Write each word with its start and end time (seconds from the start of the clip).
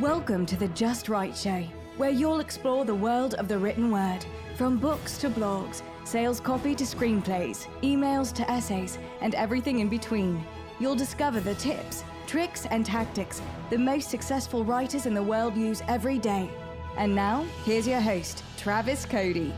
Welcome 0.00 0.44
to 0.46 0.56
the 0.56 0.66
Just 0.66 1.08
Right 1.08 1.36
Show, 1.36 1.62
where 1.98 2.10
you'll 2.10 2.40
explore 2.40 2.84
the 2.84 2.92
world 2.92 3.34
of 3.34 3.46
the 3.46 3.56
written 3.56 3.92
word, 3.92 4.26
from 4.56 4.76
books 4.76 5.18
to 5.18 5.30
blogs, 5.30 5.82
sales 6.02 6.40
copy 6.40 6.74
to 6.74 6.82
screenplays, 6.82 7.68
emails 7.80 8.32
to 8.32 8.50
essays, 8.50 8.98
and 9.20 9.36
everything 9.36 9.78
in 9.78 9.88
between. 9.88 10.44
You'll 10.80 10.96
discover 10.96 11.38
the 11.38 11.54
tips, 11.54 12.02
tricks, 12.26 12.66
and 12.66 12.84
tactics 12.84 13.40
the 13.70 13.78
most 13.78 14.10
successful 14.10 14.64
writers 14.64 15.06
in 15.06 15.14
the 15.14 15.22
world 15.22 15.56
use 15.56 15.80
every 15.86 16.18
day. 16.18 16.50
And 16.96 17.14
now, 17.14 17.46
here's 17.64 17.86
your 17.86 18.00
host, 18.00 18.42
Travis 18.56 19.06
Cody. 19.06 19.54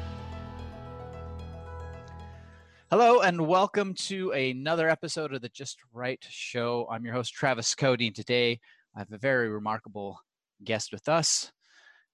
Hello, 2.91 3.23
and 3.23 3.47
welcome 3.47 3.95
to 3.95 4.33
another 4.33 4.91
episode 4.91 5.33
of 5.33 5.41
the 5.41 5.49
Just 5.49 5.79
Right 5.95 6.23
Show. 6.29 6.87
I'm 6.91 7.07
your 7.07 7.15
host, 7.15 7.33
Travis 7.33 7.75
Cody, 7.75 8.09
and 8.09 8.15
today 8.15 8.61
I 8.95 8.99
have 8.99 9.13
a 9.13 9.19
very 9.19 9.49
remarkable 9.49 10.21
guest 10.65 10.93
with 10.93 11.09
us, 11.09 11.51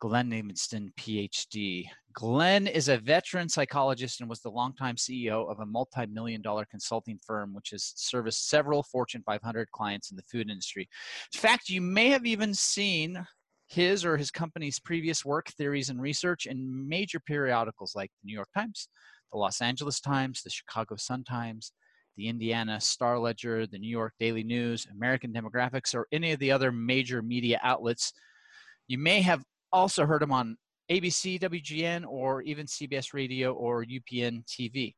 Glenn 0.01 0.31
Livingston, 0.31 0.93
PhD. 0.99 1.87
Glenn 2.13 2.67
is 2.67 2.89
a 2.89 2.99
veteran 2.99 3.49
psychologist 3.49 4.21
and 4.21 4.29
was 4.29 4.41
the 4.41 4.51
longtime 4.51 4.97
CEO 4.97 5.51
of 5.51 5.61
a 5.61 5.67
multi 5.67 6.07
million 6.07 6.43
dollar 6.43 6.67
consulting 6.71 7.19
firm, 7.25 7.55
which 7.55 7.71
has 7.71 7.93
serviced 7.97 8.49
several 8.49 8.83
Fortune 8.83 9.23
500 9.25 9.71
clients 9.71 10.11
in 10.11 10.17
the 10.17 10.25
food 10.25 10.51
industry. 10.51 10.89
In 11.33 11.41
fact, 11.41 11.69
you 11.69 11.81
may 11.81 12.09
have 12.09 12.27
even 12.27 12.53
seen 12.53 13.25
his 13.69 14.05
or 14.05 14.17
his 14.17 14.31
company's 14.31 14.79
previous 14.79 15.25
work, 15.25 15.49
theories, 15.57 15.89
and 15.89 16.01
research 16.01 16.47
in 16.47 16.89
major 16.89 17.21
periodicals 17.21 17.95
like 17.95 18.11
the 18.23 18.27
New 18.27 18.35
York 18.35 18.51
Times, 18.55 18.89
the 19.33 19.39
Los 19.39 19.63
Angeles 19.63 20.01
Times, 20.01 20.43
the 20.43 20.51
Chicago 20.51 20.97
Sun 20.97 21.25
Times, 21.25 21.73
the 22.17 22.29
Indiana 22.29 22.81
Star 22.81 23.19
Ledger, 23.19 23.67
the 23.67 23.79
New 23.79 23.89
York 23.89 24.13
Daily 24.19 24.45
News, 24.45 24.87
American 24.93 25.33
Demographics, 25.33 25.95
or 25.95 26.07
any 26.13 26.33
of 26.33 26.39
the 26.39 26.53
other 26.53 26.71
major 26.71 27.23
media 27.23 27.59
outlets. 27.63 28.13
You 28.89 28.99
may 28.99 29.23
have 29.23 29.43
also 29.73 30.07
heard 30.07 30.23
him 30.23 30.33
on 30.33 30.57
ABC, 30.91 31.41
WGN, 31.41 32.05
or 32.07 32.43
even 32.43 32.67
CBS 32.67 33.15
Radio 33.15 33.53
or 33.53 33.85
UPN 33.85 34.45
TV. 34.47 34.95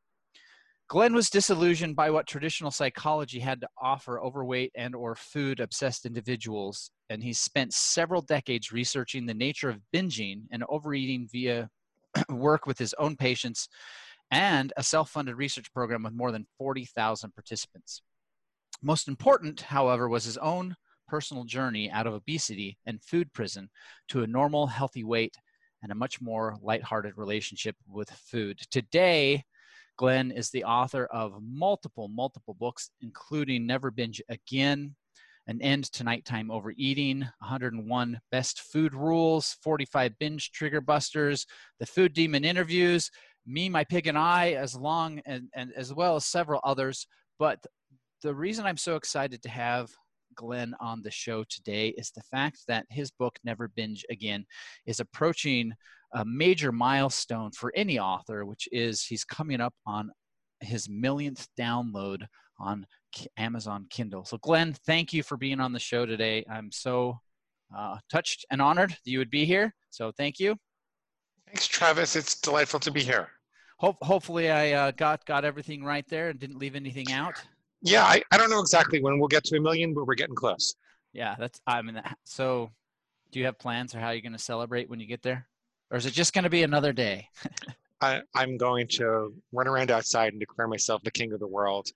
Glenn 0.89 1.15
was 1.15 1.31
disillusioned 1.31 1.97
by 1.97 2.11
what 2.11 2.27
traditional 2.27 2.71
psychology 2.71 3.39
had 3.41 3.61
to 3.63 3.69
offer 3.81 4.21
overweight 4.21 4.73
and 4.75 4.95
or 4.95 5.15
food 5.15 5.61
obsessed 5.61 6.05
individuals 6.05 6.91
and 7.11 7.23
he 7.23 7.33
spent 7.33 7.73
several 7.73 8.21
decades 8.23 8.73
researching 8.73 9.27
the 9.27 9.35
nature 9.35 9.69
of 9.69 9.81
binging 9.95 10.43
and 10.51 10.65
overeating 10.69 11.29
via 11.31 11.69
work 12.29 12.67
with 12.67 12.79
his 12.79 12.95
own 12.99 13.17
patients 13.17 13.69
and 14.31 14.73
a 14.77 14.83
self 14.83 15.11
funded 15.11 15.37
research 15.37 15.73
program 15.73 16.03
with 16.03 16.15
more 16.15 16.33
than 16.33 16.47
40,000 16.59 17.35
participants. 17.35 18.03
Most 18.83 19.09
important, 19.09 19.63
however, 19.63 20.09
was 20.09 20.25
his 20.25 20.39
own 20.39 20.77
personal 21.07 21.45
journey 21.45 21.91
out 21.91 22.07
of 22.07 22.15
obesity 22.15 22.79
and 22.87 23.03
food 23.03 23.33
prison 23.33 23.69
to 24.09 24.23
a 24.23 24.27
normal, 24.27 24.67
healthy 24.67 25.05
weight 25.05 25.37
and 25.83 25.93
a 25.93 25.95
much 25.95 26.21
more 26.21 26.57
lighthearted 26.63 27.17
relationship 27.17 27.77
with 27.87 28.11
food. 28.11 28.59
Today, 28.71 29.45
Glenn 29.97 30.31
is 30.31 30.51
the 30.51 30.65
author 30.65 31.07
of 31.07 31.35
multiple, 31.43 32.09
multiple 32.09 32.55
books, 32.55 32.91
including 33.01 33.67
Never 33.67 33.91
Binge 33.91 34.21
Again, 34.29 34.97
An 35.47 35.61
End 35.63 35.85
to 35.93 36.05
Nighttime 36.05 36.51
Overeating, 36.51 37.21
101 37.21 38.21
Best 38.31 38.61
Food 38.63 38.95
Rules, 38.95 39.57
45 39.63 40.19
Binge 40.19 40.51
Trigger 40.53 40.81
Busters, 40.81 41.47
The 41.79 41.87
Food 41.87 42.15
Demon 42.15 42.45
Interviews, 42.45 43.11
me, 43.47 43.69
my 43.69 43.85
pig, 43.85 44.07
and 44.07 44.19
I, 44.19 44.53
as 44.53 44.75
long 44.75 45.21
and, 45.27 45.49
and 45.55 45.71
as 45.77 45.93
well 45.93 46.17
as 46.17 46.25
several 46.25 46.61
others. 46.65 47.07
But 47.39 47.65
the 48.23 48.35
reason 48.35 48.65
I'm 48.65 48.79
so 48.79 48.97
excited 48.97 49.43
to 49.43 49.51
have 49.51 49.91
Glenn 50.35 50.75
on 50.81 51.03
the 51.03 51.11
show 51.11 51.45
today 51.45 51.89
is 51.97 52.11
the 52.11 52.23
fact 52.23 52.61
that 52.69 52.87
his 52.91 53.11
book, 53.11 53.39
Never 53.45 53.69
Binge 53.69 54.05
Again, 54.11 54.45
is 54.87 55.01
approaching 55.01 55.73
a 56.13 56.25
major 56.25 56.73
milestone 56.73 57.51
for 57.51 57.73
any 57.75 57.99
author, 57.99 58.45
which 58.45 58.69
is 58.73 59.05
he's 59.05 59.25
coming 59.25 59.61
up 59.61 59.75
on 59.87 60.11
his 60.61 60.89
millionth 60.89 61.49
download 61.59 62.27
on 62.59 62.87
Amazon 63.37 63.87
Kindle. 63.91 64.25
So, 64.25 64.39
Glenn, 64.39 64.75
thank 64.87 65.13
you 65.13 65.23
for 65.23 65.37
being 65.37 65.61
on 65.61 65.73
the 65.73 65.79
show 65.79 66.07
today. 66.07 66.45
I'm 66.51 66.71
so 66.71 67.19
uh, 67.77 67.99
touched 68.11 68.45
and 68.51 68.63
honored 68.63 68.91
that 68.91 69.11
you 69.11 69.19
would 69.19 69.31
be 69.31 69.45
here. 69.45 69.75
So, 69.91 70.13
thank 70.13 70.39
you. 70.39 70.57
Thanks, 71.47 71.67
Travis. 71.67 72.17
It's 72.17 72.41
delightful 72.41 72.81
to 72.81 72.91
be 72.91 73.03
here. 73.03 73.29
Hope, 73.79 73.97
hopefully, 74.03 74.51
I 74.51 74.73
uh, 74.73 74.91
got 74.93 75.27
got 75.27 75.45
everything 75.45 75.85
right 75.85 76.07
there 76.09 76.31
and 76.31 76.39
didn't 76.39 76.59
leave 76.59 76.77
anything 76.77 77.13
out. 77.13 77.43
Yeah, 77.85 78.05
I, 78.05 78.23
I 78.31 78.39
don't 78.39 78.51
know 78.51 78.61
exactly 78.61 79.01
when 79.01 79.19
we'll 79.19 79.29
get 79.29 79.45
to 79.45 79.57
a 79.57 79.61
million, 79.61 79.95
but 79.95 80.07
we're 80.07 80.15
getting 80.15 80.35
close. 80.35 80.75
Yeah, 81.13 81.37
that's 81.39 81.61
I 81.67 81.83
mean, 81.83 82.01
so 82.25 82.71
do 83.31 83.39
you 83.39 83.45
have 83.45 83.59
plans 83.59 83.95
or 83.95 84.01
how 84.01 84.11
you're 84.11 84.23
going 84.23 84.33
to 84.33 84.39
celebrate 84.39 84.89
when 84.89 85.01
you 85.01 85.07
get 85.07 85.23
there, 85.23 85.47
or 85.91 85.99
is 85.99 86.07
it 86.07 86.13
just 86.13 86.33
going 86.33 86.45
to 86.45 86.51
be 86.51 86.63
another 86.63 86.93
day? 86.93 87.29
I, 88.01 88.23
I'm 88.35 88.57
going 88.57 88.89
to 88.89 89.35
run 89.53 89.69
around 89.69 89.91
outside 89.91 90.33
and 90.33 90.41
declare 90.41 90.67
myself 90.67 91.03
the 91.05 91.11
king 91.11 91.33
of 91.33 91.41
the 91.41 91.47
world 91.47 91.89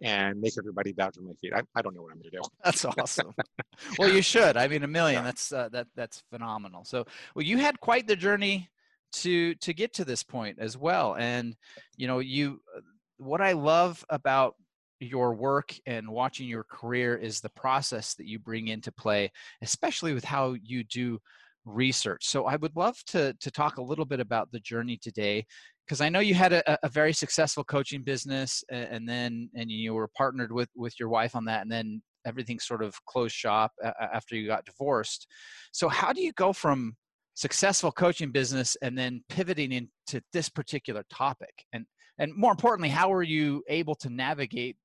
and 0.00 0.40
make 0.40 0.54
everybody 0.58 0.92
bow 0.92 1.10
to 1.10 1.20
my 1.20 1.32
feet. 1.34 1.52
I, 1.54 1.62
I 1.76 1.82
don't 1.82 1.94
know 1.94 2.02
what 2.02 2.12
I'm 2.12 2.18
going 2.18 2.30
to 2.30 2.38
do. 2.38 2.42
That's 2.64 2.84
awesome. 2.84 3.34
well, 3.98 4.08
you 4.08 4.22
should. 4.22 4.56
I 4.56 4.66
mean, 4.66 4.82
a 4.82 4.88
million. 4.88 5.22
That's 5.22 5.52
uh, 5.52 5.68
that 5.70 5.88
that's 5.94 6.22
phenomenal. 6.30 6.84
So, 6.84 7.04
well, 7.34 7.44
you 7.44 7.58
had 7.58 7.78
quite 7.80 8.06
the 8.06 8.16
journey 8.16 8.70
to 9.12 9.54
to 9.56 9.74
get 9.74 9.94
to 9.94 10.04
this 10.04 10.22
point 10.22 10.58
as 10.58 10.76
well 10.76 11.14
and 11.14 11.54
you 11.96 12.06
know 12.06 12.18
you 12.18 12.60
uh, 12.76 12.80
what 13.18 13.40
i 13.40 13.52
love 13.52 14.04
about 14.08 14.56
your 15.02 15.34
work 15.34 15.74
and 15.86 16.08
watching 16.08 16.48
your 16.48 16.64
career 16.64 17.16
is 17.16 17.40
the 17.40 17.50
process 17.50 18.14
that 18.14 18.26
you 18.26 18.38
bring 18.38 18.68
into 18.68 18.92
play 18.92 19.30
especially 19.62 20.14
with 20.14 20.24
how 20.24 20.54
you 20.62 20.84
do 20.84 21.18
research. 21.64 22.26
So 22.26 22.46
i 22.46 22.56
would 22.56 22.76
love 22.76 22.96
to 23.08 23.34
to 23.38 23.50
talk 23.50 23.76
a 23.76 23.82
little 23.82 24.04
bit 24.04 24.20
about 24.20 24.50
the 24.50 24.60
journey 24.60 24.98
today 25.00 25.46
because 25.86 26.00
i 26.00 26.08
know 26.08 26.20
you 26.20 26.34
had 26.34 26.52
a, 26.52 26.78
a, 26.84 26.88
very 26.88 27.12
successful 27.12 27.64
coaching 27.64 28.02
business 28.02 28.64
and 28.68 29.08
then 29.08 29.48
and 29.54 29.70
you 29.70 29.94
were 29.94 30.08
partnered 30.16 30.50
with 30.52 30.68
with 30.74 30.98
your 30.98 31.08
wife 31.08 31.36
on 31.36 31.44
that 31.44 31.62
and 31.62 31.70
then 31.70 32.02
everything 32.24 32.58
sort 32.58 32.82
of 32.82 32.94
closed 33.06 33.34
shop 33.34 33.72
after 34.12 34.36
you 34.36 34.46
got 34.46 34.64
divorced. 34.64 35.26
So 35.72 35.88
how 35.88 36.12
do 36.12 36.20
you 36.20 36.32
go 36.32 36.52
from 36.52 36.96
successful 37.34 37.92
coaching 37.92 38.30
business 38.30 38.76
and 38.82 38.96
then 38.96 39.24
pivoting 39.28 39.72
into 39.72 40.22
this 40.32 40.48
particular 40.48 41.04
topic? 41.10 41.64
And 41.72 41.86
and 42.18 42.34
more 42.36 42.52
importantly 42.52 42.90
how 42.90 43.08
were 43.08 43.22
you 43.22 43.62
able 43.68 43.94
to 43.96 44.10
navigate 44.10 44.76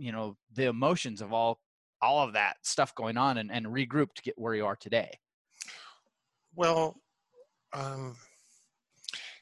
you 0.00 0.12
know 0.12 0.36
the 0.54 0.66
emotions 0.66 1.20
of 1.20 1.32
all 1.32 1.60
all 2.02 2.22
of 2.22 2.32
that 2.32 2.56
stuff 2.62 2.94
going 2.94 3.16
on 3.16 3.38
and, 3.38 3.50
and 3.52 3.66
regroup 3.66 4.12
to 4.14 4.22
get 4.22 4.38
where 4.38 4.54
you 4.54 4.64
are 4.64 4.76
today 4.76 5.10
well 6.54 6.96
um, 7.72 8.16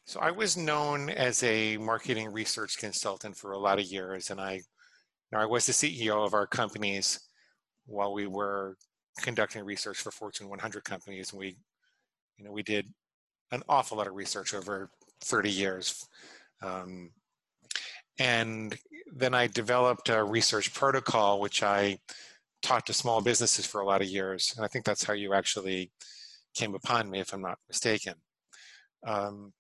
so 0.05 0.21
i 0.21 0.31
was 0.31 0.57
known 0.57 1.11
as 1.11 1.43
a 1.43 1.77
marketing 1.79 2.31
research 2.31 2.79
consultant 2.79 3.37
for 3.37 3.53
a 3.53 3.59
lot 3.59 3.79
of 3.79 3.87
years 3.87 4.31
and 4.31 4.41
i 4.41 4.55
you 4.55 4.63
know, 5.33 5.39
i 5.39 5.47
was 5.47 5.67
the 5.67 5.73
ceo 5.73 6.27
of 6.27 6.35
our 6.35 6.47
companies 6.47 7.21
while 7.87 8.13
we 8.13 8.27
were 8.27 8.77
conducting 9.21 9.65
research 9.65 9.99
for 9.99 10.11
fortune 10.11 10.49
100 10.49 10.85
companies 10.85 11.33
and 11.33 11.41
we 11.41 11.57
you 12.39 12.45
know, 12.45 12.53
we 12.53 12.63
did 12.63 12.87
an 13.51 13.63
awful 13.69 13.99
lot 13.99 14.07
of 14.07 14.15
research 14.15 14.55
over 14.55 14.91
30 15.23 15.51
years. 15.51 16.07
Um, 16.63 17.11
and 18.19 18.77
then 19.13 19.35
I 19.35 19.47
developed 19.47 20.09
a 20.09 20.23
research 20.23 20.75
protocol, 20.75 21.41
which 21.41 21.63
I 21.63 21.99
taught 22.63 22.87
to 22.87 22.93
small 22.93 23.21
businesses 23.21 23.67
for 23.67 23.81
a 23.81 23.87
lot 23.87 24.03
of 24.03 24.09
years. 24.09 24.55
And 24.57 24.65
I 24.65 24.69
think 24.69 24.85
that's 24.85 25.05
how 25.05 25.13
you 25.13 25.35
actually 25.35 25.91
came 26.55 26.75
upon 26.75 27.11
me, 27.11 27.21
if 27.21 27.33
I'm 27.33 27.43
not 27.43 27.59
mistaken. 27.69 28.15
Um, 29.07 29.53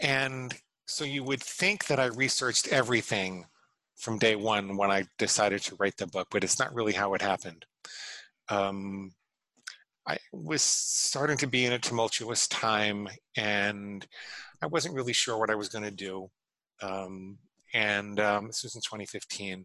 and 0.00 0.54
so 0.86 1.04
you 1.04 1.24
would 1.24 1.42
think 1.42 1.86
that 1.86 1.98
I 1.98 2.06
researched 2.06 2.68
everything 2.68 3.46
from 3.96 4.18
day 4.18 4.36
one 4.36 4.76
when 4.76 4.90
I 4.90 5.04
decided 5.18 5.62
to 5.62 5.76
write 5.76 5.96
the 5.96 6.06
book, 6.06 6.28
but 6.30 6.44
it's 6.44 6.58
not 6.58 6.74
really 6.74 6.92
how 6.92 7.14
it 7.14 7.22
happened. 7.22 7.64
Um, 8.48 9.12
I 10.06 10.18
was 10.32 10.62
starting 10.62 11.36
to 11.38 11.46
be 11.46 11.66
in 11.66 11.72
a 11.72 11.78
tumultuous 11.78 12.48
time 12.48 13.08
and 13.36 14.06
I 14.62 14.66
wasn't 14.66 14.94
really 14.94 15.12
sure 15.12 15.36
what 15.36 15.50
I 15.50 15.54
was 15.54 15.68
going 15.68 15.84
to 15.84 15.90
do. 15.90 16.30
Um, 16.82 17.38
and 17.74 18.18
um, 18.20 18.46
this 18.46 18.62
was 18.62 18.74
in 18.74 18.82
2015. 18.82 19.64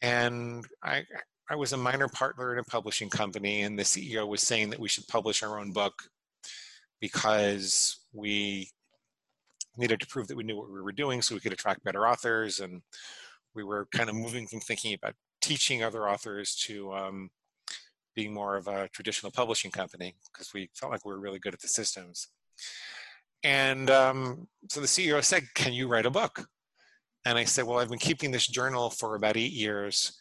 And 0.00 0.64
I, 0.82 1.02
I 1.50 1.56
was 1.56 1.72
a 1.72 1.76
minor 1.76 2.08
partner 2.08 2.52
in 2.52 2.58
a 2.58 2.64
publishing 2.64 3.10
company, 3.10 3.62
and 3.62 3.78
the 3.78 3.82
CEO 3.82 4.26
was 4.28 4.42
saying 4.42 4.70
that 4.70 4.78
we 4.78 4.88
should 4.88 5.08
publish 5.08 5.42
our 5.42 5.58
own 5.58 5.72
book 5.72 5.94
because 7.00 8.00
we 8.12 8.70
needed 9.76 10.00
to 10.00 10.06
prove 10.06 10.28
that 10.28 10.36
we 10.36 10.44
knew 10.44 10.56
what 10.56 10.70
we 10.70 10.80
were 10.80 10.92
doing 10.92 11.22
so 11.22 11.34
we 11.34 11.40
could 11.40 11.52
attract 11.52 11.84
better 11.84 12.06
authors. 12.06 12.60
And 12.60 12.82
we 13.54 13.64
were 13.64 13.86
kind 13.92 14.08
of 14.08 14.16
moving 14.16 14.46
from 14.46 14.60
thinking 14.60 14.94
about 14.94 15.14
teaching 15.40 15.82
other 15.82 16.08
authors 16.08 16.54
to 16.66 16.92
um, 16.92 17.30
being 18.14 18.34
more 18.34 18.56
of 18.56 18.66
a 18.66 18.88
traditional 18.88 19.32
publishing 19.32 19.70
company 19.70 20.16
because 20.32 20.52
we 20.52 20.68
felt 20.74 20.92
like 20.92 21.04
we 21.04 21.12
were 21.12 21.20
really 21.20 21.38
good 21.38 21.54
at 21.54 21.60
the 21.60 21.68
systems. 21.68 22.28
And 23.44 23.90
um, 23.90 24.48
so 24.68 24.80
the 24.80 24.86
CEO 24.86 25.22
said, 25.22 25.44
Can 25.54 25.72
you 25.72 25.88
write 25.88 26.06
a 26.06 26.10
book? 26.10 26.46
And 27.24 27.38
I 27.38 27.44
said, 27.44 27.64
Well, 27.64 27.78
I've 27.78 27.90
been 27.90 27.98
keeping 27.98 28.30
this 28.30 28.46
journal 28.46 28.90
for 28.90 29.14
about 29.14 29.36
eight 29.36 29.52
years 29.52 30.18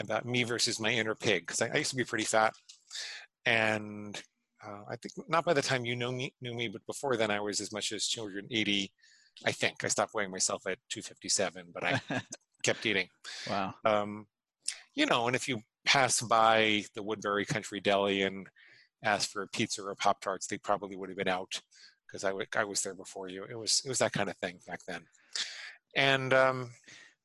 about 0.00 0.26
me 0.26 0.44
versus 0.44 0.80
my 0.80 0.90
inner 0.90 1.14
pig 1.14 1.46
because 1.46 1.62
I, 1.62 1.68
I, 1.68 1.78
used 1.78 1.90
to 1.90 1.96
be 1.96 2.04
pretty 2.04 2.24
fat. 2.24 2.52
And 3.46 4.20
uh, 4.64 4.82
I 4.88 4.96
think 4.96 5.28
not 5.28 5.44
by 5.44 5.54
the 5.54 5.62
time 5.62 5.84
you 5.84 5.96
know 5.96 6.12
me, 6.12 6.34
knew 6.40 6.54
me, 6.54 6.68
but 6.68 6.86
before 6.86 7.16
then 7.16 7.30
I 7.30 7.40
was 7.40 7.60
as 7.60 7.72
much 7.72 7.92
as 7.92 8.08
280. 8.08 8.92
I 9.46 9.52
think 9.52 9.84
I 9.84 9.88
stopped 9.88 10.14
weighing 10.14 10.30
myself 10.30 10.66
at 10.66 10.78
257, 10.90 11.66
but 11.72 11.84
I 11.84 12.00
kept 12.62 12.84
eating. 12.86 13.08
Wow. 13.48 13.74
Um, 13.84 14.26
you 14.94 15.06
know, 15.06 15.26
and 15.26 15.36
if 15.36 15.48
you 15.48 15.60
pass 15.84 16.20
by 16.20 16.84
the 16.94 17.02
Woodbury 17.02 17.44
Country 17.44 17.80
Deli 17.80 18.22
and 18.22 18.48
ask 19.04 19.30
for 19.30 19.42
a 19.42 19.48
pizza 19.48 19.82
or 19.82 19.94
Pop 19.94 20.20
Tarts, 20.20 20.46
they 20.46 20.58
probably 20.58 20.96
would 20.96 21.08
have 21.08 21.18
been 21.18 21.28
out 21.28 21.60
because 22.08 22.24
I, 22.24 22.30
w- 22.30 22.46
I 22.56 22.64
was 22.64 22.82
there 22.82 22.94
before 22.94 23.28
you. 23.28 23.44
It 23.44 23.56
was 23.56 23.82
it 23.84 23.88
was 23.88 23.98
that 23.98 24.12
kind 24.12 24.28
of 24.28 24.36
thing 24.38 24.58
back 24.66 24.80
then. 24.88 25.02
And 25.94 26.32
um, 26.32 26.70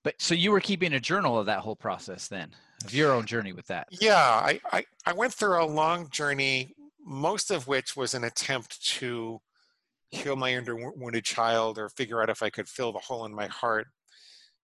but 0.03 0.15
so 0.19 0.35
you 0.35 0.51
were 0.51 0.59
keeping 0.59 0.94
a 0.94 1.00
journal 1.00 1.39
of 1.39 1.45
that 1.45 1.59
whole 1.59 1.75
process 1.75 2.27
then, 2.27 2.51
of 2.85 2.94
your 2.94 3.13
own 3.13 3.25
journey 3.25 3.53
with 3.53 3.68
that. 3.68 3.88
Yeah, 3.89 4.18
I, 4.18 4.59
I, 4.71 4.85
I 5.06 5.13
went 5.13 5.33
through 5.33 5.63
a 5.63 5.65
long 5.65 6.09
journey, 6.09 6.75
most 7.03 7.51
of 7.51 7.68
which 7.68 7.95
was 7.95 8.13
an 8.13 8.25
attempt 8.25 8.85
to 8.97 9.41
heal 10.12 10.35
my 10.35 10.62
wounded 10.95 11.24
child 11.24 11.79
or 11.79 11.89
figure 11.89 12.21
out 12.21 12.29
if 12.29 12.44
I 12.44 12.50
could 12.50 12.68
fill 12.68 12.91
the 12.91 13.00
hole 13.00 13.25
in 13.25 13.33
my 13.33 13.47
heart 13.47 13.88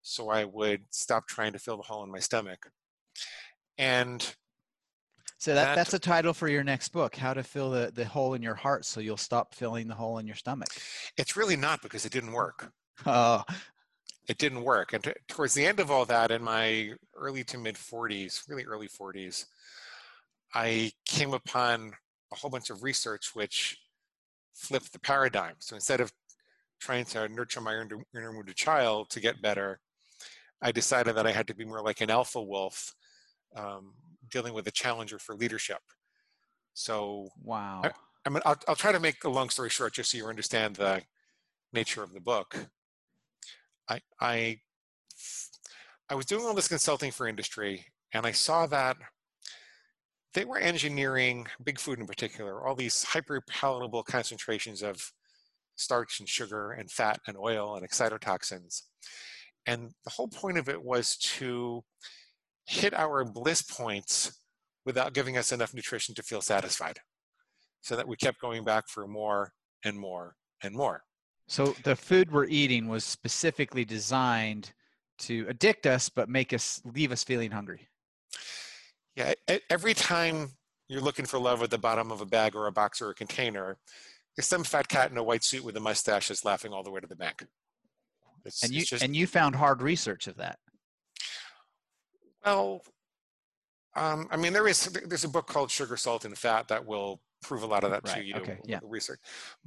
so 0.01 0.29
I 0.29 0.45
would 0.45 0.83
stop 0.91 1.27
trying 1.27 1.53
to 1.53 1.59
fill 1.59 1.77
the 1.77 1.83
hole 1.83 2.03
in 2.03 2.11
my 2.11 2.19
stomach. 2.19 2.71
And 3.77 4.35
so 5.39 5.55
that, 5.55 5.63
that, 5.63 5.75
that's 5.75 5.93
a 5.93 5.99
title 5.99 6.33
for 6.33 6.49
your 6.49 6.65
next 6.65 6.89
book, 6.89 7.15
How 7.15 7.33
to 7.33 7.43
Fill 7.43 7.71
the, 7.71 7.91
the 7.95 8.03
Hole 8.03 8.33
in 8.33 8.41
Your 8.41 8.55
Heart 8.55 8.83
So 8.83 8.99
You'll 8.99 9.15
Stop 9.15 9.55
Filling 9.55 9.87
the 9.87 9.95
Hole 9.95 10.17
in 10.17 10.27
Your 10.27 10.35
Stomach. 10.35 10.67
It's 11.17 11.37
really 11.37 11.55
not 11.55 11.81
because 11.81 12.05
it 12.05 12.11
didn't 12.11 12.33
work. 12.33 12.71
Oh. 13.05 13.43
It 14.27 14.37
didn't 14.37 14.65
work. 14.65 14.91
And 14.91 15.01
t- 15.01 15.13
towards 15.29 15.53
the 15.53 15.65
end 15.65 15.79
of 15.79 15.89
all 15.89 16.03
that, 16.03 16.31
in 16.31 16.43
my 16.43 16.91
early 17.15 17.45
to 17.45 17.57
mid 17.57 17.75
40s, 17.75 18.47
really 18.49 18.65
early 18.65 18.89
40s, 18.89 19.45
I 20.53 20.91
came 21.05 21.33
upon 21.33 21.93
a 22.33 22.35
whole 22.35 22.51
bunch 22.51 22.69
of 22.69 22.83
research 22.83 23.31
which 23.33 23.77
flipped 24.53 24.91
the 24.91 24.99
paradigm. 24.99 25.55
So 25.59 25.75
instead 25.75 26.01
of 26.01 26.11
trying 26.81 27.05
to 27.05 27.29
nurture 27.29 27.61
my 27.61 27.73
inner, 27.73 28.03
inner 28.13 28.33
wounded 28.33 28.57
child 28.57 29.09
to 29.11 29.21
get 29.21 29.41
better, 29.41 29.79
I 30.61 30.73
decided 30.73 31.15
that 31.15 31.25
I 31.25 31.31
had 31.31 31.47
to 31.47 31.55
be 31.55 31.63
more 31.63 31.81
like 31.81 32.01
an 32.01 32.09
alpha 32.09 32.41
wolf, 32.41 32.93
um, 33.55 33.93
dealing 34.29 34.53
with 34.53 34.67
a 34.67 34.71
challenger 34.71 35.19
for 35.19 35.35
leadership. 35.35 35.81
So 36.73 37.29
wow. 37.43 37.81
I, 37.83 37.91
I 38.25 38.29
mean, 38.29 38.41
I'll, 38.45 38.59
I'll 38.67 38.75
try 38.75 38.91
to 38.91 38.99
make 38.99 39.23
a 39.23 39.29
long 39.29 39.49
story 39.49 39.69
short, 39.69 39.93
just 39.93 40.11
so 40.11 40.17
you 40.17 40.27
understand 40.27 40.75
the 40.75 41.01
nature 41.73 42.03
of 42.03 42.13
the 42.13 42.21
book. 42.21 42.67
I 43.89 44.01
I 44.19 44.59
I 46.09 46.15
was 46.15 46.25
doing 46.25 46.45
all 46.45 46.53
this 46.53 46.67
consulting 46.67 47.11
for 47.11 47.27
industry, 47.27 47.85
and 48.13 48.25
I 48.25 48.31
saw 48.31 48.65
that 48.67 48.97
they 50.33 50.45
were 50.45 50.59
engineering 50.59 51.47
big 51.63 51.79
food 51.79 51.99
in 51.99 52.05
particular, 52.05 52.65
all 52.65 52.75
these 52.75 53.03
hyper 53.03 53.41
palatable 53.41 54.03
concentrations 54.03 54.83
of 54.83 55.11
starch 55.75 56.19
and 56.19 56.29
sugar 56.29 56.71
and 56.71 56.91
fat 56.91 57.19
and 57.27 57.37
oil 57.37 57.75
and 57.75 57.87
excitotoxins. 57.87 58.83
And 59.65 59.91
the 60.03 60.11
whole 60.11 60.27
point 60.27 60.57
of 60.57 60.69
it 60.69 60.81
was 60.81 61.17
to 61.17 61.83
hit 62.69 62.93
our 62.93 63.25
bliss 63.25 63.63
points 63.63 64.39
without 64.85 65.13
giving 65.13 65.37
us 65.37 65.51
enough 65.51 65.73
nutrition 65.73 66.13
to 66.15 66.23
feel 66.23 66.41
satisfied. 66.41 66.99
So 67.81 67.95
that 67.95 68.07
we 68.07 68.15
kept 68.15 68.39
going 68.39 68.63
back 68.63 68.87
for 68.87 69.07
more 69.07 69.53
and 69.83 69.97
more 69.97 70.35
and 70.61 70.75
more. 70.75 71.03
So 71.47 71.73
the 71.83 71.95
food 71.95 72.31
we're 72.31 72.45
eating 72.45 72.87
was 72.87 73.03
specifically 73.03 73.85
designed 73.85 74.71
to 75.19 75.47
addict 75.49 75.87
us, 75.87 76.09
but 76.09 76.29
make 76.29 76.53
us 76.53 76.81
leave 76.85 77.11
us 77.11 77.23
feeling 77.23 77.51
hungry. 77.51 77.87
Yeah, 79.15 79.33
every 79.69 79.93
time 79.93 80.49
you're 80.89 81.01
looking 81.01 81.25
for 81.25 81.39
love 81.39 81.63
at 81.63 81.71
the 81.71 81.77
bottom 81.77 82.11
of 82.11 82.21
a 82.21 82.25
bag 82.25 82.55
or 82.55 82.67
a 82.67 82.71
box 82.71 83.01
or 83.01 83.09
a 83.09 83.15
container, 83.15 83.77
there's 84.35 84.47
some 84.47 84.63
fat 84.63 84.87
cat 84.87 85.09
in 85.09 85.17
a 85.17 85.23
white 85.23 85.43
suit 85.43 85.63
with 85.63 85.75
a 85.77 85.79
mustache 85.79 86.27
that's 86.27 86.45
laughing 86.45 86.71
all 86.71 86.83
the 86.83 86.91
way 86.91 86.99
to 86.99 87.07
the 87.07 87.15
bank. 87.15 87.45
It's, 88.45 88.63
and 88.63 88.73
you 88.73 88.85
just, 88.85 89.03
and 89.03 89.15
you 89.15 89.25
found 89.25 89.55
hard 89.55 89.81
research 89.81 90.27
of 90.27 90.37
that. 90.37 90.59
Well, 92.45 92.81
um, 93.95 94.27
I 94.31 94.37
mean, 94.37 94.53
there 94.53 94.67
is 94.67 94.85
there's 95.05 95.23
a 95.23 95.29
book 95.29 95.47
called 95.47 95.71
Sugar, 95.71 95.97
Salt, 95.97 96.25
and 96.25 96.37
Fat 96.37 96.67
that 96.67 96.85
will 96.85 97.21
prove 97.41 97.63
a 97.63 97.67
lot 97.67 97.83
of 97.83 97.91
that 97.91 98.01
right. 98.05 98.15
to 98.15 98.23
you. 98.23 98.35
Okay. 98.35 98.57
Yeah. 98.65 98.79
Research, 98.83 99.19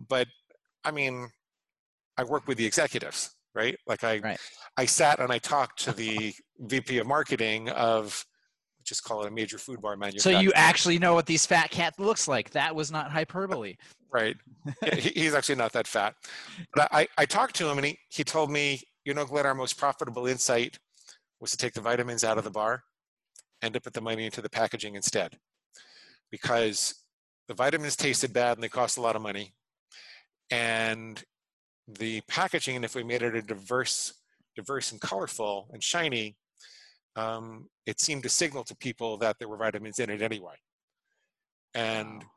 but 0.08 0.26
I 0.84 0.90
mean, 0.90 1.28
I 2.16 2.24
work 2.24 2.46
with 2.46 2.58
the 2.58 2.66
executives, 2.66 3.34
right? 3.54 3.76
Like 3.86 4.04
I, 4.04 4.18
right. 4.18 4.38
I 4.76 4.86
sat 4.86 5.20
and 5.20 5.32
I 5.32 5.38
talked 5.38 5.82
to 5.84 5.92
the 5.92 6.34
VP 6.60 6.98
of 6.98 7.06
marketing 7.06 7.70
of 7.70 8.24
just 8.84 9.04
call 9.04 9.22
it 9.22 9.28
a 9.28 9.30
major 9.30 9.58
food 9.58 9.80
bar 9.80 9.96
manufacturer. 9.96 10.32
So 10.32 10.40
you 10.40 10.52
actually 10.54 10.98
know 10.98 11.14
what 11.14 11.26
these 11.26 11.46
fat 11.46 11.70
cat 11.70 11.94
looks 11.98 12.26
like. 12.26 12.50
That 12.50 12.74
was 12.74 12.90
not 12.90 13.10
hyperbole. 13.10 13.76
right. 14.12 14.36
he's 15.00 15.34
actually 15.34 15.54
not 15.54 15.72
that 15.72 15.86
fat. 15.86 16.14
But 16.74 16.88
I, 16.92 17.08
I 17.16 17.24
talked 17.24 17.54
to 17.56 17.68
him 17.68 17.78
and 17.78 17.86
he, 17.86 17.98
he 18.10 18.24
told 18.24 18.50
me, 18.50 18.82
you 19.04 19.14
know, 19.14 19.24
Glenn, 19.24 19.46
our 19.46 19.54
most 19.54 19.78
profitable 19.78 20.26
insight 20.26 20.78
was 21.42 21.50
to 21.50 21.56
take 21.56 21.74
the 21.74 21.80
vitamins 21.80 22.22
out 22.22 22.38
of 22.38 22.44
the 22.44 22.50
bar 22.50 22.84
and 23.60 23.74
to 23.74 23.80
put 23.80 23.92
the 23.92 24.00
money 24.00 24.24
into 24.24 24.40
the 24.40 24.48
packaging 24.48 24.94
instead. 24.94 25.36
Because 26.30 26.94
the 27.48 27.54
vitamins 27.54 27.96
tasted 27.96 28.32
bad 28.32 28.56
and 28.56 28.62
they 28.62 28.68
cost 28.68 28.96
a 28.96 29.00
lot 29.00 29.16
of 29.16 29.22
money. 29.22 29.52
And 30.50 31.22
the 31.88 32.20
packaging, 32.28 32.84
if 32.84 32.94
we 32.94 33.02
made 33.02 33.22
it 33.22 33.34
a 33.34 33.42
diverse, 33.42 34.14
diverse 34.54 34.92
and 34.92 35.00
colorful 35.00 35.68
and 35.72 35.82
shiny, 35.82 36.36
um, 37.16 37.68
it 37.86 38.00
seemed 38.00 38.22
to 38.22 38.28
signal 38.28 38.62
to 38.64 38.76
people 38.76 39.18
that 39.18 39.38
there 39.38 39.48
were 39.48 39.56
vitamins 39.56 39.98
in 39.98 40.10
it 40.10 40.22
anyway. 40.22 40.54
And 41.74 42.22
wow. 42.22 42.30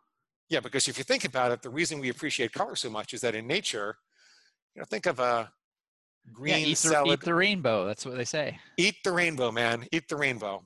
yeah, 0.49 0.59
because 0.61 0.87
if 0.87 0.97
you 0.97 1.03
think 1.03 1.25
about 1.25 1.51
it, 1.51 1.61
the 1.61 1.69
reason 1.69 1.99
we 1.99 2.09
appreciate 2.09 2.53
color 2.53 2.75
so 2.75 2.89
much 2.89 3.13
is 3.13 3.21
that 3.21 3.35
in 3.35 3.45
nature, 3.45 3.97
you 4.73 4.79
know, 4.79 4.85
think 4.89 5.05
of 5.05 5.19
a 5.19 5.51
green 6.33 6.53
yeah, 6.53 6.59
eat 6.59 6.69
the, 6.69 6.89
salad. 6.89 7.19
Eat 7.19 7.25
the 7.25 7.35
rainbow. 7.35 7.85
That's 7.85 8.05
what 8.05 8.17
they 8.17 8.25
say. 8.25 8.59
Eat 8.77 8.95
the 9.03 9.11
rainbow, 9.11 9.51
man. 9.51 9.85
Eat 9.91 10.07
the 10.07 10.15
rainbow. 10.15 10.65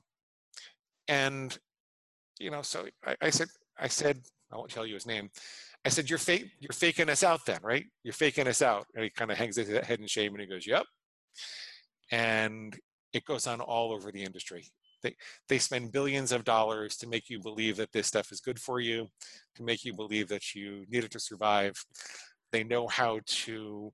And 1.08 1.56
you 2.38 2.50
know, 2.50 2.62
so 2.62 2.86
I, 3.06 3.16
I 3.20 3.30
said, 3.30 3.48
I 3.78 3.88
said, 3.88 4.20
I 4.52 4.56
won't 4.56 4.70
tell 4.70 4.86
you 4.86 4.94
his 4.94 5.06
name. 5.06 5.30
I 5.84 5.88
said, 5.88 6.10
"You're 6.10 6.18
fake. 6.18 6.50
You're 6.60 6.72
faking 6.72 7.08
us 7.08 7.22
out, 7.22 7.44
then, 7.46 7.58
right? 7.62 7.86
You're 8.02 8.12
faking 8.12 8.48
us 8.48 8.62
out." 8.62 8.86
And 8.94 9.04
he 9.04 9.10
kind 9.10 9.30
of 9.30 9.38
hangs 9.38 9.56
his 9.56 9.68
head 9.68 10.00
in 10.00 10.06
shame 10.06 10.32
and 10.32 10.40
he 10.40 10.46
goes, 10.46 10.66
"Yep." 10.66 10.84
And 12.10 12.78
it 13.12 13.24
goes 13.24 13.46
on 13.46 13.60
all 13.60 13.92
over 13.92 14.12
the 14.12 14.22
industry. 14.22 14.64
They, 15.02 15.16
they 15.48 15.58
spend 15.58 15.92
billions 15.92 16.32
of 16.32 16.44
dollars 16.44 16.96
to 16.98 17.08
make 17.08 17.30
you 17.30 17.40
believe 17.40 17.76
that 17.76 17.92
this 17.92 18.06
stuff 18.06 18.32
is 18.32 18.40
good 18.40 18.58
for 18.58 18.80
you, 18.80 19.08
to 19.56 19.62
make 19.62 19.84
you 19.84 19.94
believe 19.94 20.28
that 20.28 20.54
you 20.54 20.84
need 20.88 21.04
it 21.04 21.10
to 21.12 21.20
survive. 21.20 21.74
They 22.52 22.64
know 22.64 22.86
how 22.86 23.20
to, 23.26 23.92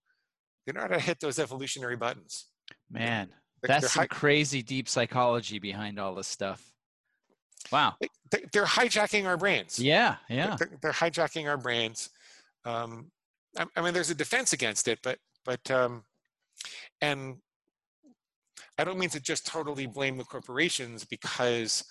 they 0.66 0.72
know 0.72 0.80
how 0.80 0.88
to 0.88 0.98
hit 0.98 1.20
those 1.20 1.38
evolutionary 1.38 1.96
buttons. 1.96 2.46
Man, 2.90 3.28
they're, 3.62 3.68
that's 3.68 3.82
they're 3.82 3.88
some 3.90 4.00
hi- 4.02 4.06
crazy 4.08 4.62
deep 4.62 4.88
psychology 4.88 5.58
behind 5.58 5.98
all 5.98 6.14
this 6.14 6.28
stuff. 6.28 6.72
Wow. 7.72 7.94
They, 8.30 8.60
are 8.60 8.64
hijacking 8.64 9.26
our 9.26 9.36
brains. 9.36 9.78
Yeah, 9.78 10.16
yeah. 10.28 10.56
They're, 10.58 10.70
they're 10.80 10.92
hijacking 10.92 11.48
our 11.48 11.56
brains. 11.56 12.10
Um, 12.64 13.10
I, 13.58 13.66
I, 13.76 13.80
mean, 13.82 13.94
there's 13.94 14.10
a 14.10 14.14
defense 14.14 14.52
against 14.52 14.88
it, 14.88 14.98
but, 15.02 15.18
but, 15.44 15.70
um, 15.70 16.04
and 17.00 17.36
I 18.78 18.84
don't 18.84 18.98
mean 18.98 19.10
to 19.10 19.20
just 19.20 19.46
totally 19.46 19.86
blame 19.86 20.16
the 20.16 20.24
corporations 20.24 21.04
because 21.04 21.84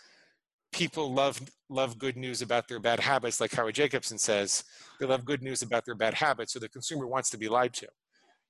people 0.71 1.13
love 1.13 1.39
love 1.69 1.97
good 1.97 2.17
news 2.17 2.41
about 2.41 2.67
their 2.67 2.79
bad 2.79 2.99
habits, 2.99 3.41
like 3.41 3.53
Howard 3.53 3.75
Jacobson 3.75 4.17
says. 4.17 4.63
They 4.99 5.05
love 5.05 5.25
good 5.25 5.41
news 5.41 5.61
about 5.61 5.85
their 5.85 5.95
bad 5.95 6.13
habits, 6.13 6.53
so 6.53 6.59
the 6.59 6.69
consumer 6.69 7.07
wants 7.07 7.29
to 7.31 7.37
be 7.37 7.47
lied 7.47 7.73
to. 7.75 7.87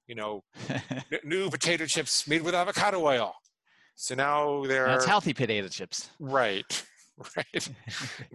You 0.07 0.15
know, 0.15 0.43
new 1.23 1.49
potato 1.49 1.85
chips 1.85 2.27
made 2.27 2.41
with 2.43 2.53
avocado 2.55 3.03
oil. 3.03 3.33
So 3.95 4.13
now 4.15 4.65
they're 4.65 4.87
that's 4.87 5.05
healthy 5.05 5.33
potato 5.33 5.67
chips. 5.67 6.09
Right. 6.19 6.85
Right. 7.37 7.69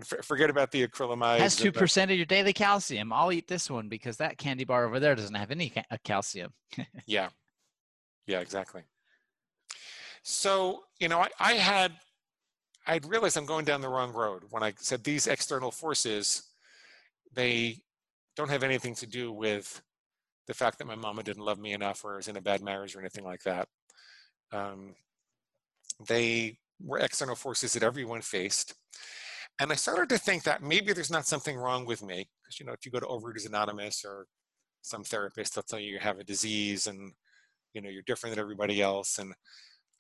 Forget 0.25 0.49
about 0.49 0.71
the 0.71 0.89
acrylamide. 0.89 1.41
Has 1.41 1.55
two 1.55 1.71
percent 1.71 2.11
of 2.11 2.17
your 2.17 2.25
daily 2.25 2.55
calcium. 2.55 3.13
I'll 3.13 3.31
eat 3.31 3.47
this 3.47 3.69
one 3.69 3.91
because 3.91 4.17
that 4.17 4.39
candy 4.39 4.65
bar 4.65 4.87
over 4.87 4.99
there 4.99 5.15
doesn't 5.15 5.35
have 5.35 5.51
any 5.51 5.69
ca- 5.69 5.85
uh, 5.91 5.99
calcium. 6.03 6.55
yeah. 7.05 7.29
Yeah. 8.27 8.41
Exactly. 8.41 8.81
So, 10.23 10.85
you 10.99 11.09
know, 11.09 11.19
I, 11.21 11.29
I 11.39 11.53
had, 11.55 11.93
I'd 12.87 13.05
realized 13.05 13.37
I'm 13.37 13.45
going 13.45 13.67
down 13.67 13.83
the 13.83 13.89
wrong 13.91 14.15
road 14.15 14.45
when 14.49 14.63
I 14.63 14.73
said 14.79 15.05
these 15.05 15.27
external 15.27 15.71
forces, 15.71 16.43
they 17.35 17.77
don't 18.35 18.49
have 18.49 18.63
anything 18.63 18.95
to 18.95 19.07
do 19.07 19.31
with 19.31 19.83
the 20.51 20.55
fact 20.55 20.79
that 20.79 20.89
my 20.89 20.97
mama 20.97 21.23
didn't 21.23 21.45
love 21.45 21.61
me 21.61 21.75
enough 21.75 22.05
or 22.05 22.17
was 22.17 22.27
in 22.27 22.37
a 22.37 22.41
bad 22.41 22.61
marriage 22.61 22.97
or 22.97 22.99
anything 22.99 23.23
like 23.23 23.41
that. 23.45 23.69
Um, 24.51 24.97
they 26.09 26.59
were 26.83 26.99
external 26.99 27.37
forces 27.37 27.73
that 27.75 27.85
everyone 27.85 28.21
faced. 28.21 28.75
And 29.61 29.71
I 29.71 29.77
started 29.77 30.09
to 30.09 30.19
think 30.19 30.43
that 30.43 30.61
maybe 30.61 30.93
there's 30.93 31.09
not 31.11 31.29
something 31.29 31.57
wrong 31.57 31.87
with 31.87 32.03
me. 32.03 32.29
Because, 32.43 32.59
you 32.59 32.67
know, 32.67 32.73
if 32.73 32.85
you 32.85 32.91
go 32.91 32.99
to 32.99 33.07
Overeaters 33.07 33.47
Anonymous 33.47 34.05
or 34.05 34.27
some 34.83 35.05
therapist, 35.05 35.55
they'll 35.55 35.63
tell 35.63 35.79
you 35.79 35.93
you 35.93 36.01
have 36.01 36.19
a 36.19 36.25
disease 36.25 36.89
and, 36.89 37.13
you 37.73 37.81
know, 37.81 37.89
you're 37.89 38.03
different 38.05 38.35
than 38.35 38.43
everybody 38.43 38.83
else. 38.83 39.21
And 39.21 39.33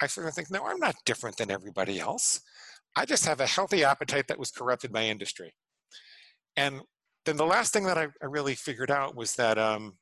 I 0.03 0.09
started 0.09 0.31
to 0.31 0.35
think, 0.35 0.51
no, 0.51 0.67
I'm 0.67 0.81
not 0.81 0.97
different 1.05 1.37
than 1.37 1.53
everybody 1.53 2.01
else. 2.01 2.41
I 2.97 3.05
just 3.05 3.25
have 3.25 3.39
a 3.39 3.47
healthy 3.47 3.85
appetite 3.85 4.27
that 4.27 4.39
was 4.39 4.51
corrupted 4.51 4.93
by 4.93 5.05
industry. 5.05 5.55
And 6.57 6.81
then 7.25 7.37
the 7.37 7.47
last 7.47 7.73
thing 7.73 7.85
that 7.85 7.99
I, 7.99 8.09
I 8.21 8.27
really 8.27 8.57
figured 8.57 8.91
out 8.91 9.15
was 9.15 9.37
that 9.37 9.57
um, 9.57 9.95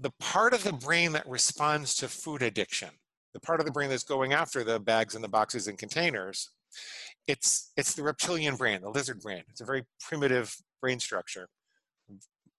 the 0.00 0.12
part 0.18 0.54
of 0.54 0.64
the 0.64 0.72
brain 0.72 1.12
that 1.12 1.28
responds 1.28 1.94
to 1.96 2.08
food 2.08 2.42
addiction, 2.42 2.88
the 3.34 3.40
part 3.40 3.60
of 3.60 3.66
the 3.66 3.72
brain 3.72 3.90
that's 3.90 4.02
going 4.02 4.32
after 4.32 4.64
the 4.64 4.80
bags 4.80 5.14
and 5.14 5.22
the 5.22 5.28
boxes 5.28 5.68
and 5.68 5.78
containers, 5.78 6.50
it's 7.26 7.72
it's 7.76 7.94
the 7.94 8.02
reptilian 8.02 8.56
brain, 8.56 8.80
the 8.80 8.88
lizard 8.88 9.20
brain. 9.20 9.42
It's 9.48 9.60
a 9.60 9.66
very 9.66 9.84
primitive 10.00 10.56
brain 10.80 10.98
structure, 10.98 11.48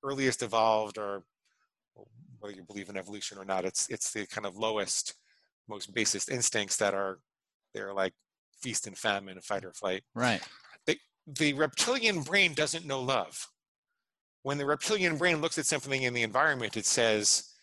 earliest 0.04 0.44
evolved, 0.44 0.98
or 0.98 1.24
whether 2.40 2.54
you 2.54 2.64
believe 2.64 2.90
in 2.90 2.98
evolution 2.98 3.38
or 3.38 3.46
not, 3.46 3.66
it's 3.66 3.90
it's 3.90 4.14
the 4.14 4.28
kind 4.28 4.46
of 4.46 4.56
lowest, 4.56 5.16
most 5.68 5.94
basest 5.94 6.30
instincts 6.30 6.78
that 6.78 6.94
are 6.94 7.20
they're 7.74 7.94
like 7.94 8.14
feast 8.62 8.86
and 8.86 8.98
famine, 8.98 9.40
fight 9.42 9.66
or 9.66 9.74
flight. 9.74 10.04
Right. 10.14 10.42
The, 10.86 10.98
the 11.26 11.54
reptilian 11.54 12.22
brain 12.22 12.54
doesn't 12.54 12.86
know 12.86 13.02
love 13.02 13.48
when 14.44 14.58
the 14.58 14.66
reptilian 14.66 15.18
brain 15.18 15.42
looks 15.42 15.58
at 15.58 15.66
something 15.66 16.04
in 16.04 16.14
the 16.14 16.24
environment, 16.24 16.78
it 16.78 16.86
says, 16.86 17.54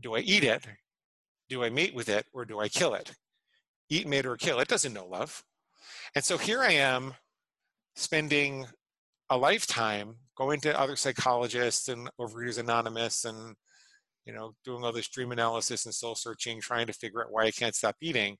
do 0.00 0.14
I 0.14 0.20
eat 0.20 0.44
it? 0.44 0.66
Do 1.48 1.64
I 1.64 1.70
mate 1.70 1.94
with 1.94 2.08
it? 2.08 2.26
Or 2.32 2.44
do 2.44 2.60
I 2.60 2.68
kill 2.68 2.94
it? 2.94 3.12
Eat, 3.90 4.06
mate, 4.06 4.26
or 4.26 4.36
kill. 4.36 4.60
It 4.60 4.68
doesn't 4.68 4.92
know 4.92 5.06
love. 5.06 5.42
And 6.14 6.24
so 6.24 6.38
here 6.38 6.62
I 6.62 6.72
am 6.72 7.14
spending 7.96 8.66
a 9.30 9.36
lifetime 9.36 10.16
going 10.36 10.60
to 10.60 10.78
other 10.78 10.96
psychologists 10.96 11.88
and 11.88 12.08
Overeaters 12.20 12.58
Anonymous 12.58 13.24
and 13.24 13.56
you 14.28 14.34
know 14.34 14.52
doing 14.64 14.84
all 14.84 14.92
this 14.92 15.08
dream 15.08 15.32
analysis 15.32 15.86
and 15.86 15.94
soul 15.94 16.14
searching 16.14 16.60
trying 16.60 16.86
to 16.86 16.92
figure 16.92 17.22
out 17.22 17.32
why 17.32 17.44
i 17.44 17.50
can't 17.50 17.74
stop 17.74 17.96
eating 18.00 18.36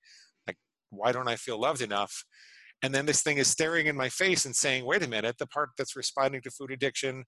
like 0.47 0.57
why 0.91 1.11
don't 1.11 1.29
i 1.29 1.35
feel 1.35 1.59
loved 1.59 1.81
enough 1.81 2.25
and 2.83 2.95
then 2.95 3.07
this 3.07 3.23
thing 3.23 3.39
is 3.39 3.49
staring 3.49 3.87
in 3.87 3.97
my 3.97 4.09
face 4.09 4.45
and 4.45 4.55
saying 4.55 4.85
wait 4.85 5.03
a 5.03 5.09
minute 5.09 5.37
the 5.39 5.47
part 5.47 5.71
that's 5.79 5.97
responding 5.97 6.43
to 6.43 6.51
food 6.51 6.71
addiction 6.71 7.25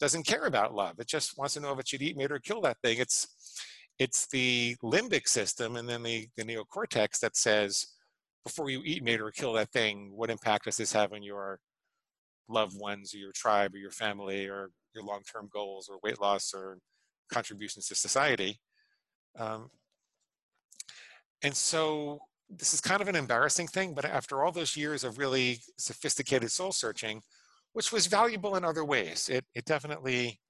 doesn't 0.00 0.26
care 0.26 0.44
about 0.44 0.74
love. 0.74 0.98
It 0.98 1.06
just 1.06 1.38
wants 1.38 1.54
to 1.54 1.60
know 1.60 1.72
if 1.72 1.80
it 1.80 1.88
should 1.88 2.02
eat, 2.02 2.16
mate, 2.16 2.32
or 2.32 2.38
kill 2.38 2.60
that 2.62 2.78
thing. 2.82 2.98
It's 2.98 3.26
it's 3.98 4.26
the 4.26 4.76
limbic 4.82 5.28
system 5.28 5.76
and 5.76 5.88
then 5.88 6.02
the, 6.02 6.28
the 6.36 6.42
neocortex 6.42 7.20
that 7.20 7.36
says, 7.36 7.86
before 8.44 8.68
you 8.68 8.82
eat, 8.84 9.04
mate, 9.04 9.20
or 9.20 9.30
kill 9.30 9.52
that 9.52 9.70
thing, 9.70 10.10
what 10.14 10.30
impact 10.30 10.64
does 10.64 10.76
this 10.76 10.92
have 10.92 11.12
on 11.12 11.22
your 11.22 11.60
loved 12.48 12.78
ones 12.78 13.14
or 13.14 13.18
your 13.18 13.32
tribe 13.32 13.72
or 13.72 13.78
your 13.78 13.92
family 13.92 14.46
or 14.46 14.70
your 14.94 15.04
long-term 15.04 15.48
goals 15.52 15.88
or 15.88 15.98
weight 16.02 16.20
loss 16.20 16.52
or 16.52 16.78
contributions 17.32 17.86
to 17.86 17.94
society? 17.94 18.58
Um, 19.38 19.70
and 21.42 21.54
so 21.54 22.18
this 22.50 22.74
is 22.74 22.80
kind 22.80 23.00
of 23.00 23.08
an 23.08 23.16
embarrassing 23.16 23.68
thing, 23.68 23.94
but 23.94 24.04
after 24.04 24.42
all 24.42 24.52
those 24.52 24.76
years 24.76 25.04
of 25.04 25.18
really 25.18 25.60
sophisticated 25.78 26.50
soul 26.50 26.72
searching, 26.72 27.22
which 27.74 27.92
was 27.92 28.06
valuable 28.06 28.56
in 28.56 28.64
other 28.64 28.84
ways. 28.84 29.28
It, 29.28 29.44
it 29.54 29.66
definitely 29.66 30.40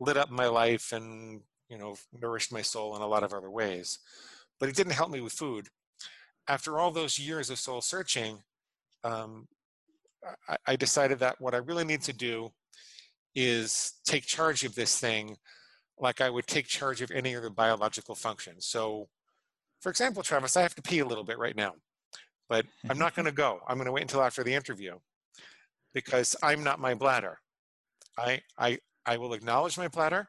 lit 0.00 0.16
up 0.16 0.30
my 0.30 0.46
life 0.46 0.92
and 0.92 1.42
you 1.68 1.78
know 1.78 1.96
nourished 2.20 2.52
my 2.52 2.62
soul 2.62 2.96
in 2.96 3.02
a 3.02 3.06
lot 3.06 3.22
of 3.22 3.32
other 3.32 3.50
ways 3.50 3.98
but 4.58 4.68
it 4.68 4.76
didn't 4.76 4.92
help 4.92 5.10
me 5.10 5.20
with 5.20 5.32
food. 5.32 5.68
After 6.48 6.78
all 6.78 6.90
those 6.90 7.18
years 7.18 7.50
of 7.50 7.58
soul 7.58 7.80
searching 7.80 8.38
um, 9.02 9.46
I, 10.48 10.56
I 10.66 10.76
decided 10.76 11.18
that 11.18 11.40
what 11.40 11.54
i 11.54 11.58
really 11.58 11.84
need 11.84 12.02
to 12.02 12.12
do 12.12 12.50
is 13.34 13.94
take 14.06 14.24
charge 14.24 14.64
of 14.64 14.74
this 14.74 14.98
thing 14.98 15.36
like 15.98 16.20
i 16.20 16.30
would 16.30 16.46
take 16.46 16.66
charge 16.66 17.02
of 17.02 17.10
any 17.10 17.36
other 17.36 17.50
biological 17.50 18.14
function. 18.14 18.60
So 18.60 19.08
for 19.80 19.90
example 19.90 20.22
travis 20.22 20.56
i 20.56 20.62
have 20.62 20.74
to 20.76 20.82
pee 20.82 21.00
a 21.00 21.06
little 21.06 21.24
bit 21.24 21.38
right 21.38 21.56
now 21.56 21.74
but 22.48 22.64
i'm 22.88 22.98
not 22.98 23.14
going 23.14 23.26
to 23.32 23.32
go. 23.32 23.60
I'm 23.68 23.76
going 23.76 23.86
to 23.86 23.92
wait 23.92 24.02
until 24.02 24.22
after 24.22 24.44
the 24.44 24.54
interview 24.54 24.98
because 25.94 26.36
I'm 26.42 26.62
not 26.62 26.80
my 26.80 26.94
bladder. 26.94 27.38
I, 28.18 28.40
I, 28.58 28.78
I 29.06 29.16
will 29.16 29.32
acknowledge 29.32 29.78
my 29.78 29.88
bladder 29.88 30.28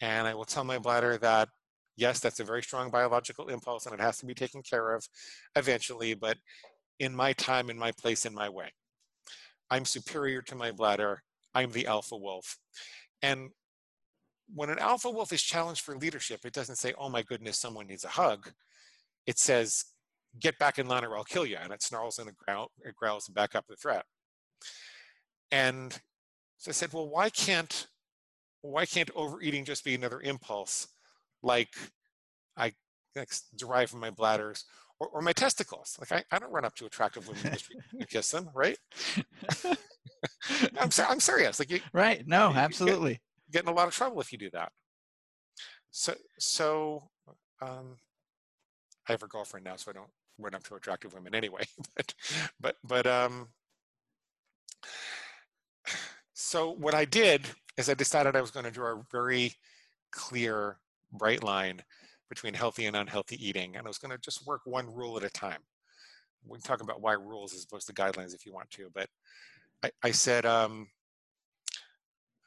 and 0.00 0.26
I 0.26 0.34
will 0.34 0.44
tell 0.44 0.64
my 0.64 0.78
bladder 0.78 1.18
that, 1.18 1.48
yes, 1.96 2.20
that's 2.20 2.40
a 2.40 2.44
very 2.44 2.62
strong 2.62 2.90
biological 2.90 3.48
impulse 3.48 3.86
and 3.86 3.94
it 3.94 4.00
has 4.00 4.18
to 4.18 4.26
be 4.26 4.34
taken 4.34 4.62
care 4.62 4.94
of 4.94 5.06
eventually, 5.56 6.14
but 6.14 6.38
in 6.98 7.14
my 7.14 7.32
time, 7.34 7.70
in 7.70 7.78
my 7.78 7.92
place, 7.92 8.26
in 8.26 8.34
my 8.34 8.48
way. 8.48 8.72
I'm 9.70 9.84
superior 9.84 10.42
to 10.42 10.54
my 10.54 10.72
bladder. 10.72 11.22
I'm 11.54 11.72
the 11.72 11.86
alpha 11.86 12.16
wolf. 12.16 12.58
And 13.22 13.50
when 14.54 14.70
an 14.70 14.78
alpha 14.78 15.10
wolf 15.10 15.32
is 15.32 15.42
challenged 15.42 15.82
for 15.82 15.96
leadership, 15.96 16.40
it 16.44 16.52
doesn't 16.52 16.76
say, 16.76 16.94
oh 16.98 17.08
my 17.08 17.22
goodness, 17.22 17.58
someone 17.58 17.86
needs 17.86 18.04
a 18.04 18.08
hug. 18.08 18.50
It 19.26 19.38
says, 19.38 19.84
get 20.40 20.58
back 20.58 20.78
in 20.78 20.88
line 20.88 21.04
or 21.04 21.16
I'll 21.16 21.24
kill 21.24 21.44
you. 21.46 21.56
And 21.62 21.72
it 21.72 21.82
snarls 21.82 22.18
and 22.18 22.28
it, 22.28 22.36
growl, 22.36 22.70
it 22.80 22.94
growls 22.94 23.26
to 23.26 23.32
back 23.32 23.54
up 23.54 23.66
the 23.68 23.76
threat. 23.76 24.04
And 25.50 25.98
so 26.58 26.70
I 26.70 26.72
said, 26.72 26.92
well, 26.92 27.08
why 27.08 27.30
can't 27.30 27.86
why 28.62 28.86
can't 28.86 29.10
overeating 29.14 29.64
just 29.64 29.84
be 29.84 29.94
another 29.94 30.20
impulse 30.20 30.88
like 31.42 31.74
I 32.56 32.72
like, 33.14 33.30
derive 33.56 33.88
from 33.90 34.00
my 34.00 34.10
bladders 34.10 34.64
or, 34.98 35.08
or 35.08 35.22
my 35.22 35.32
testicles? 35.32 35.96
Like 36.00 36.12
I, 36.12 36.24
I 36.34 36.38
don't 36.38 36.52
run 36.52 36.64
up 36.64 36.74
to 36.76 36.86
attractive 36.86 37.28
women 37.28 37.56
and 37.92 38.08
kiss 38.08 38.30
them, 38.30 38.50
right? 38.54 38.76
I'm, 40.78 40.90
I'm 41.08 41.20
serious. 41.20 41.58
Like 41.58 41.70
you, 41.70 41.80
right? 41.92 42.26
No, 42.26 42.52
absolutely. 42.54 43.12
You 43.12 43.16
get, 43.52 43.52
get 43.52 43.62
in 43.64 43.68
a 43.68 43.76
lot 43.76 43.88
of 43.88 43.94
trouble 43.94 44.20
if 44.20 44.32
you 44.32 44.38
do 44.38 44.50
that. 44.50 44.72
So 45.90 46.14
so 46.38 47.02
um, 47.62 47.96
I 49.08 49.12
have 49.12 49.22
a 49.22 49.26
girlfriend 49.28 49.64
now, 49.64 49.76
so 49.76 49.90
I 49.90 49.94
don't 49.94 50.10
run 50.38 50.54
up 50.54 50.62
to 50.64 50.74
attractive 50.74 51.14
women 51.14 51.34
anyway. 51.34 51.64
but 51.96 52.14
but 52.60 52.76
but 52.84 53.06
um, 53.06 53.48
so 56.34 56.72
what 56.72 56.94
I 56.94 57.04
did 57.04 57.46
is 57.76 57.88
I 57.88 57.94
decided 57.94 58.36
I 58.36 58.40
was 58.40 58.50
going 58.50 58.64
to 58.64 58.70
draw 58.70 58.92
a 58.92 59.02
very 59.10 59.54
clear, 60.10 60.78
bright 61.12 61.42
line 61.42 61.82
between 62.28 62.54
healthy 62.54 62.86
and 62.86 62.96
unhealthy 62.96 63.36
eating, 63.44 63.76
and 63.76 63.86
I 63.86 63.88
was 63.88 63.98
going 63.98 64.10
to 64.10 64.18
just 64.18 64.46
work 64.46 64.62
one 64.64 64.92
rule 64.92 65.16
at 65.16 65.24
a 65.24 65.30
time. 65.30 65.60
We 66.46 66.58
can 66.58 66.62
talk 66.62 66.82
about 66.82 67.00
why 67.00 67.14
rules 67.14 67.54
as 67.54 67.64
opposed 67.64 67.86
to 67.88 67.94
guidelines 67.94 68.34
if 68.34 68.46
you 68.46 68.52
want 68.52 68.70
to, 68.70 68.90
but 68.94 69.08
I, 69.82 69.90
I 70.02 70.10
said, 70.10 70.46
um, 70.46 70.88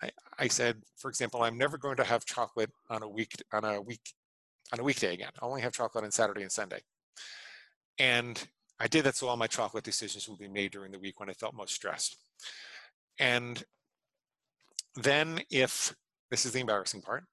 I, 0.02 0.10
I 0.38 0.48
said, 0.48 0.82
for 0.98 1.10
example, 1.10 1.44
I'm 1.44 1.58
never 1.58 1.78
going 1.78 1.98
to 1.98 2.04
have 2.04 2.26
chocolate 2.26 2.72
on 2.90 3.04
a 3.04 3.10
week 3.10 3.34
on 3.52 3.64
a 3.64 3.82
week 3.82 4.14
on 4.74 4.80
a 4.80 4.84
weekday 4.84 5.14
again. 5.14 5.32
I 5.42 5.46
only 5.46 5.62
have 5.62 5.74
chocolate 5.74 6.04
on 6.04 6.12
Saturday 6.12 6.42
and 6.42 6.52
Sunday, 6.52 6.82
and 8.00 8.42
I 8.82 8.88
did 8.88 9.04
that 9.04 9.16
so 9.16 9.28
all 9.28 9.38
my 9.38 9.46
chocolate 9.46 9.84
decisions 9.84 10.28
would 10.28 10.40
be 10.40 10.48
made 10.48 10.72
during 10.72 10.92
the 10.92 10.98
week 10.98 11.20
when 11.20 11.30
I 11.30 11.34
felt 11.34 11.54
most 11.54 11.76
stressed. 11.76 12.18
And 13.20 13.64
then 14.96 15.42
if, 15.52 15.94
this 16.32 16.48
is 16.48 16.54
the 16.54 16.62
embarrassing 16.62 17.04
part, 17.04 17.26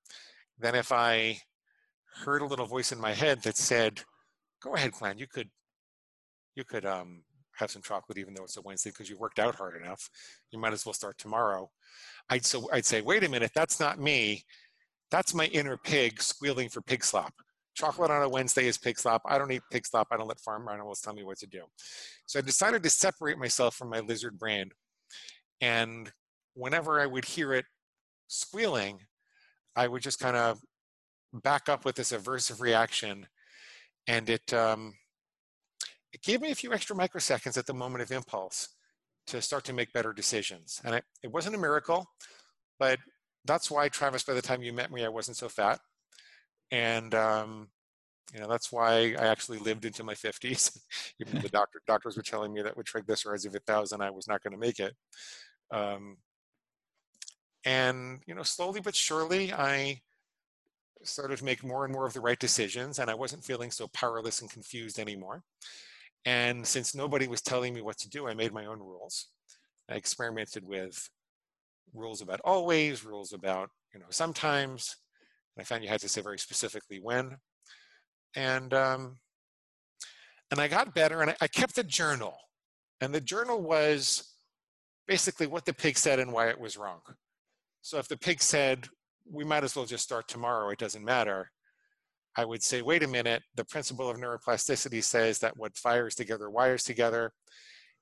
then 0.58 0.74
if 0.74 0.92
I 0.92 1.38
heard 2.22 2.42
a 2.42 2.46
little 2.46 2.66
voice 2.66 2.92
in 2.92 3.00
my 3.00 3.14
head 3.14 3.42
that 3.44 3.56
said, 3.56 4.02
go 4.62 4.74
ahead, 4.74 4.92
Glenn, 4.92 5.16
you 5.16 5.26
could, 5.26 5.48
you 6.54 6.64
could 6.64 6.84
um, 6.84 7.22
have 7.56 7.70
some 7.70 7.80
chocolate 7.80 8.18
even 8.18 8.34
though 8.34 8.44
it's 8.44 8.58
a 8.58 8.62
Wednesday 8.62 8.90
because 8.90 9.08
you 9.08 9.16
worked 9.16 9.38
out 9.38 9.54
hard 9.54 9.80
enough. 9.82 10.10
You 10.50 10.58
might 10.58 10.74
as 10.74 10.84
well 10.84 10.92
start 10.92 11.16
tomorrow. 11.16 11.70
I'd, 12.28 12.44
so 12.44 12.68
I'd 12.74 12.84
say, 12.84 13.00
wait 13.00 13.24
a 13.24 13.28
minute, 13.30 13.52
that's 13.54 13.80
not 13.80 13.98
me. 13.98 14.44
That's 15.10 15.32
my 15.32 15.46
inner 15.46 15.78
pig 15.78 16.20
squealing 16.20 16.68
for 16.68 16.82
pig 16.82 17.02
slop. 17.02 17.32
Chocolate 17.78 18.10
on 18.10 18.22
a 18.22 18.28
Wednesday 18.28 18.66
is 18.66 18.76
pig 18.76 18.98
slop. 18.98 19.22
I 19.24 19.38
don't 19.38 19.52
eat 19.52 19.62
pig 19.70 19.86
slop. 19.86 20.08
I 20.10 20.16
don't 20.16 20.26
let 20.26 20.40
farm 20.40 20.68
animals 20.68 21.00
tell 21.00 21.14
me 21.14 21.22
what 21.22 21.38
to 21.38 21.46
do. 21.46 21.62
So 22.26 22.40
I 22.40 22.42
decided 22.42 22.82
to 22.82 22.90
separate 22.90 23.38
myself 23.38 23.76
from 23.76 23.88
my 23.88 24.00
lizard 24.00 24.36
brain. 24.36 24.70
and 25.60 26.12
whenever 26.54 27.00
I 27.00 27.06
would 27.06 27.24
hear 27.24 27.52
it 27.52 27.66
squealing, 28.26 28.98
I 29.76 29.86
would 29.86 30.02
just 30.02 30.18
kind 30.18 30.36
of 30.36 30.60
back 31.32 31.68
up 31.68 31.84
with 31.84 31.94
this 31.94 32.12
aversive 32.12 32.60
reaction. 32.60 33.26
And 34.08 34.28
it, 34.28 34.52
um, 34.52 34.94
it 36.12 36.22
gave 36.22 36.40
me 36.40 36.50
a 36.50 36.56
few 36.56 36.72
extra 36.72 36.96
microseconds 36.96 37.56
at 37.56 37.66
the 37.66 37.74
moment 37.74 38.02
of 38.02 38.10
impulse 38.10 38.70
to 39.28 39.40
start 39.40 39.64
to 39.64 39.72
make 39.72 39.92
better 39.92 40.12
decisions. 40.12 40.80
And 40.84 40.96
it, 40.96 41.04
it 41.22 41.32
wasn't 41.32 41.54
a 41.54 41.58
miracle, 41.58 42.06
but 42.78 42.98
that's 43.44 43.70
why, 43.70 43.88
Travis, 43.88 44.24
by 44.24 44.34
the 44.34 44.42
time 44.42 44.62
you 44.62 44.72
met 44.72 44.90
me, 44.90 45.04
I 45.04 45.08
wasn't 45.08 45.36
so 45.36 45.48
fat. 45.48 45.78
And 46.70 47.14
um, 47.14 47.68
you 48.32 48.40
know 48.40 48.48
that's 48.48 48.70
why 48.70 49.14
I 49.18 49.26
actually 49.26 49.58
lived 49.58 49.84
into 49.84 50.04
my 50.04 50.14
50s. 50.14 50.78
Even 51.20 51.40
the 51.40 51.48
doctor 51.48 51.80
doctors 51.86 52.16
were 52.16 52.22
telling 52.22 52.52
me 52.52 52.62
that 52.62 52.76
with 52.76 52.86
triglycerides 52.86 53.46
of 53.46 53.54
a 53.54 53.60
thousand, 53.60 54.02
I 54.02 54.10
was 54.10 54.28
not 54.28 54.42
going 54.42 54.52
to 54.52 54.58
make 54.58 54.80
it. 54.80 54.94
Um, 55.70 56.18
and 57.64 58.20
you 58.26 58.34
know, 58.34 58.42
slowly 58.42 58.80
but 58.80 58.94
surely, 58.94 59.52
I 59.52 60.00
started 61.02 61.38
to 61.38 61.44
make 61.44 61.64
more 61.64 61.84
and 61.84 61.92
more 61.92 62.06
of 62.06 62.12
the 62.12 62.20
right 62.20 62.38
decisions, 62.38 62.98
and 62.98 63.10
I 63.10 63.14
wasn't 63.14 63.44
feeling 63.44 63.70
so 63.70 63.88
powerless 63.88 64.40
and 64.40 64.50
confused 64.50 64.98
anymore. 64.98 65.42
And 66.24 66.66
since 66.66 66.94
nobody 66.94 67.28
was 67.28 67.40
telling 67.40 67.72
me 67.74 67.80
what 67.80 67.98
to 67.98 68.08
do, 68.08 68.28
I 68.28 68.34
made 68.34 68.52
my 68.52 68.66
own 68.66 68.80
rules. 68.80 69.28
I 69.88 69.94
experimented 69.94 70.66
with 70.66 71.08
rules 71.94 72.20
about 72.20 72.40
always, 72.44 73.04
rules 73.04 73.32
about 73.32 73.70
you 73.94 74.00
know 74.00 74.06
sometimes. 74.10 74.96
I 75.58 75.64
found 75.64 75.82
you 75.82 75.88
had 75.88 76.00
to 76.00 76.08
say 76.08 76.20
very 76.20 76.38
specifically 76.38 77.00
when. 77.00 77.36
And 78.34 78.72
um, 78.74 79.18
and 80.50 80.60
I 80.60 80.68
got 80.68 80.94
better, 80.94 81.20
and 81.20 81.30
I, 81.30 81.36
I 81.42 81.48
kept 81.48 81.78
a 81.78 81.82
journal, 81.84 82.36
and 83.00 83.14
the 83.14 83.20
journal 83.20 83.62
was 83.62 84.34
basically 85.06 85.46
what 85.46 85.64
the 85.64 85.74
pig 85.74 85.98
said 85.98 86.18
and 86.18 86.32
why 86.32 86.48
it 86.48 86.60
was 86.60 86.76
wrong. 86.76 87.00
So 87.82 87.98
if 87.98 88.08
the 88.08 88.16
pig 88.16 88.40
said, 88.40 88.86
"We 89.30 89.44
might 89.44 89.64
as 89.64 89.74
well 89.74 89.86
just 89.86 90.04
start 90.04 90.28
tomorrow; 90.28 90.70
it 90.70 90.78
doesn't 90.78 91.04
matter," 91.04 91.50
I 92.36 92.44
would 92.44 92.62
say, 92.62 92.82
"Wait 92.82 93.02
a 93.02 93.08
minute. 93.08 93.42
The 93.54 93.64
principle 93.64 94.10
of 94.10 94.18
neuroplasticity 94.18 95.02
says 95.02 95.38
that 95.40 95.56
what 95.56 95.76
fires 95.76 96.14
together 96.14 96.50
wires 96.50 96.84
together." 96.84 97.32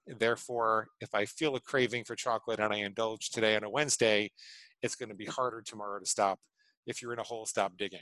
Therefore, 0.06 0.88
if 1.00 1.14
I 1.14 1.24
feel 1.24 1.56
a 1.56 1.60
craving 1.60 2.04
for 2.04 2.14
chocolate 2.14 2.60
and 2.60 2.72
I 2.72 2.78
indulge 2.78 3.30
today 3.30 3.56
on 3.56 3.64
a 3.64 3.70
Wednesday, 3.70 4.30
it's 4.80 4.94
going 4.94 5.08
to 5.08 5.16
be 5.16 5.24
harder 5.24 5.62
tomorrow 5.62 5.98
to 5.98 6.06
stop. 6.06 6.38
If 6.86 7.02
you're 7.02 7.12
in 7.12 7.18
a 7.18 7.24
hole, 7.24 7.46
stop 7.46 7.76
digging. 7.76 8.00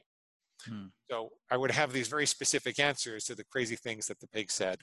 Hmm. 0.67 0.87
So 1.11 1.31
I 1.51 1.57
would 1.57 1.71
have 1.71 1.93
these 1.93 2.09
very 2.09 2.27
specific 2.27 2.79
answers 2.79 3.25
to 3.25 3.35
the 3.35 3.45
crazy 3.45 3.77
things 3.77 4.07
that 4.07 4.21
the 4.21 4.29
pig 4.29 4.51
said. 4.51 4.79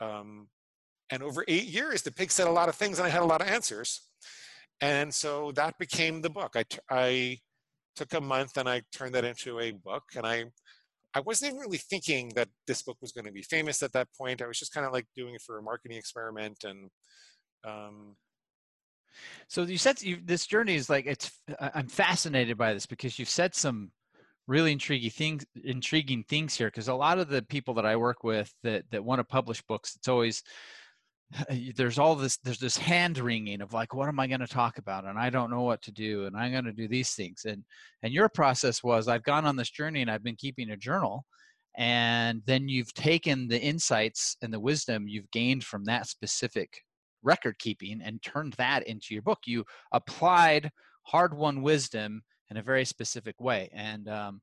Um, 0.00 0.48
and 1.10 1.22
over 1.22 1.44
eight 1.46 1.66
years, 1.66 2.02
the 2.02 2.12
pig 2.12 2.30
said 2.30 2.46
a 2.46 2.52
lot 2.52 2.68
of 2.68 2.74
things 2.74 2.98
and 2.98 3.06
I 3.06 3.10
had 3.10 3.22
a 3.22 3.26
lot 3.26 3.42
of 3.42 3.48
answers. 3.48 4.00
And 4.80 5.12
so 5.14 5.52
that 5.52 5.78
became 5.78 6.22
the 6.22 6.30
book. 6.30 6.54
I, 6.56 6.64
I 6.90 7.38
took 7.94 8.14
a 8.14 8.20
month 8.20 8.56
and 8.56 8.68
I 8.68 8.82
turned 8.92 9.14
that 9.14 9.24
into 9.24 9.60
a 9.60 9.72
book. 9.72 10.04
And 10.16 10.26
I, 10.26 10.46
I 11.14 11.20
wasn't 11.20 11.52
even 11.52 11.60
really 11.60 11.78
thinking 11.78 12.32
that 12.34 12.48
this 12.66 12.82
book 12.82 12.96
was 13.00 13.12
going 13.12 13.26
to 13.26 13.32
be 13.32 13.42
famous 13.42 13.82
at 13.82 13.92
that 13.92 14.08
point. 14.18 14.42
I 14.42 14.46
was 14.46 14.58
just 14.58 14.72
kind 14.72 14.86
of 14.86 14.92
like 14.92 15.06
doing 15.14 15.34
it 15.34 15.42
for 15.42 15.58
a 15.58 15.62
marketing 15.62 15.98
experiment. 15.98 16.64
And 16.64 16.90
um, 17.64 18.16
so 19.48 19.62
you 19.62 19.78
said 19.78 20.00
you, 20.02 20.18
this 20.24 20.46
journey 20.46 20.74
is 20.74 20.88
like 20.88 21.06
it's. 21.06 21.30
I'm 21.58 21.88
fascinated 21.88 22.56
by 22.56 22.72
this 22.72 22.86
because 22.86 23.18
you've 23.18 23.28
said 23.28 23.54
some 23.54 23.90
really 24.46 24.72
intriguing 24.72 25.10
things 25.10 25.44
intriguing 25.64 26.24
things 26.24 26.54
here 26.56 26.68
because 26.68 26.88
a 26.88 26.94
lot 26.94 27.18
of 27.18 27.28
the 27.28 27.42
people 27.42 27.74
that 27.74 27.86
i 27.86 27.94
work 27.94 28.24
with 28.24 28.52
that 28.62 28.84
that 28.90 29.04
want 29.04 29.20
to 29.20 29.24
publish 29.24 29.62
books 29.62 29.94
it's 29.96 30.08
always 30.08 30.42
there's 31.76 31.98
all 31.98 32.14
this 32.14 32.38
there's 32.38 32.58
this 32.58 32.76
hand 32.76 33.18
wringing 33.18 33.60
of 33.60 33.72
like 33.72 33.94
what 33.94 34.08
am 34.08 34.18
i 34.18 34.26
going 34.26 34.40
to 34.40 34.46
talk 34.46 34.78
about 34.78 35.04
and 35.04 35.18
i 35.18 35.30
don't 35.30 35.50
know 35.50 35.62
what 35.62 35.80
to 35.82 35.92
do 35.92 36.26
and 36.26 36.36
i'm 36.36 36.50
going 36.50 36.64
to 36.64 36.72
do 36.72 36.88
these 36.88 37.12
things 37.12 37.44
and 37.46 37.62
and 38.02 38.12
your 38.12 38.28
process 38.28 38.82
was 38.82 39.08
i've 39.08 39.22
gone 39.22 39.46
on 39.46 39.56
this 39.56 39.70
journey 39.70 40.02
and 40.02 40.10
i've 40.10 40.24
been 40.24 40.36
keeping 40.36 40.70
a 40.70 40.76
journal 40.76 41.24
and 41.78 42.42
then 42.44 42.68
you've 42.68 42.92
taken 42.92 43.48
the 43.48 43.60
insights 43.60 44.36
and 44.42 44.52
the 44.52 44.60
wisdom 44.60 45.08
you've 45.08 45.30
gained 45.30 45.64
from 45.64 45.84
that 45.84 46.06
specific 46.06 46.82
record 47.22 47.58
keeping 47.58 48.00
and 48.02 48.22
turned 48.22 48.52
that 48.54 48.86
into 48.86 49.14
your 49.14 49.22
book 49.22 49.40
you 49.46 49.64
applied 49.92 50.70
hard 51.04 51.36
won 51.36 51.62
wisdom 51.62 52.22
in 52.50 52.56
a 52.58 52.62
very 52.62 52.84
specific 52.84 53.40
way. 53.40 53.70
And 53.72 54.08
um, 54.08 54.40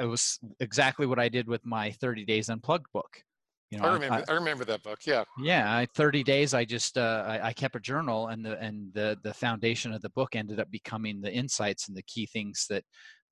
it 0.00 0.06
was 0.06 0.38
exactly 0.60 1.06
what 1.06 1.18
I 1.18 1.28
did 1.28 1.46
with 1.46 1.64
my 1.64 1.92
30 1.92 2.24
Days 2.24 2.48
Unplugged 2.48 2.86
book. 2.92 3.22
You 3.70 3.78
know, 3.78 3.84
I 3.84 3.92
remember. 3.92 4.24
I, 4.28 4.32
I, 4.32 4.34
remember 4.34 4.64
that 4.64 4.82
book. 4.82 4.98
Yeah. 5.06 5.22
Yeah. 5.40 5.72
I, 5.72 5.86
30 5.94 6.24
days. 6.24 6.54
I 6.54 6.64
just 6.64 6.98
uh, 6.98 7.24
I, 7.24 7.48
I, 7.48 7.52
kept 7.52 7.76
a 7.76 7.80
journal, 7.80 8.26
and 8.26 8.44
the 8.44 8.58
and 8.58 8.92
the 8.94 9.16
the 9.22 9.32
foundation 9.32 9.92
of 9.92 10.02
the 10.02 10.10
book 10.10 10.34
ended 10.34 10.58
up 10.58 10.68
becoming 10.72 11.20
the 11.20 11.32
insights 11.32 11.86
and 11.86 11.96
the 11.96 12.02
key 12.02 12.26
things 12.26 12.66
that 12.68 12.82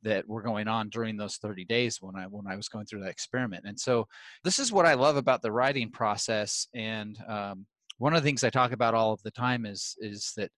that 0.02 0.28
were 0.28 0.42
going 0.42 0.68
on 0.68 0.90
during 0.90 1.16
those 1.16 1.38
30 1.38 1.64
days 1.64 1.98
when 2.00 2.14
I 2.14 2.26
when 2.26 2.46
I 2.46 2.54
was 2.54 2.68
going 2.68 2.86
through 2.86 3.00
that 3.00 3.10
experiment. 3.10 3.64
And 3.66 3.80
so 3.80 4.06
this 4.44 4.60
is 4.60 4.70
what 4.70 4.86
I 4.86 4.94
love 4.94 5.16
about 5.16 5.42
the 5.42 5.50
writing 5.50 5.90
process. 5.90 6.68
And 6.72 7.18
um, 7.26 7.66
one 7.98 8.14
of 8.14 8.22
the 8.22 8.26
things 8.26 8.44
I 8.44 8.50
talk 8.50 8.72
about 8.72 8.94
all 8.94 9.12
of 9.12 9.22
the 9.22 9.30
time 9.30 9.66
is 9.66 9.96
is 9.98 10.32
that 10.36 10.50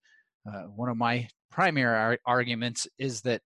uh, 0.48 0.62
one 0.62 0.88
of 0.88 0.96
my 0.96 1.28
primary 1.50 1.96
ar- 1.96 2.18
arguments 2.26 2.86
is 2.98 3.20
that 3.22 3.42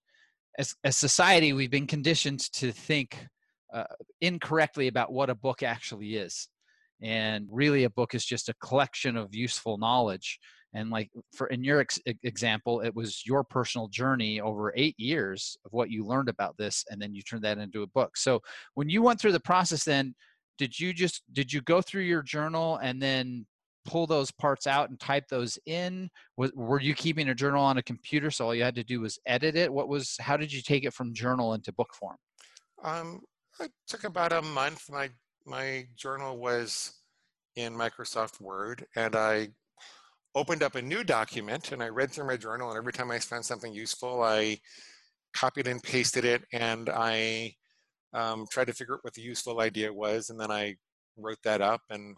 as 0.59 0.75
a 0.85 0.93
society, 0.93 1.53
we've 1.53 1.71
been 1.71 1.87
conditioned 1.87 2.41
to 2.53 2.71
think 2.71 3.27
uh, 3.73 3.85
incorrectly 4.21 4.87
about 4.87 5.13
what 5.13 5.31
a 5.31 5.35
book 5.35 5.63
actually 5.63 6.15
is. 6.15 6.49
And 7.03 7.49
really, 7.51 7.85
a 7.85 7.91
book 7.91 8.15
is 8.15 8.25
just 8.25 8.49
a 8.49 8.55
collection 8.55 9.17
of 9.17 9.35
useful 9.35 9.79
knowledge. 9.79 10.39
And 10.75 10.91
like 10.91 11.11
for 11.37 11.47
in 11.49 11.63
your 11.63 11.81
ex- 11.81 12.01
example, 12.23 12.81
it 12.81 12.95
was 12.95 13.23
your 13.25 13.45
personal 13.45 13.89
journey 13.89 14.41
over 14.41 14.73
eight 14.77 14.99
years 14.99 15.57
of 15.65 15.73
what 15.73 15.91
you 15.91 16.05
learned 16.05 16.29
about 16.29 16.57
this, 16.57 16.85
and 16.91 17.01
then 17.01 17.15
you 17.15 17.23
turned 17.23 17.45
that 17.45 17.59
into 17.59 17.83
a 17.83 17.89
book. 17.89 18.17
So 18.17 18.41
when 18.75 18.89
you 18.89 19.03
went 19.03 19.21
through 19.21 19.33
the 19.33 19.41
process, 19.41 19.85
then 19.85 20.15
did 20.59 20.79
you 20.79 20.93
just 20.93 21.23
did 21.33 21.53
you 21.53 21.61
go 21.63 21.81
through 21.81 22.03
your 22.03 22.23
journal 22.23 22.77
and 22.77 23.03
then 23.03 23.47
pull 23.85 24.07
those 24.07 24.31
parts 24.31 24.67
out 24.67 24.91
and 24.91 24.99
type 24.99 25.29
those 25.29 25.59
in? 25.67 26.11
were 26.37 26.81
you 26.81 26.95
keeping 26.95 27.29
a 27.29 27.35
journal 27.35 27.65
on 27.65 27.79
a 27.79 27.83
computer, 27.83 28.31
so 28.31 28.47
all 28.47 28.55
you 28.55 28.65
had 28.65 28.75
to 28.75 28.85
do 28.85 29.01
was 29.01 29.19
edit 29.27 29.57
it? 29.57 29.73
What 29.73 29.89
was? 29.89 30.17
How 30.21 30.37
did 30.37 30.53
you 30.53 30.63
take 30.63 30.85
it 30.85 30.95
from 30.95 31.15
journal 31.15 31.55
into 31.55 31.73
book 31.73 31.95
form? 31.95 32.17
Um, 32.83 33.21
it 33.61 33.73
took 33.87 34.05
about 34.05 34.33
a 34.33 34.43
month. 34.43 34.91
My 34.91 35.11
my 35.47 35.87
journal 35.97 36.39
was 36.39 36.93
in 37.57 37.75
Microsoft 37.75 38.41
Word, 38.41 38.87
and 38.97 39.15
I 39.15 39.49
opened 40.35 40.63
up 40.63 40.75
a 40.75 40.83
new 40.83 41.05
document 41.05 41.71
and 41.71 41.81
I 41.81 41.89
read 41.89 42.11
through 42.11 42.27
my 42.27 42.37
journal. 42.37 42.69
And 42.71 42.77
every 42.77 42.93
time 42.93 43.11
I 43.13 43.21
found 43.21 43.45
something 43.45 43.73
useful, 43.73 44.23
I 44.25 44.59
copied 45.33 45.69
and 45.69 45.83
pasted 45.83 46.25
it, 46.25 46.43
and 46.53 46.91
I 46.91 47.55
um, 48.13 48.47
tried 48.51 48.67
to 48.67 48.73
figure 48.73 48.95
out 48.95 49.05
what 49.05 49.15
the 49.15 49.23
useful 49.23 49.61
idea 49.61 49.93
was, 49.93 50.31
and 50.31 50.41
then 50.41 50.51
I 50.51 50.77
wrote 51.17 51.39
that 51.45 51.61
up 51.61 51.83
and 51.91 52.17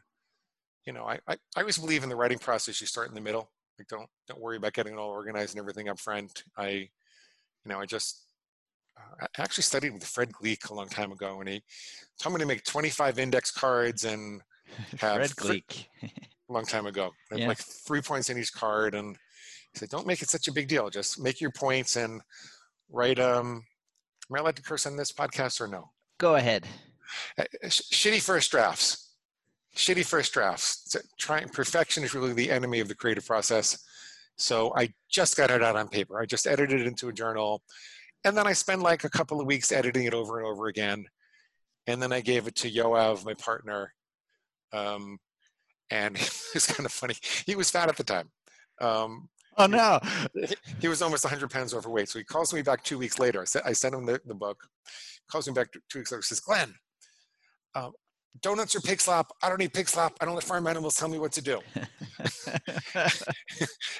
you 0.87 0.92
know, 0.92 1.05
I, 1.05 1.18
I, 1.27 1.37
I 1.57 1.61
always 1.61 1.79
believe 1.79 2.05
in 2.05 2.09
the 2.09 2.16
writing 2.16 2.38
process. 2.38 2.81
You 2.81 2.87
start 2.87 3.09
in 3.09 3.14
the 3.14 3.20
middle. 3.20 3.51
Like 3.79 3.88
don't 3.88 4.09
don't 4.27 4.40
worry 4.40 4.57
about 4.57 4.72
getting 4.72 4.94
it 4.94 4.99
all 4.99 5.11
organized 5.11 5.55
and 5.55 5.61
everything 5.61 5.88
up 5.88 5.99
front. 5.99 6.44
I, 6.57 6.68
you 6.68 6.88
know, 7.66 7.81
I 7.81 7.87
just 7.87 8.27
uh, 8.96 9.27
I 9.37 9.42
actually 9.42 9.64
studied 9.64 9.92
with 9.92 10.05
Fred 10.05 10.33
Gleeck 10.33 10.70
a 10.70 10.75
long 10.75 10.88
time 10.88 11.12
ago, 11.12 11.40
and 11.40 11.49
he 11.49 11.62
told 12.18 12.35
me 12.35 12.40
to 12.40 12.46
make 12.46 12.64
25 12.64 13.18
index 13.18 13.51
cards 13.51 14.05
and 14.05 14.40
have 14.99 15.16
Fred 15.16 15.31
Gleeck 15.31 15.87
a 16.03 16.53
long 16.53 16.64
time 16.64 16.87
ago, 16.87 17.11
yeah. 17.35 17.49
like 17.49 17.59
three 17.59 18.01
points 18.01 18.31
in 18.31 18.38
each 18.38 18.53
card, 18.53 18.94
and 18.94 19.16
he 19.72 19.79
said, 19.79 19.90
"Don't 19.90 20.07
make 20.07 20.22
it 20.22 20.31
such 20.31 20.49
a 20.49 20.53
big 20.53 20.68
deal. 20.68 20.88
Just 20.88 21.20
make 21.20 21.40
your 21.40 21.51
points 21.51 21.96
and 21.96 22.22
write." 22.88 23.18
Um, 23.18 23.64
am 24.31 24.37
I 24.37 24.38
allowed 24.38 24.57
to 24.57 24.62
curse 24.62 24.87
on 24.87 24.96
this 24.96 25.12
podcast 25.12 25.61
or 25.61 25.68
no? 25.68 25.90
Go 26.18 26.37
ahead. 26.37 26.66
Uh, 27.38 27.44
shitty 27.66 28.22
first 28.22 28.51
drafts 28.51 29.06
shitty 29.76 30.04
first 30.04 30.32
drafts. 30.32 30.96
Trying 31.18 31.48
perfection 31.50 32.02
is 32.02 32.14
really 32.14 32.32
the 32.32 32.50
enemy 32.50 32.80
of 32.80 32.88
the 32.88 32.94
creative 32.94 33.26
process. 33.26 33.78
So 34.36 34.72
I 34.76 34.92
just 35.08 35.36
got 35.36 35.50
it 35.50 35.62
out 35.62 35.76
on 35.76 35.88
paper. 35.88 36.20
I 36.20 36.26
just 36.26 36.46
edited 36.46 36.80
it 36.80 36.86
into 36.86 37.08
a 37.08 37.12
journal, 37.12 37.62
and 38.24 38.36
then 38.36 38.46
I 38.46 38.52
spent 38.52 38.82
like 38.82 39.04
a 39.04 39.10
couple 39.10 39.40
of 39.40 39.46
weeks 39.46 39.72
editing 39.72 40.04
it 40.04 40.14
over 40.14 40.38
and 40.38 40.46
over 40.46 40.66
again, 40.66 41.06
and 41.86 42.02
then 42.02 42.12
I 42.12 42.20
gave 42.20 42.46
it 42.46 42.56
to 42.56 42.70
Yoav, 42.70 43.24
my 43.24 43.34
partner, 43.34 43.94
um, 44.72 45.18
and 45.90 46.16
it's 46.54 46.70
kind 46.70 46.84
of 46.84 46.92
funny. 46.92 47.14
He 47.46 47.54
was 47.54 47.70
fat 47.70 47.88
at 47.88 47.96
the 47.96 48.04
time. 48.04 48.30
Um, 48.80 49.28
oh 49.56 49.66
no! 49.66 50.00
He 50.80 50.88
was 50.88 51.00
almost 51.00 51.24
100 51.24 51.50
pounds 51.50 51.72
overweight. 51.72 52.10
So 52.10 52.18
he 52.18 52.24
calls 52.24 52.52
me 52.52 52.60
back 52.60 52.84
two 52.84 52.98
weeks 52.98 53.18
later. 53.18 53.44
I, 53.64 53.72
sent 53.72 53.94
him 53.94 54.04
the, 54.04 54.20
the 54.26 54.34
book. 54.34 54.58
Calls 55.30 55.48
me 55.48 55.54
back 55.54 55.68
two 55.88 56.00
weeks 56.00 56.12
later. 56.12 56.22
Says, 56.22 56.40
"Glenn, 56.40 56.74
um, 57.74 57.92
donuts 58.42 58.75
or 58.75 58.81
pig 58.81 59.01
slop. 59.01 59.37
I 59.42 59.49
don't 59.49 59.61
eat 59.62 59.72
pig 59.72 59.88
slop. 59.88 60.16
I 60.20 60.25
don't 60.25 60.35
let 60.35 60.44
farm 60.44 60.66
animals 60.66 60.96
tell 60.96 61.09
me 61.09 61.18
what 61.18 61.33
to 61.33 61.42
do. 61.42 61.61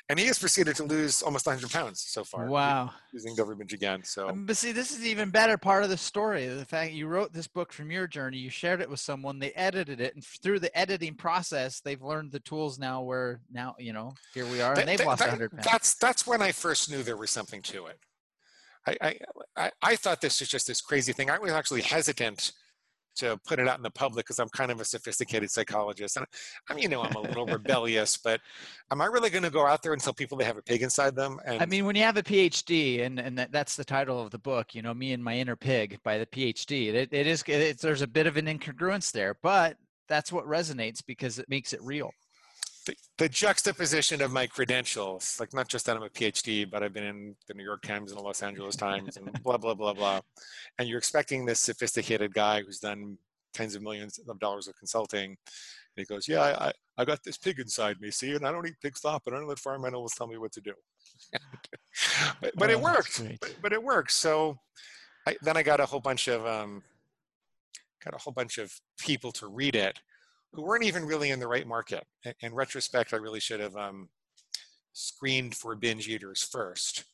and 0.09 0.19
he 0.19 0.27
has 0.27 0.39
proceeded 0.39 0.77
to 0.77 0.85
lose 0.85 1.23
almost 1.23 1.47
100 1.47 1.71
pounds 1.71 2.01
so 2.01 2.25
far. 2.25 2.47
Wow. 2.47 2.91
Using 3.13 3.35
government 3.37 3.73
again. 3.73 4.03
So, 4.05 4.29
um, 4.29 4.47
but 4.47 4.57
see, 4.57 4.73
this 4.73 4.91
is 4.91 5.05
even 5.05 5.31
better 5.31 5.57
part 5.57 5.85
of 5.85 5.91
the 5.91 5.97
story. 5.97 6.47
The 6.47 6.65
fact 6.65 6.93
you 6.93 7.07
wrote 7.07 7.33
this 7.33 7.47
book 7.47 7.73
from 7.73 7.91
your 7.91 8.07
journey, 8.07 8.39
you 8.39 8.51
shared 8.51 8.81
it 8.81 8.91
with 8.91 9.01
someone, 9.01 9.39
they 9.39 9.53
edited 9.53 10.01
it, 10.01 10.15
and 10.15 10.25
through 10.25 10.61
the 10.61 10.77
editing 10.77 11.15
process, 11.15 11.81
they've 11.81 12.03
learned 12.03 12.33
the 12.33 12.41
tools 12.41 12.79
now. 12.79 13.03
Where 13.03 13.41
now, 13.53 13.75
you 13.79 13.93
know, 13.93 14.15
here 14.35 14.47
we 14.47 14.61
are, 14.61 14.79
and 14.79 14.89
they've 14.89 14.99
that, 14.99 15.07
lost 15.07 15.21
that, 15.21 15.29
100 15.29 15.51
pounds. 15.53 15.65
That's 15.65 15.95
that's 15.95 16.27
when 16.27 16.43
I 16.43 16.53
first 16.53 16.91
knew 16.91 17.03
there 17.03 17.17
was 17.17 17.31
something 17.31 17.63
to 17.63 17.87
it. 17.87 17.99
I, 18.87 19.19
I, 19.57 19.71
I 19.83 19.97
thought 19.97 20.21
this 20.21 20.41
was 20.41 20.49
just 20.49 20.67
this 20.69 20.81
crazy 20.81 21.13
thing. 21.13 21.29
I 21.29 21.39
was 21.39 21.51
actually 21.51 21.83
hesitant 21.83 22.53
to 23.17 23.39
put 23.47 23.59
it 23.59 23.69
out 23.69 23.79
in 23.79 23.83
the 23.83 23.91
public 23.91 24.27
because 24.27 24.39
I'm 24.39 24.49
kind 24.49 24.71
of 24.71 24.81
a 24.81 24.85
sophisticated 24.85 25.51
psychologist. 25.51 26.17
And 26.17 26.27
I 26.69 26.75
mean, 26.75 26.85
you 26.85 26.89
know, 26.89 27.03
I'm 27.03 27.15
a 27.15 27.21
little 27.21 27.47
rebellious, 27.59 28.17
but 28.17 28.41
am 28.91 29.01
I 29.01 29.07
really 29.07 29.31
going 29.31 29.43
to 29.45 29.51
go 29.51 29.67
out 29.67 29.83
there 29.83 29.93
and 29.93 30.03
tell 30.03 30.13
people 30.13 30.39
they 30.39 30.45
have 30.45 30.59
a 30.59 30.63
pig 30.63 30.83
inside 30.83 31.17
them? 31.17 31.39
And 31.45 31.63
I 31.63 31.67
mean, 31.67 31.85
when 31.85 31.97
you 31.97 32.03
have 32.03 32.17
a 32.17 32.23
PhD, 32.23 33.05
and 33.05 33.19
and 33.19 33.39
that, 33.39 33.53
that's 33.53 33.77
the 33.77 33.85
title 33.85 34.21
of 34.21 34.31
the 34.31 34.39
book, 34.39 34.75
you 34.75 34.83
know, 34.83 34.95
me 34.95 35.13
and 35.13 35.23
my 35.23 35.37
inner 35.37 35.57
pig 35.57 35.99
by 36.03 36.19
the 36.19 36.27
PhD. 36.27 36.95
It, 36.95 37.13
it 37.13 37.27
is 37.27 37.43
it's, 37.47 37.83
there's 37.83 38.03
a 38.03 38.07
bit 38.07 38.27
of 38.27 38.37
an 38.37 38.47
incongruence 38.47 39.13
there, 39.13 39.37
but 39.43 39.77
that's 40.09 40.33
what 40.33 40.47
resonates 40.47 41.03
because 41.05 41.39
it 41.39 41.49
makes 41.49 41.73
it 41.73 41.83
real 41.83 42.13
the, 42.87 42.95
the, 43.19 43.29
juxtaposition 43.29 44.23
of 44.23 44.33
my 44.33 44.47
credentials, 44.47 45.37
like 45.39 45.53
not 45.53 45.69
just 45.69 45.87
that 45.87 45.97
I'm 45.97 46.03
a 46.03 46.09
PhD, 46.09 46.69
but 46.71 46.83
I've 46.83 46.93
been 46.93 47.05
in 47.05 47.37
the 47.49 47.55
New 47.55 47.65
York 47.65 47.83
Times 47.83 48.13
and 48.13 48.21
the 48.21 48.25
Los 48.25 48.43
Angeles 48.43 48.77
Times 48.77 49.17
and 49.17 49.31
blah, 49.43 49.57
blah, 49.57 49.75
blah, 49.75 49.93
blah. 49.93 50.21
And 50.79 50.89
you're 50.89 50.99
expecting 50.99 51.45
this 51.45 51.61
sophisticated 51.61 52.33
guy 52.33 52.63
who's 52.63 52.79
done 52.79 53.19
tens 53.53 53.75
of 53.75 53.83
millions 53.83 54.19
of 54.27 54.39
dollars 54.39 54.69
of 54.69 54.77
consulting. 54.77 55.31
And 55.31 55.37
he 55.97 56.05
goes, 56.05 56.29
yeah, 56.29 56.43
I, 56.43 56.73
I 56.97 57.05
got 57.05 57.23
this 57.25 57.37
pig 57.37 57.59
inside 57.59 58.01
me, 58.01 58.11
see, 58.11 58.35
and 58.35 58.47
I 58.47 58.53
don't 58.53 58.67
eat 58.67 58.77
pig 58.81 58.97
slop, 58.97 59.23
and 59.27 59.35
I 59.35 59.39
don't 59.39 59.49
let 59.49 59.59
farm 59.59 59.85
animals 59.85 60.15
tell 60.15 60.27
me 60.29 60.39
what 60.39 60.53
to 60.53 60.61
do. 60.61 60.73
but, 62.41 62.53
but 62.57 62.71
oh, 62.71 62.73
it 62.73 62.81
worked. 62.81 63.23
But, 63.41 63.57
but, 63.63 63.73
it 63.73 63.83
works. 63.83 64.15
So 64.15 64.59
I, 65.27 65.37
then 65.43 65.57
I 65.57 65.63
got 65.63 65.81
a 65.81 65.87
whole 65.87 66.01
bunch 66.01 66.29
of, 66.29 66.47
um, 66.47 66.83
got 68.05 68.15
a 68.15 68.19
whole 68.19 68.33
bunch 68.33 68.59
of 68.59 68.73
people 68.99 69.33
to 69.33 69.49
read 69.49 69.75
it 69.75 69.99
who 70.53 70.63
weren't 70.63 70.85
even 70.85 71.05
really 71.05 71.31
in 71.31 71.41
the 71.41 71.49
right 71.49 71.67
market. 71.67 72.05
In, 72.41 72.55
retrospect, 72.55 73.13
I 73.13 73.19
really 73.19 73.41
should 73.41 73.61
have 73.61 73.77
um, 73.77 74.09
screened 74.93 75.55
for 75.55 75.75
binge 75.77 76.09
eaters 76.09 76.43
first 76.43 77.05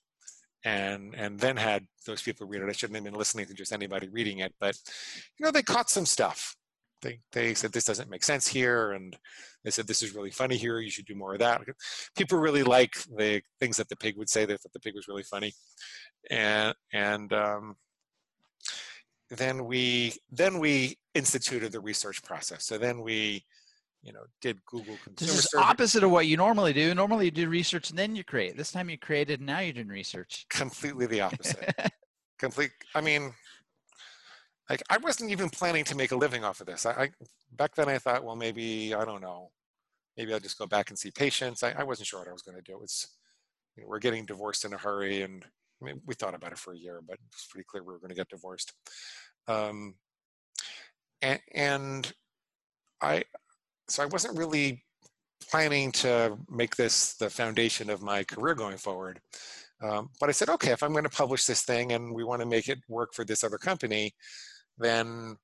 and 0.65 1.15
and 1.15 1.39
then 1.39 1.57
had 1.57 1.87
those 2.07 2.23
people 2.23 2.47
read 2.47 2.63
it. 2.63 2.69
I 2.69 2.73
shouldn't 2.73 2.97
have 2.97 3.05
been 3.05 3.15
listening 3.15 3.47
to 3.47 3.55
just 3.55 3.73
anybody 3.73 4.09
reading 4.09 4.39
it, 4.39 4.55
but 4.61 4.77
you 5.39 5.45
know 5.45 5.51
they 5.51 5.63
caught 5.63 5.91
some 5.91 6.07
stuff. 6.07 6.55
They 7.03 7.21
they 7.33 7.55
said 7.55 7.73
this 7.73 7.85
doesn't 7.85 8.11
make 8.11 8.25
sense 8.25 8.47
here, 8.47 8.93
and 8.93 9.17
they 9.65 9.71
said 9.71 9.87
this 9.87 10.03
is 10.03 10.15
really 10.15 10.31
funny 10.31 10.57
here. 10.57 10.79
You 10.79 10.91
should 10.91 11.07
do 11.07 11.17
more 11.17 11.35
of 11.35 11.41
that. 11.41 11.63
People 12.17 12.39
really 12.39 12.63
like 12.63 12.95
the 13.17 13.43
things 13.59 13.77
that 13.79 13.89
the 13.89 13.97
pig 13.97 14.17
would 14.17 14.31
say. 14.31 14.45
They 14.45 14.57
thought 14.57 14.73
the 14.73 14.81
pig 14.81 14.95
was 14.95 15.09
really 15.09 15.25
funny, 15.25 15.53
and 16.31 16.75
and 16.93 17.33
um, 17.33 17.75
then 19.37 19.65
we 19.65 20.15
then 20.31 20.59
we 20.59 20.99
instituted 21.15 21.73
the 21.73 21.81
research 21.81 22.23
process. 22.23 22.65
So 22.65 22.79
then 22.79 23.01
we 23.01 23.45
you 24.03 24.13
know, 24.13 24.25
did 24.41 24.59
Google 24.67 24.97
consumer 25.05 25.33
This 25.33 25.39
is 25.39 25.51
survey. 25.51 25.65
opposite 25.65 26.03
of 26.03 26.11
what 26.11 26.27
you 26.27 26.37
normally 26.37 26.73
do. 26.73 26.93
Normally 26.93 27.27
you 27.27 27.31
do 27.31 27.49
research 27.49 27.91
and 27.91 27.99
then 27.99 28.17
you 28.17 28.25
create. 28.25 28.57
This 28.57 28.73
time 28.73 28.91
you 28.91 28.99
created 28.99 29.39
and 29.39 29.47
now 29.47 29.61
you're 29.61 29.73
doing 29.73 29.89
research. 29.89 30.45
Completely 30.51 31.07
the 31.07 31.21
opposite. 31.21 31.73
Complete. 32.39 32.73
I 32.97 33.01
mean, 33.01 33.33
like 34.69 34.83
I 34.91 34.97
wasn't 34.99 35.31
even 35.31 35.51
planning 35.51 35.85
to 35.85 35.97
make 35.97 36.11
a 36.11 36.17
living 36.17 36.45
off 36.45 36.61
of 36.61 36.67
this. 36.67 36.85
I, 36.85 36.91
I, 36.91 37.11
back 37.53 37.75
then 37.77 37.89
I 37.89 37.99
thought, 37.99 38.25
well, 38.25 38.35
maybe 38.35 38.93
I 38.95 39.05
don't 39.05 39.21
know, 39.21 39.51
maybe 40.17 40.33
I'll 40.33 40.41
just 40.41 40.59
go 40.59 40.67
back 40.67 40.91
and 40.91 40.99
see 40.99 41.13
patients. 41.13 41.63
I, 41.63 41.71
I 41.71 41.85
wasn't 41.85 42.09
sure 42.09 42.19
what 42.19 42.29
I 42.29 42.33
was 42.33 42.43
going 42.43 42.57
to 42.57 42.63
do. 42.63 42.81
It's 42.83 43.07
you 43.77 43.83
know, 43.83 43.89
we're 43.89 44.01
getting 44.01 44.27
divorced 44.27 44.65
in 44.65 44.73
a 44.73 44.79
hurry, 44.79 45.23
and 45.23 45.45
I 45.83 45.85
mean, 45.85 46.01
we 46.07 46.15
thought 46.15 46.35
about 46.35 46.53
it 46.53 46.59
for 46.59 46.73
a 46.73 46.79
year, 46.79 47.01
but 47.07 47.19
it's 47.33 47.47
pretty 47.47 47.67
clear 47.69 47.83
we 47.83 47.93
were 47.93 47.99
going 47.99 48.11
to 48.11 48.15
get 48.15 48.29
divorced. 48.29 48.73
Um, 49.49 49.95
and, 51.21 51.41
and 51.55 52.13
I 53.01 53.25
so 53.89 54.03
I 54.03 54.07
wasn't 54.07 54.39
really 54.39 54.85
planning 55.51 55.93
to 55.93 56.39
make 56.49 56.77
this 56.77 57.15
the 57.15 57.29
foundation 57.29 57.91
of 57.91 58.03
my 58.03 58.25
career 58.25 58.55
going 58.55 58.77
forward. 58.77 59.21
Um, 59.83 60.11
but 60.21 60.29
I 60.29 60.33
said, 60.33 60.49
okay, 60.49 60.71
if 60.71 60.83
I'm 60.83 60.93
going 60.93 61.05
to 61.05 61.11
publish 61.11 61.45
this 61.45 61.63
thing 61.63 61.93
and 61.93 62.15
we 62.15 62.23
want 62.23 62.41
to 62.41 62.47
make 62.47 62.69
it 62.69 62.79
work 62.89 63.13
for 63.13 63.25
this 63.25 63.43
other 63.43 63.59
company, 63.59 64.15
then 64.79 65.37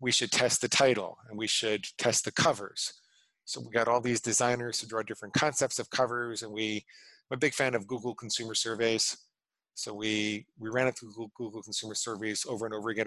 we 0.00 0.12
should 0.12 0.30
test 0.30 0.60
the 0.60 0.68
title 0.68 1.16
and 1.28 1.38
we 1.38 1.46
should 1.46 1.84
test 1.96 2.26
the 2.26 2.32
covers. 2.32 2.92
So 3.46 3.62
we 3.62 3.72
got 3.72 3.88
all 3.88 4.02
these 4.02 4.20
designers 4.20 4.78
to 4.80 4.86
draw 4.86 5.02
different 5.02 5.32
concepts 5.32 5.78
of 5.78 5.88
covers, 5.88 6.42
and 6.42 6.52
we 6.52 6.84
I'm 7.30 7.36
a 7.36 7.38
big 7.38 7.54
fan 7.54 7.74
of 7.74 7.86
Google 7.86 8.14
consumer 8.14 8.54
surveys. 8.54 9.16
So 9.78 9.94
we 9.94 10.44
we 10.58 10.70
ran 10.70 10.88
it 10.88 10.98
through 10.98 11.10
Google, 11.10 11.30
Google 11.36 11.62
consumer 11.62 11.94
surveys 11.94 12.44
over 12.48 12.66
and 12.66 12.74
over 12.74 12.90
again. 12.90 13.06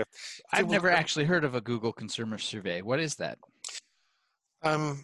I've 0.54 0.70
never 0.70 0.90
actually 0.90 1.26
heard 1.26 1.44
of 1.44 1.54
a 1.54 1.60
Google 1.60 1.92
consumer 1.92 2.38
survey. 2.38 2.82
What 2.82 3.02
is 3.02 3.16
that? 3.16 3.38
Um, 4.64 5.04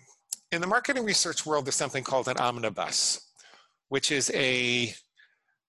in 0.53 0.61
the 0.61 0.67
marketing 0.67 1.03
research 1.03 1.45
world, 1.45 1.65
there's 1.65 1.75
something 1.75 2.05
called 2.05 2.29
an 2.29 2.37
omnibus, 2.37 3.19
which 3.89 4.13
is 4.13 4.31
a 4.33 4.93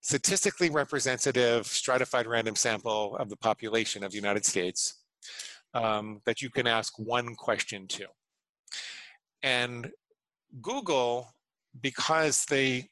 statistically 0.00 0.70
representative 0.70 1.66
stratified 1.66 2.28
random 2.28 2.54
sample 2.54 3.16
of 3.16 3.28
the 3.28 3.36
population 3.36 4.04
of 4.04 4.12
the 4.12 4.18
United 4.18 4.46
States 4.46 5.02
um, 5.74 6.20
that 6.26 6.40
you 6.40 6.48
can 6.48 6.68
ask 6.68 6.96
one 6.96 7.34
question 7.34 7.88
to. 7.88 8.06
And 9.42 9.90
Google, 10.62 11.34
because 11.82 12.44
they 12.44 12.88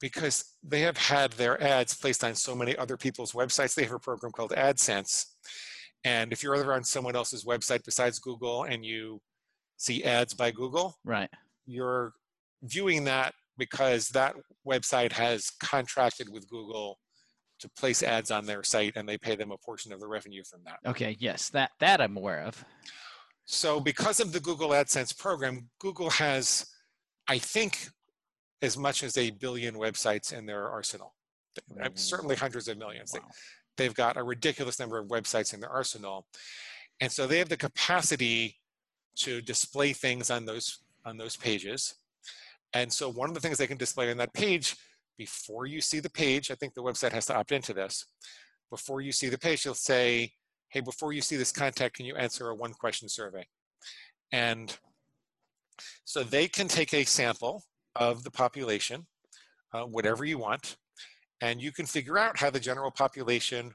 because 0.00 0.56
they 0.62 0.80
have 0.80 0.96
had 0.96 1.32
their 1.32 1.62
ads 1.62 1.94
placed 1.94 2.24
on 2.24 2.34
so 2.34 2.54
many 2.54 2.76
other 2.76 2.96
people's 2.96 3.32
websites, 3.32 3.74
they 3.74 3.84
have 3.84 3.92
a 3.92 3.98
program 3.98 4.32
called 4.32 4.52
AdSense. 4.52 5.26
And 6.04 6.32
if 6.32 6.42
you're 6.42 6.56
ever 6.56 6.72
on 6.72 6.84
someone 6.84 7.14
else's 7.14 7.44
website 7.44 7.84
besides 7.84 8.18
Google 8.18 8.64
and 8.64 8.84
you 8.84 9.20
see 9.76 10.04
ads 10.04 10.34
by 10.34 10.50
Google. 10.50 10.96
Right. 11.04 11.30
You're 11.66 12.12
viewing 12.62 13.04
that 13.04 13.34
because 13.58 14.08
that 14.08 14.34
website 14.66 15.12
has 15.12 15.50
contracted 15.62 16.28
with 16.30 16.48
Google 16.48 16.98
to 17.60 17.68
place 17.70 18.02
ads 18.02 18.30
on 18.30 18.46
their 18.46 18.62
site 18.62 18.94
and 18.96 19.08
they 19.08 19.18
pay 19.18 19.36
them 19.36 19.50
a 19.50 19.58
portion 19.58 19.92
of 19.92 20.00
the 20.00 20.08
revenue 20.08 20.42
from 20.48 20.60
that. 20.64 20.78
Okay, 20.86 21.16
yes, 21.18 21.50
that 21.50 21.70
that 21.78 22.00
I'm 22.00 22.16
aware 22.16 22.40
of. 22.40 22.64
So 23.44 23.80
because 23.80 24.20
of 24.20 24.32
the 24.32 24.40
Google 24.40 24.70
AdSense 24.70 25.16
program, 25.16 25.68
Google 25.78 26.10
has 26.10 26.66
I 27.28 27.38
think 27.38 27.88
as 28.62 28.76
much 28.76 29.02
as 29.02 29.16
a 29.16 29.30
billion 29.30 29.74
websites 29.74 30.32
in 30.32 30.46
their 30.46 30.68
arsenal. 30.68 31.14
Uh, 31.82 31.88
certainly 31.94 32.36
hundreds 32.36 32.68
of 32.68 32.78
millions. 32.78 33.12
Wow. 33.14 33.20
They, 33.76 33.84
they've 33.84 33.94
got 33.94 34.16
a 34.16 34.22
ridiculous 34.22 34.78
number 34.78 34.98
of 34.98 35.08
websites 35.08 35.54
in 35.54 35.60
their 35.60 35.70
arsenal. 35.70 36.26
And 37.00 37.10
so 37.10 37.26
they 37.26 37.38
have 37.38 37.48
the 37.48 37.56
capacity 37.56 38.56
to 39.16 39.40
display 39.40 39.92
things 39.92 40.30
on 40.30 40.44
those 40.44 40.78
on 41.04 41.16
those 41.16 41.36
pages. 41.36 41.94
And 42.72 42.92
so 42.92 43.10
one 43.10 43.28
of 43.28 43.34
the 43.34 43.40
things 43.40 43.58
they 43.58 43.66
can 43.66 43.78
display 43.78 44.10
on 44.10 44.18
that 44.18 44.34
page 44.34 44.76
before 45.16 45.66
you 45.66 45.80
see 45.80 45.98
the 45.98 46.10
page, 46.10 46.50
I 46.50 46.54
think 46.54 46.74
the 46.74 46.82
website 46.82 47.12
has 47.12 47.26
to 47.26 47.36
opt 47.36 47.52
into 47.52 47.72
this. 47.72 48.06
Before 48.70 49.00
you 49.00 49.12
see 49.12 49.28
the 49.28 49.38
page, 49.38 49.64
you'll 49.64 49.74
say, 49.74 50.32
hey, 50.68 50.80
before 50.80 51.12
you 51.12 51.20
see 51.20 51.36
this 51.36 51.52
contact, 51.52 51.96
can 51.96 52.06
you 52.06 52.16
answer 52.16 52.48
a 52.48 52.54
one 52.54 52.72
question 52.72 53.08
survey? 53.08 53.46
And 54.30 54.76
so 56.04 56.22
they 56.22 56.46
can 56.46 56.68
take 56.68 56.94
a 56.94 57.04
sample 57.04 57.64
of 57.96 58.24
the 58.24 58.30
population, 58.30 59.06
uh, 59.72 59.82
whatever 59.82 60.24
you 60.24 60.38
want, 60.38 60.76
and 61.40 61.60
you 61.60 61.72
can 61.72 61.86
figure 61.86 62.18
out 62.18 62.38
how 62.38 62.50
the 62.50 62.60
general 62.60 62.90
population 62.90 63.74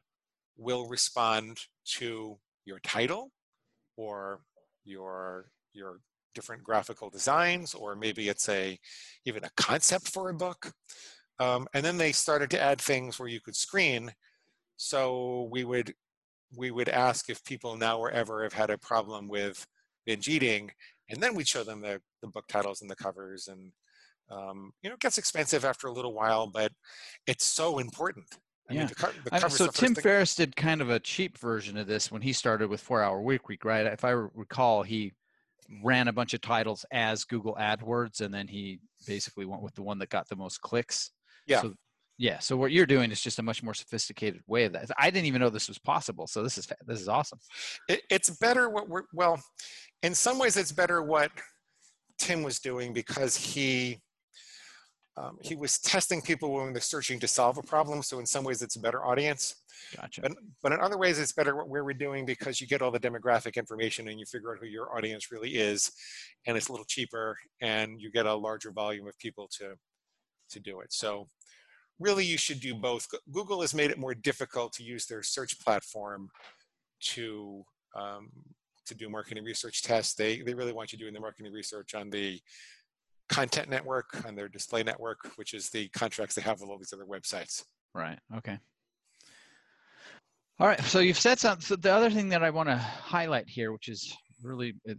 will 0.58 0.88
respond 0.88 1.58
to 1.86 2.38
your 2.66 2.80
title 2.80 3.32
or 3.98 4.40
your 4.84 5.50
your 5.74 6.00
different 6.34 6.64
graphical 6.64 7.10
designs, 7.10 7.74
or 7.74 7.96
maybe 7.96 8.30
it's 8.30 8.48
a 8.50 8.78
even 9.26 9.44
a 9.44 9.50
concept 9.58 10.08
for 10.10 10.30
a 10.30 10.34
book. 10.34 10.72
Um, 11.40 11.68
and 11.74 11.84
then 11.84 11.98
they 11.98 12.12
started 12.12 12.50
to 12.52 12.62
add 12.62 12.80
things 12.80 13.20
where 13.20 13.28
you 13.28 13.42
could 13.42 13.56
screen. 13.56 14.14
So 14.78 15.50
we 15.52 15.64
would 15.64 15.94
we 16.56 16.72
would 16.72 16.90
ask 16.90 17.30
if 17.30 17.44
people 17.44 17.76
now 17.76 17.98
or 17.98 18.12
ever 18.12 18.44
have 18.44 18.54
had 18.54 18.70
a 18.70 18.78
problem 18.78 19.28
with 19.28 19.66
binge 20.06 20.28
eating, 20.28 20.72
and 21.10 21.22
then 21.22 21.36
we'd 21.36 21.48
show 21.48 21.64
them 21.64 21.82
the, 21.82 22.02
the 22.22 22.28
book 22.28 22.46
titles 22.48 22.82
and 22.82 22.90
the 22.90 22.96
covers. 22.96 23.48
And 23.48 23.72
um, 24.30 24.72
you 24.82 24.90
know, 24.90 24.96
it 24.96 25.00
gets 25.00 25.18
expensive 25.18 25.66
after 25.66 25.88
a 25.88 25.92
little 25.92 26.14
while, 26.14 26.48
but 26.48 26.72
it's 27.28 27.46
so 27.46 27.80
important. 27.80 28.26
I 28.70 28.74
yeah. 28.74 28.80
Mean, 28.80 28.88
the, 28.88 29.40
the 29.40 29.50
so 29.50 29.68
Tim 29.68 29.94
thing. 29.94 30.02
Ferriss 30.02 30.36
did 30.36 30.56
kind 30.56 30.82
of 30.82 30.90
a 30.90 31.00
cheap 31.00 31.38
version 31.38 31.78
of 31.78 31.88
this 31.88 32.12
when 32.12 32.22
he 32.22 32.34
started 32.34 32.70
with 32.70 32.82
Four 32.82 33.04
Hour 33.04 33.22
Work 33.22 33.48
Week, 33.48 33.64
right? 33.64 33.86
If 33.86 34.04
I 34.04 34.10
recall, 34.10 34.82
he 34.82 35.14
ran 35.84 36.08
a 36.08 36.14
bunch 36.14 36.34
of 36.34 36.42
titles 36.42 36.86
as 36.92 37.24
Google 37.24 37.56
AdWords, 37.60 38.22
and 38.22 38.34
then 38.34 38.48
he 38.48 38.80
basically 39.06 39.46
went 39.46 39.62
with 39.62 39.76
the 39.76 39.84
one 39.84 40.00
that 40.00 40.10
got 40.10 40.28
the 40.30 40.36
most 40.36 40.62
clicks. 40.62 41.12
Yeah. 41.46 41.62
So, 41.62 41.74
yeah. 42.18 42.40
So 42.40 42.58
what 42.58 42.72
you're 42.72 42.88
doing 42.88 43.12
is 43.12 43.22
just 43.22 43.38
a 43.38 43.44
much 43.44 43.62
more 43.62 43.74
sophisticated 43.76 44.42
way 44.48 44.66
of 44.66 44.74
that. 44.74 44.90
I 44.98 45.12
didn't 45.12 45.26
even 45.28 45.42
know 45.42 45.50
this 45.50 45.68
was 45.68 45.80
possible. 45.80 46.26
So 46.26 46.42
this 46.42 46.58
is 46.58 46.68
this 46.88 47.02
is 47.02 47.08
awesome. 47.08 47.40
It, 47.88 48.02
it's 48.10 48.32
better 48.32 48.70
what 48.70 48.90
we're 48.90 49.04
well, 49.14 49.40
in 50.02 50.16
some 50.16 50.40
ways, 50.40 50.58
it's 50.58 50.72
better 50.72 51.04
what 51.04 51.32
Tim 52.18 52.42
was 52.42 52.60
doing 52.60 52.94
because 52.94 53.36
he 53.36 54.02
um, 55.18 55.38
he 55.42 55.56
was 55.56 55.80
testing 55.80 56.22
people 56.22 56.52
when 56.52 56.74
they're 56.74 56.82
searching 56.82 57.20
to 57.20 57.28
solve 57.28 57.58
a 57.58 57.64
problem. 57.64 58.04
So 58.04 58.20
in 58.20 58.26
some 58.26 58.44
ways, 58.44 58.62
it's 58.62 58.76
a 58.76 58.82
better 58.82 59.06
audience. 59.06 59.56
Gotcha. 59.96 60.22
But, 60.22 60.34
but 60.62 60.72
in 60.74 60.80
other 60.82 60.98
ways, 60.98 61.20
it's 61.20 61.32
better 61.32 61.56
what 61.56 61.70
we're 61.70 61.94
doing 61.94 62.26
because 62.26 62.60
you 62.60 62.68
get 62.68 62.82
all 62.82 62.92
the 62.92 63.00
demographic 63.00 63.56
information 63.56 64.08
and 64.10 64.20
you 64.20 64.26
figure 64.26 64.52
out 64.52 64.60
who 64.60 64.68
your 64.68 64.96
audience 64.96 65.32
really 65.32 65.56
is, 65.56 65.92
and 66.48 66.58
it's 66.58 66.68
a 66.68 66.72
little 66.72 66.86
cheaper, 66.86 67.38
and 67.62 68.00
you 68.02 68.12
get 68.12 68.26
a 68.26 68.34
larger 68.34 68.72
volume 68.72 69.08
of 69.08 69.18
people 69.20 69.48
to 69.60 69.76
to 70.50 70.60
do 70.60 70.80
it. 70.82 70.92
So 70.92 71.28
really, 72.00 72.26
you 72.26 72.38
should 72.38 72.60
do 72.60 72.76
both. 72.76 73.08
Google 73.32 73.62
has 73.62 73.74
made 73.74 73.92
it 73.92 73.98
more 73.98 74.14
difficult 74.14 74.74
to 74.74 74.84
use 74.84 75.06
their 75.06 75.24
search 75.24 75.60
platform 75.60 76.30
to 77.02 77.64
um, 77.96 78.30
to 78.86 78.96
do 78.96 79.10
marketing 79.10 79.44
research 79.44 79.82
tests. 79.84 80.14
They 80.14 80.42
they 80.42 80.54
really 80.54 80.74
want 80.74 80.92
you 80.92 81.00
doing 81.00 81.14
the 81.14 81.20
marketing 81.20 81.54
research 81.54 81.96
on 81.96 82.10
the 82.10 82.40
content 83.30 83.70
network 83.70 84.06
and 84.26 84.38
their 84.38 84.48
display 84.48 84.84
network, 84.84 85.32
which 85.36 85.54
is 85.54 85.70
the 85.70 85.88
contracts 85.90 86.36
they 86.36 86.42
have 86.42 86.62
with 86.62 86.70
all 86.70 86.78
these 86.78 86.94
other 86.94 87.06
websites. 87.06 87.64
Right. 87.94 88.20
Okay. 88.38 88.58
All 90.60 90.68
right. 90.68 90.82
So 90.82 91.00
you've 91.00 91.20
said 91.20 91.40
something. 91.40 91.62
So 91.62 91.76
the 91.76 91.94
other 91.94 92.10
thing 92.10 92.30
that 92.30 92.44
I 92.44 92.50
want 92.50 92.70
to 92.70 92.78
highlight 92.78 93.50
here, 93.50 93.72
which 93.72 93.90
is 93.90 94.16
really 94.42 94.74
uh, 94.90 94.94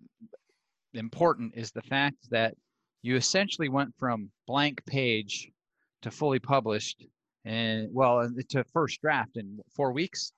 important, 0.95 1.55
is 1.57 1.71
the 1.71 1.83
fact 1.83 2.17
that 2.31 2.55
you 3.03 3.17
essentially 3.17 3.69
went 3.69 3.95
from 3.99 4.31
blank 4.47 4.85
page 4.87 5.51
to 6.03 6.11
fully 6.11 6.39
published 6.39 7.05
and 7.45 7.89
well 7.93 8.29
to 8.49 8.65
first 8.65 9.01
draft 9.01 9.37
in 9.37 9.59
four 9.75 9.93
weeks. 9.93 10.33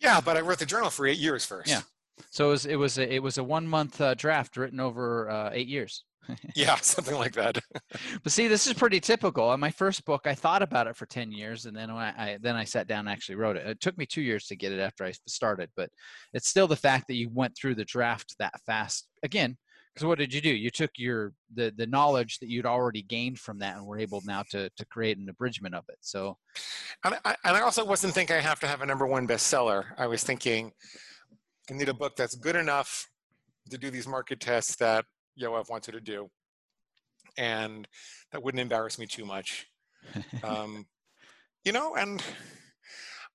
Yeah, 0.00 0.20
but 0.20 0.36
I 0.36 0.40
wrote 0.40 0.58
the 0.58 0.66
journal 0.66 0.90
for 0.90 1.06
eight 1.06 1.18
years 1.18 1.44
first. 1.44 1.68
Yeah. 1.68 1.82
So 2.30 2.48
it 2.48 2.50
was 2.50 2.66
it 2.66 2.76
was 2.76 2.98
a, 2.98 3.14
it 3.14 3.22
was 3.22 3.38
a 3.38 3.44
one 3.44 3.66
month 3.66 4.00
uh, 4.00 4.14
draft 4.14 4.56
written 4.56 4.80
over 4.80 5.30
uh, 5.30 5.50
eight 5.52 5.68
years. 5.68 6.04
Yeah, 6.54 6.76
something 6.82 7.14
like 7.14 7.32
that. 7.32 7.58
but 8.22 8.32
see, 8.32 8.48
this 8.48 8.66
is 8.66 8.72
pretty 8.72 9.00
typical. 9.00 9.52
In 9.52 9.60
my 9.60 9.70
first 9.70 10.04
book, 10.04 10.26
I 10.26 10.34
thought 10.34 10.62
about 10.62 10.86
it 10.86 10.96
for 10.96 11.06
ten 11.06 11.32
years, 11.32 11.66
and 11.66 11.76
then 11.76 11.90
I, 11.90 12.08
I 12.10 12.38
then 12.40 12.56
I 12.56 12.64
sat 12.64 12.86
down 12.86 13.00
and 13.00 13.08
actually 13.08 13.36
wrote 13.36 13.56
it. 13.56 13.66
It 13.66 13.80
took 13.80 13.96
me 13.98 14.06
two 14.06 14.22
years 14.22 14.46
to 14.46 14.56
get 14.56 14.72
it 14.72 14.80
after 14.80 15.04
I 15.04 15.12
started, 15.26 15.70
but 15.76 15.90
it's 16.32 16.48
still 16.48 16.66
the 16.66 16.76
fact 16.76 17.08
that 17.08 17.14
you 17.14 17.28
went 17.32 17.56
through 17.56 17.74
the 17.74 17.84
draft 17.84 18.34
that 18.38 18.54
fast. 18.66 19.08
Again, 19.22 19.56
because 19.94 20.06
what 20.06 20.18
did 20.18 20.32
you 20.32 20.40
do? 20.40 20.50
You 20.50 20.70
took 20.70 20.90
your 20.96 21.32
the 21.54 21.72
the 21.76 21.86
knowledge 21.86 22.38
that 22.38 22.48
you'd 22.48 22.66
already 22.66 23.02
gained 23.02 23.38
from 23.38 23.58
that, 23.58 23.76
and 23.76 23.86
were 23.86 23.98
able 23.98 24.22
now 24.24 24.42
to 24.50 24.70
to 24.70 24.86
create 24.86 25.18
an 25.18 25.28
abridgment 25.28 25.74
of 25.74 25.84
it. 25.88 25.98
So, 26.00 26.36
and 27.04 27.16
I, 27.24 27.36
and 27.44 27.56
I 27.56 27.60
also 27.60 27.84
wasn't 27.84 28.14
thinking 28.14 28.36
I 28.36 28.40
have 28.40 28.60
to 28.60 28.66
have 28.66 28.82
a 28.82 28.86
number 28.86 29.06
one 29.06 29.26
bestseller. 29.26 29.84
I 29.98 30.06
was 30.06 30.22
thinking 30.24 30.72
I 31.70 31.74
need 31.74 31.88
a 31.88 31.94
book 31.94 32.16
that's 32.16 32.34
good 32.34 32.56
enough 32.56 33.08
to 33.70 33.78
do 33.78 33.90
these 33.90 34.06
market 34.08 34.40
tests 34.40 34.76
that 34.76 35.04
Yoav 35.38 35.68
wanted 35.68 35.92
to 35.92 36.00
do, 36.00 36.30
and 37.36 37.86
that 38.32 38.42
wouldn't 38.42 38.60
embarrass 38.60 38.98
me 38.98 39.06
too 39.06 39.24
much. 39.24 39.66
um, 40.44 40.86
you 41.64 41.72
know, 41.72 41.94
and 41.94 42.22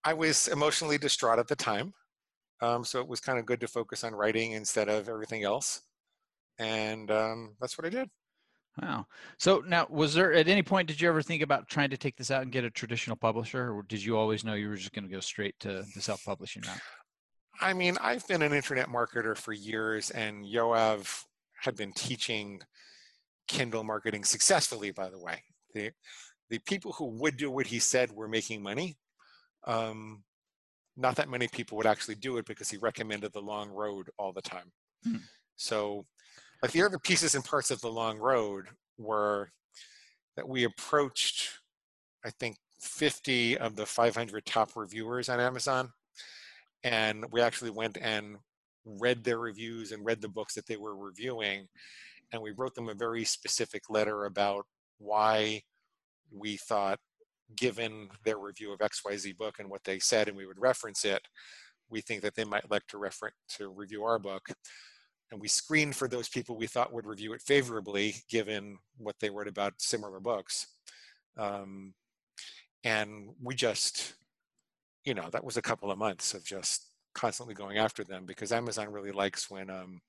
I 0.03 0.13
was 0.13 0.47
emotionally 0.47 0.97
distraught 0.97 1.39
at 1.39 1.47
the 1.47 1.55
time, 1.55 1.93
um, 2.62 2.84
so 2.84 2.99
it 2.99 3.08
was 3.08 3.19
kind 3.19 3.39
of 3.39 3.45
good 3.45 3.62
to 3.62 3.67
focus 3.67 4.03
on 4.03 4.13
writing 4.13 4.53
instead 4.53 4.89
of 4.89 5.10
everything 5.10 5.43
else, 5.43 5.81
and 6.58 7.12
um, 7.12 7.55
that's 7.60 7.77
what 7.77 7.86
I 7.86 7.89
did. 7.89 8.10
Wow. 8.81 9.08
So 9.39 9.63
now, 9.65 9.88
was 9.89 10.13
there 10.13 10.34
at 10.34 10.47
any 10.47 10.62
point 10.62 10.88
did 10.88 10.99
you 10.99 11.08
ever 11.08 11.21
think 11.21 11.41
about 11.41 11.69
trying 11.69 11.89
to 11.91 11.97
take 11.97 12.17
this 12.17 12.29
out 12.29 12.41
and 12.41 12.51
get 12.51 12.65
a 12.65 12.69
traditional 12.69 13.15
publisher, 13.15 13.71
or 13.71 13.84
did 13.84 14.03
you 14.03 14.17
always 14.17 14.43
know 14.43 14.53
you 14.53 14.67
were 14.67 14.75
just 14.75 14.93
going 14.93 15.08
to 15.08 15.13
go 15.13 15.21
straight 15.21 15.58
to 15.62 15.86
the 15.95 16.01
self-publishing 16.01 16.63
route? 16.63 16.81
I 17.62 17.73
mean, 17.73 17.97
I've 18.01 18.27
been 18.27 18.41
an 18.41 18.53
internet 18.53 18.89
marketer 18.89 19.38
for 19.38 19.53
years, 19.53 20.12
and 20.12 20.43
Yoav 20.43 21.23
had 21.62 21.76
been 21.76 21.91
teaching 21.94 22.62
Kindle 23.48 23.84
marketing 23.84 24.24
successfully, 24.24 24.91
by 24.91 25.10
the 25.10 25.20
way. 25.20 25.44
The, 25.74 25.91
the 26.50 26.60
people 26.60 26.94
who 26.94 27.06
would 27.20 27.38
do 27.38 27.52
what 27.52 27.68
he 27.68 27.80
said 27.80 28.12
were 28.12 28.28
making 28.28 28.62
money. 28.62 28.98
Um, 29.65 30.24
not 30.98 31.15
that 31.15 31.30
many 31.30 31.48
people 31.48 31.78
would 31.78 31.86
actually 31.86 32.15
do 32.15 32.38
it 32.38 32.46
because 32.46 32.70
he 32.70 32.78
recommended 32.78 33.34
the 33.34 33.41
long 33.41 33.70
road 33.70 34.10
all 34.18 34.32
the 34.32 34.41
time. 34.41 34.72
Hmm. 35.04 35.18
So, 35.58 36.06
like 36.62 36.72
the 36.72 36.84
other 36.84 37.00
pieces 37.00 37.36
and 37.36 37.44
parts 37.44 37.72
of 37.72 37.82
the 37.82 37.91
long 37.91 38.18
road 38.18 38.68
were 38.98 39.50
that 40.38 40.48
we 40.48 40.63
approached, 40.63 41.50
I 42.26 42.30
think, 42.30 42.58
50 42.82 43.58
of 43.58 43.76
the 43.76 43.86
500 43.86 44.46
top 44.46 44.76
reviewers 44.76 45.30
on 45.30 45.39
Amazon 45.39 45.91
and 46.86 47.26
we 47.32 47.41
actually 47.41 47.72
went 47.72 47.98
and 48.00 48.38
read 48.86 49.24
their 49.24 49.39
reviews 49.39 49.91
and 49.91 50.06
read 50.06 50.21
the 50.21 50.30
books 50.30 50.54
that 50.54 50.65
they 50.67 50.78
were 50.78 50.95
reviewing 50.95 51.67
and 52.32 52.41
we 52.41 52.52
wrote 52.52 52.74
them 52.76 52.89
a 52.89 52.93
very 52.93 53.24
specific 53.24 53.84
letter 53.89 54.26
about 54.26 54.65
why 54.98 55.62
we 56.32 56.58
thought 56.58 57.00
given 57.56 58.10
their 58.24 58.38
review 58.38 58.71
of 58.71 58.80
xyz 58.80 59.36
book 59.38 59.60
and 59.60 59.69
what 59.69 59.84
they 59.84 60.00
said 60.00 60.28
and 60.28 60.38
we 60.38 60.45
would 60.45 60.60
reference 60.60 61.06
it 61.06 61.21
we 61.89 62.02
think 62.02 62.21
that 62.21 62.36
they 62.36 62.43
might 62.43 62.69
like 62.69 62.86
to 62.88 62.98
refer 62.98 63.32
to 63.50 63.69
review 63.69 64.04
our 64.04 64.19
book. 64.19 64.48
And 65.32 65.41
we 65.41 65.48
screened 65.48 65.95
for 65.95 66.08
those 66.08 66.30
people 66.30 66.56
we 66.56 66.67
thought 66.67 66.93
would 66.93 67.06
review 67.06 67.34
it 67.34 67.41
favorably 67.41 68.15
given 68.30 68.78
what 68.98 69.15
they 69.19 69.30
wrote 69.30 69.48
about 69.48 69.74
similar 69.82 70.19
books. 70.19 70.67
Um, 71.38 71.93
and 72.84 73.30
we 73.41 73.56
just 73.56 74.13
you 75.04 75.13
know, 75.13 75.30
that 75.32 75.43
was 75.43 75.56
a 75.56 75.62
couple 75.62 75.91
of 75.91 76.00
months 76.00 76.34
of 76.34 76.43
just 76.43 76.88
constantly 77.15 77.56
going 77.56 77.78
after 77.78 78.04
them 78.04 78.25
because 78.25 78.51
Amazon 78.51 78.91
really 78.91 79.12
likes 79.12 79.49
when 79.49 79.69
um, 79.69 80.01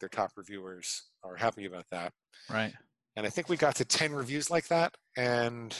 their 0.00 0.08
top 0.08 0.32
reviewers 0.36 1.04
are 1.24 1.36
happy 1.36 1.64
about 1.64 1.86
that. 1.90 2.12
Right. 2.50 2.74
And 3.16 3.26
I 3.26 3.30
think 3.30 3.48
we 3.48 3.56
got 3.56 3.76
to 3.76 3.84
10 3.84 4.12
reviews 4.12 4.50
like 4.50 4.68
that. 4.68 4.94
And 5.16 5.74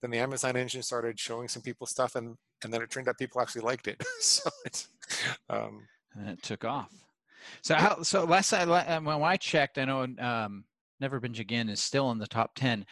then 0.00 0.10
the 0.10 0.18
Amazon 0.18 0.56
engine 0.56 0.82
started 0.82 1.20
showing 1.20 1.46
some 1.46 1.62
people 1.62 1.86
stuff 1.86 2.16
and, 2.16 2.36
and 2.64 2.72
then 2.72 2.82
it 2.82 2.90
turned 2.90 3.08
out 3.08 3.18
people 3.18 3.40
actually 3.40 3.62
liked 3.62 3.86
it. 3.86 4.02
so 4.20 4.50
it's, 4.64 4.88
um, 5.48 5.86
and 6.16 6.28
it 6.28 6.42
took 6.42 6.64
off. 6.64 6.92
So 7.62 7.74
how, 7.74 8.02
so 8.02 8.24
last 8.24 8.52
I, 8.52 8.62
um, 8.62 9.04
when 9.04 9.22
I 9.22 9.36
checked, 9.36 9.78
I 9.78 9.84
know, 9.84 10.06
um, 10.18 10.64
Never 11.00 11.18
Binge 11.18 11.40
Again 11.40 11.68
is 11.68 11.80
still 11.80 12.12
in 12.12 12.18
the 12.18 12.28
top 12.28 12.54
10. 12.54 12.86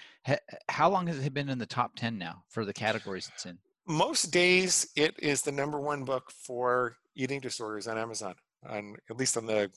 How 0.68 0.90
long 0.90 1.06
has 1.06 1.24
it 1.24 1.32
been 1.32 1.48
in 1.48 1.58
the 1.58 1.66
top 1.66 1.94
10 1.94 2.18
now 2.18 2.42
for 2.48 2.64
the 2.64 2.72
categories 2.72 3.30
it's 3.32 3.46
in? 3.46 3.58
Most 3.86 4.30
days 4.30 4.88
it 4.96 5.14
is 5.18 5.42
the 5.42 5.52
number 5.52 5.80
one 5.80 6.04
book 6.04 6.30
for 6.30 6.96
eating 7.14 7.40
disorders 7.40 7.86
on 7.86 7.98
Amazon. 7.98 8.34
On 8.68 8.94
at 9.08 9.16
least 9.16 9.36
on 9.36 9.46
the 9.46 9.70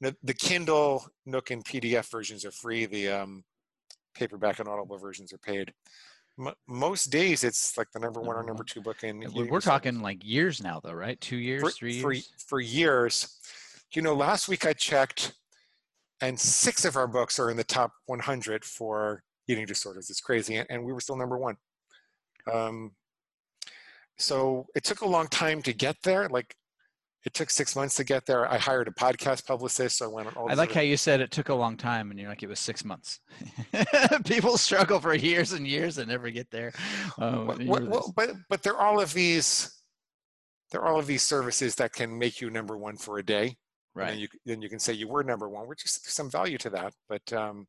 you 0.00 0.08
know, 0.08 0.12
the 0.22 0.34
Kindle, 0.34 1.06
Nook, 1.24 1.50
and 1.50 1.64
PDF 1.64 2.10
versions 2.10 2.44
are 2.44 2.50
free. 2.50 2.86
The 2.86 3.08
um, 3.08 3.44
paperback 4.14 4.58
and 4.58 4.68
Audible 4.68 4.98
versions 4.98 5.32
are 5.32 5.38
paid. 5.38 5.72
M- 6.38 6.54
most 6.66 7.06
days 7.06 7.44
it's 7.44 7.78
like 7.78 7.90
the 7.92 8.00
number 8.00 8.20
one 8.20 8.36
or 8.36 8.42
number 8.42 8.64
two 8.64 8.80
book 8.80 9.02
in. 9.04 9.24
We're 9.34 9.60
talking 9.60 10.00
like 10.00 10.24
years 10.24 10.62
now, 10.62 10.80
though, 10.82 10.92
right? 10.92 11.20
Two 11.20 11.36
years, 11.36 11.62
for, 11.62 11.70
three 11.70 12.00
for, 12.00 12.12
years. 12.12 12.34
For 12.46 12.60
years, 12.60 13.38
you 13.94 14.02
know, 14.02 14.14
last 14.14 14.48
week 14.48 14.66
I 14.66 14.72
checked, 14.72 15.32
and 16.20 16.38
six 16.38 16.84
of 16.84 16.96
our 16.96 17.06
books 17.06 17.38
are 17.38 17.50
in 17.50 17.56
the 17.56 17.64
top 17.64 17.92
100 18.06 18.64
for 18.64 19.22
eating 19.48 19.66
disorders. 19.66 20.10
It's 20.10 20.20
crazy, 20.20 20.56
and, 20.56 20.66
and 20.68 20.84
we 20.84 20.92
were 20.92 21.00
still 21.00 21.16
number 21.16 21.38
one. 21.38 21.56
Um, 22.52 22.92
so 24.18 24.66
it 24.74 24.84
took 24.84 25.02
a 25.02 25.06
long 25.06 25.28
time 25.28 25.62
to 25.62 25.72
get 25.72 25.96
there. 26.02 26.28
Like 26.28 26.54
it 27.26 27.34
took 27.34 27.50
six 27.50 27.74
months 27.74 27.96
to 27.96 28.04
get 28.04 28.24
there. 28.24 28.50
I 28.50 28.56
hired 28.56 28.86
a 28.86 28.92
podcast 28.92 29.46
publicist. 29.46 29.98
So 29.98 30.06
I 30.06 30.08
went 30.08 30.28
on 30.28 30.34
all 30.34 30.50
I 30.50 30.54
like 30.54 30.72
how 30.72 30.80
you 30.80 30.96
said 30.96 31.20
it 31.20 31.32
took 31.32 31.48
a 31.48 31.54
long 31.54 31.76
time 31.76 32.10
and 32.10 32.20
you're 32.20 32.28
like, 32.28 32.44
it 32.44 32.48
was 32.48 32.60
six 32.60 32.84
months. 32.84 33.18
People 34.24 34.56
struggle 34.56 35.00
for 35.00 35.12
years 35.12 35.52
and 35.52 35.66
years 35.66 35.98
and 35.98 36.08
never 36.08 36.30
get 36.30 36.48
there. 36.52 36.72
Um, 37.18 37.46
well, 37.66 37.86
well, 37.86 38.12
but, 38.14 38.30
but 38.48 38.62
there 38.62 38.76
are 38.76 38.86
all 38.86 39.00
of 39.00 39.12
these, 39.12 39.82
there 40.70 40.80
are 40.82 40.86
all 40.92 41.00
of 41.00 41.08
these 41.08 41.24
services 41.24 41.74
that 41.74 41.92
can 41.92 42.16
make 42.16 42.40
you 42.40 42.48
number 42.48 42.78
one 42.78 42.96
for 42.96 43.18
a 43.18 43.24
day. 43.24 43.56
Right. 43.92 44.12
And 44.12 44.20
you, 44.20 44.28
then 44.44 44.62
you 44.62 44.68
can 44.68 44.78
say 44.78 44.92
you 44.92 45.08
were 45.08 45.24
number 45.24 45.48
one, 45.48 45.66
which 45.66 45.84
is 45.84 45.98
some 46.04 46.30
value 46.30 46.58
to 46.58 46.70
that. 46.70 46.92
But 47.08 47.32
um, 47.32 47.66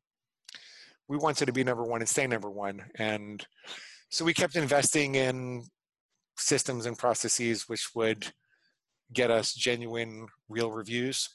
we 1.08 1.18
wanted 1.18 1.48
to 1.48 1.52
be 1.52 1.64
number 1.64 1.84
one 1.84 2.02
and 2.02 2.10
stay 2.10 2.28
number 2.28 2.52
one. 2.52 2.84
And 2.96 3.44
so 4.10 4.24
we 4.24 4.36
kept 4.36 4.56
investing 4.56 5.16
in 5.16 5.64
systems 6.38 6.86
and 6.86 6.98
processes 6.98 7.68
which 7.68 7.90
would 7.96 8.32
get 9.14 9.32
us 9.32 9.54
genuine, 9.54 10.28
real 10.50 10.72
reviews. 10.72 11.30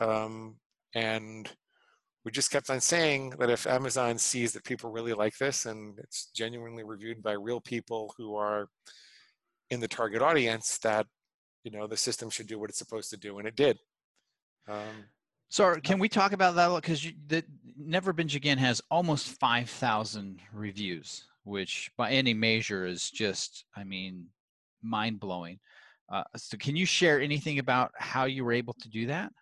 Um, 0.00 0.56
and 0.94 1.50
we 2.24 2.30
just 2.30 2.50
kept 2.50 2.70
on 2.70 2.80
saying 2.80 3.34
that 3.38 3.50
if 3.50 3.66
Amazon 3.66 4.18
sees 4.18 4.52
that 4.52 4.64
people 4.64 4.90
really 4.90 5.12
like 5.12 5.36
this 5.38 5.66
and 5.66 5.98
it's 5.98 6.30
genuinely 6.34 6.82
reviewed 6.82 7.22
by 7.22 7.32
real 7.32 7.60
people 7.60 8.14
who 8.16 8.36
are 8.36 8.68
in 9.70 9.80
the 9.80 9.88
target 9.88 10.22
audience, 10.22 10.78
that 10.78 11.06
you 11.64 11.70
know 11.70 11.86
the 11.86 11.96
system 11.96 12.30
should 12.30 12.46
do 12.46 12.58
what 12.58 12.70
it's 12.70 12.78
supposed 12.78 13.10
to 13.10 13.16
do, 13.16 13.38
and 13.38 13.48
it 13.48 13.56
did. 13.56 13.78
Um, 14.68 15.04
so 15.50 15.74
can 15.76 15.98
we 15.98 16.08
talk 16.08 16.32
about 16.32 16.54
that? 16.56 16.74
Because 16.74 17.06
the 17.26 17.44
Never 17.76 18.12
Binge 18.12 18.36
Again 18.36 18.58
has 18.58 18.80
almost 18.90 19.28
five 19.38 19.68
thousand 19.68 20.40
reviews 20.52 21.24
which 21.44 21.90
by 21.96 22.10
any 22.10 22.34
measure 22.34 22.86
is 22.86 23.10
just, 23.10 23.64
I 23.76 23.84
mean, 23.84 24.26
mind 24.82 25.20
blowing. 25.20 25.60
Uh, 26.10 26.24
so, 26.36 26.56
can 26.58 26.76
you 26.76 26.84
share 26.84 27.20
anything 27.20 27.58
about 27.58 27.92
how 27.96 28.24
you 28.24 28.44
were 28.44 28.52
able 28.52 28.74
to 28.74 28.88
do 28.88 29.06
that? 29.06 29.32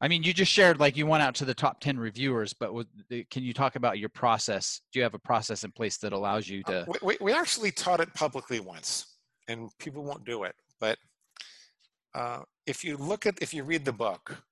I 0.00 0.08
mean, 0.08 0.22
you 0.22 0.32
just 0.32 0.52
shared 0.52 0.80
like 0.80 0.96
you 0.96 1.06
went 1.06 1.22
out 1.22 1.34
to 1.36 1.44
the 1.44 1.54
top 1.54 1.80
10 1.80 1.98
reviewers, 1.98 2.52
but 2.52 2.74
with, 2.74 2.88
can 3.30 3.42
you 3.42 3.54
talk 3.54 3.76
about 3.76 3.98
your 3.98 4.08
process? 4.08 4.80
Do 4.92 4.98
you 4.98 5.02
have 5.02 5.14
a 5.14 5.18
process 5.18 5.64
in 5.64 5.70
place 5.70 5.96
that 5.98 6.12
allows 6.12 6.48
you 6.48 6.62
uh, 6.66 6.70
to? 6.70 6.80
Uh, 6.82 6.94
we, 7.02 7.16
we 7.20 7.32
actually 7.32 7.70
taught 7.70 8.00
it 8.00 8.12
publicly 8.12 8.60
once, 8.60 9.16
and 9.48 9.70
people 9.78 10.02
won't 10.02 10.24
do 10.24 10.42
it. 10.42 10.54
But 10.80 10.98
uh, 12.14 12.40
if 12.66 12.84
you 12.84 12.96
look 12.96 13.24
at, 13.24 13.40
if 13.40 13.54
you 13.54 13.62
read 13.62 13.84
the 13.84 13.92
book, 13.92 14.42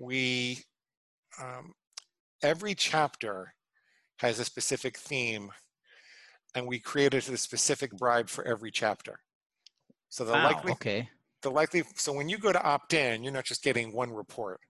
we, 0.00 0.64
um, 1.40 1.72
every 2.42 2.74
chapter 2.74 3.54
has 4.26 4.38
a 4.38 4.44
specific 4.44 4.96
theme, 4.96 5.50
and 6.54 6.66
we 6.66 6.78
created 6.78 7.28
a 7.28 7.36
specific 7.36 7.92
bribe 7.96 8.28
for 8.28 8.46
every 8.46 8.70
chapter. 8.70 9.18
So 10.08 10.24
the 10.24 10.32
wow, 10.32 10.44
likely, 10.44 10.72
okay. 10.72 11.08
the 11.42 11.50
likely, 11.50 11.82
so 11.96 12.12
when 12.12 12.28
you 12.28 12.38
go 12.38 12.52
to 12.52 12.62
opt 12.62 12.94
in, 12.94 13.22
you're 13.22 13.32
not 13.32 13.44
just 13.44 13.62
getting 13.62 13.92
one 13.92 14.12
report. 14.12 14.60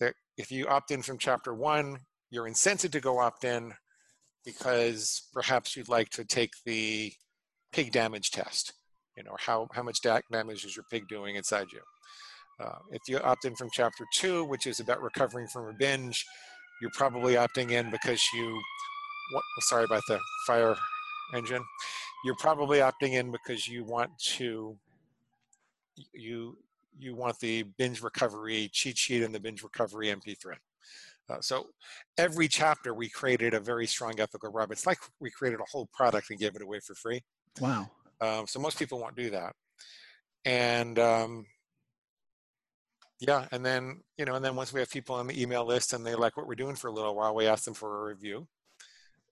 That 0.00 0.14
if 0.36 0.50
you 0.50 0.66
opt 0.66 0.90
in 0.90 1.02
from 1.02 1.18
chapter 1.18 1.54
one, 1.54 1.98
you're 2.30 2.48
incented 2.48 2.90
to 2.92 3.00
go 3.00 3.18
opt 3.18 3.44
in 3.44 3.72
because 4.44 5.28
perhaps 5.32 5.76
you'd 5.76 5.88
like 5.88 6.10
to 6.10 6.24
take 6.24 6.50
the 6.64 7.12
pig 7.72 7.92
damage 7.92 8.30
test. 8.30 8.72
You 9.16 9.24
know, 9.24 9.36
how, 9.38 9.68
how 9.72 9.82
much 9.82 10.00
damage 10.02 10.64
is 10.64 10.76
your 10.76 10.84
pig 10.90 11.08
doing 11.08 11.36
inside 11.36 11.68
you? 11.72 11.80
Uh, 12.62 12.78
if 12.90 13.02
you 13.08 13.18
opt 13.18 13.44
in 13.44 13.54
from 13.54 13.68
chapter 13.72 14.04
two, 14.14 14.44
which 14.44 14.66
is 14.66 14.80
about 14.80 15.02
recovering 15.02 15.46
from 15.46 15.68
a 15.68 15.72
binge, 15.78 16.24
you're 16.80 16.90
probably 16.92 17.34
opting 17.34 17.70
in 17.70 17.90
because 17.90 18.22
you, 18.34 18.60
what, 19.32 19.42
sorry 19.60 19.84
about 19.84 20.02
the 20.08 20.18
fire 20.46 20.76
engine. 21.34 21.62
You're 22.24 22.36
probably 22.36 22.78
opting 22.78 23.12
in 23.12 23.30
because 23.30 23.68
you 23.68 23.84
want 23.84 24.10
to, 24.36 24.76
you, 26.12 26.58
you 26.98 27.14
want 27.14 27.38
the 27.40 27.64
binge 27.78 28.02
recovery 28.02 28.68
cheat 28.72 28.98
sheet 28.98 29.22
and 29.22 29.34
the 29.34 29.40
binge 29.40 29.62
recovery 29.62 30.08
MP3. 30.08 30.54
Uh, 31.28 31.40
so 31.40 31.66
every 32.18 32.46
chapter 32.46 32.94
we 32.94 33.08
created 33.08 33.54
a 33.54 33.60
very 33.60 33.86
strong 33.86 34.18
ethical 34.20 34.50
rub. 34.50 34.70
It's 34.70 34.86
like 34.86 34.98
we 35.20 35.30
created 35.30 35.60
a 35.60 35.64
whole 35.70 35.88
product 35.92 36.30
and 36.30 36.38
gave 36.38 36.54
it 36.54 36.62
away 36.62 36.80
for 36.80 36.94
free. 36.94 37.22
Wow. 37.60 37.90
Um, 38.20 38.46
so 38.46 38.60
most 38.60 38.78
people 38.78 39.00
won't 39.00 39.16
do 39.16 39.30
that. 39.30 39.54
And 40.44 40.98
um, 40.98 41.46
yeah, 43.20 43.46
and 43.50 43.64
then 43.64 44.00
you 44.18 44.24
know, 44.24 44.34
and 44.34 44.44
then 44.44 44.56
once 44.56 44.72
we 44.72 44.80
have 44.80 44.90
people 44.90 45.14
on 45.14 45.26
the 45.26 45.40
email 45.40 45.64
list 45.64 45.92
and 45.92 46.04
they 46.04 46.14
like 46.14 46.36
what 46.36 46.46
we're 46.46 46.54
doing 46.54 46.76
for 46.76 46.88
a 46.88 46.92
little 46.92 47.14
while, 47.14 47.34
we 47.34 47.46
ask 47.46 47.64
them 47.64 47.74
for 47.74 48.02
a 48.02 48.08
review. 48.08 48.46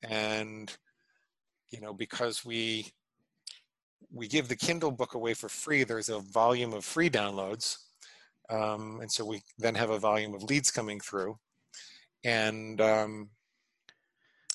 And 0.03 0.75
you 1.71 1.81
know, 1.81 1.93
because 1.93 2.45
we 2.45 2.93
we 4.13 4.29
give 4.29 4.49
the 4.49 4.57
Kindle 4.57 4.91
book 4.91 5.15
away 5.15 5.35
for 5.35 5.49
free, 5.49 5.85
there's 5.85 6.09
a 6.09 6.21
volume 6.21 6.73
of 6.73 6.85
free 6.85 7.11
downloads. 7.11 7.79
Um, 8.51 9.01
and 9.01 9.11
so 9.11 9.25
we 9.25 9.43
then 9.59 9.75
have 9.75 9.91
a 9.91 9.99
volume 9.99 10.35
of 10.35 10.43
leads 10.43 10.71
coming 10.71 11.01
through. 11.01 11.39
And 12.23 12.81
um, 12.81 13.31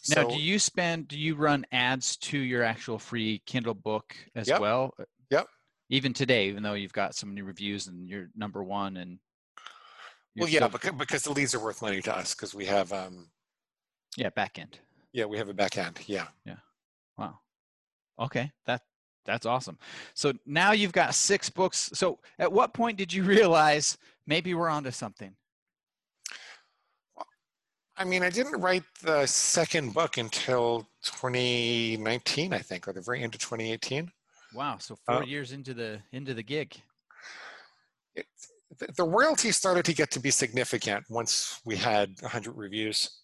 now, 0.07 0.23
so, 0.23 0.29
do 0.29 0.39
you 0.39 0.59
spend? 0.59 1.07
Do 1.07 1.19
you 1.19 1.35
run 1.35 1.65
ads 1.71 2.17
to 2.17 2.37
your 2.37 2.63
actual 2.63 2.97
free 2.97 3.41
Kindle 3.45 3.73
book 3.73 4.15
as 4.35 4.47
Yep. 4.47 4.59
well? 4.59 4.93
Even 5.89 6.13
today, 6.13 6.47
even 6.47 6.61
though 6.63 6.73
you've 6.73 6.93
got 6.93 7.15
some 7.15 7.33
new 7.33 7.43
reviews 7.43 7.87
and 7.87 8.07
you're 8.07 8.29
number 8.35 8.63
one, 8.63 8.97
and 8.97 9.19
well, 10.37 10.47
yeah, 10.47 10.67
because, 10.67 10.91
because 10.91 11.23
the 11.23 11.31
leads 11.31 11.55
are 11.55 11.59
worth 11.59 11.81
money 11.81 12.01
to 12.01 12.15
us 12.15 12.35
because 12.35 12.53
we 12.53 12.65
have, 12.65 12.93
um, 12.93 13.27
yeah, 14.15 14.29
back 14.29 14.59
end. 14.59 14.79
yeah, 15.13 15.25
we 15.25 15.37
have 15.37 15.49
a 15.49 15.53
back 15.53 15.77
end. 15.77 15.99
Yeah. 16.05 16.27
Yeah. 16.45 16.57
Wow. 17.17 17.39
Okay, 18.19 18.51
that 18.65 18.81
that's 19.25 19.45
awesome. 19.45 19.77
So 20.13 20.33
now 20.45 20.71
you've 20.71 20.91
got 20.91 21.13
six 21.13 21.49
books. 21.49 21.89
So 21.93 22.19
at 22.39 22.51
what 22.51 22.73
point 22.73 22.97
did 22.97 23.13
you 23.13 23.23
realize 23.23 23.97
maybe 24.27 24.53
we're 24.53 24.69
onto 24.69 24.91
something? 24.91 25.35
I 27.97 28.05
mean, 28.05 28.23
I 28.23 28.29
didn't 28.29 28.61
write 28.61 28.85
the 29.01 29.25
second 29.25 29.93
book 29.93 30.17
until 30.17 30.87
2019, 31.03 32.53
I 32.53 32.59
think, 32.59 32.87
or 32.87 32.93
the 32.93 33.01
very 33.01 33.21
end 33.21 33.35
of 33.35 33.41
2018. 33.41 34.09
Wow. 34.53 34.77
So 34.79 34.97
four 35.05 35.23
Uh, 35.23 35.25
years 35.25 35.51
into 35.51 35.73
the 35.73 36.01
into 36.11 36.33
the 36.33 36.43
gig. 36.43 36.81
It, 38.15 38.25
the, 38.77 38.87
the 38.97 39.03
royalties 39.03 39.57
started 39.57 39.85
to 39.85 39.93
get 39.93 40.11
to 40.11 40.19
be 40.19 40.31
significant 40.31 41.05
once 41.09 41.59
we 41.65 41.75
had 41.75 42.15
100 42.21 42.53
reviews. 42.53 43.23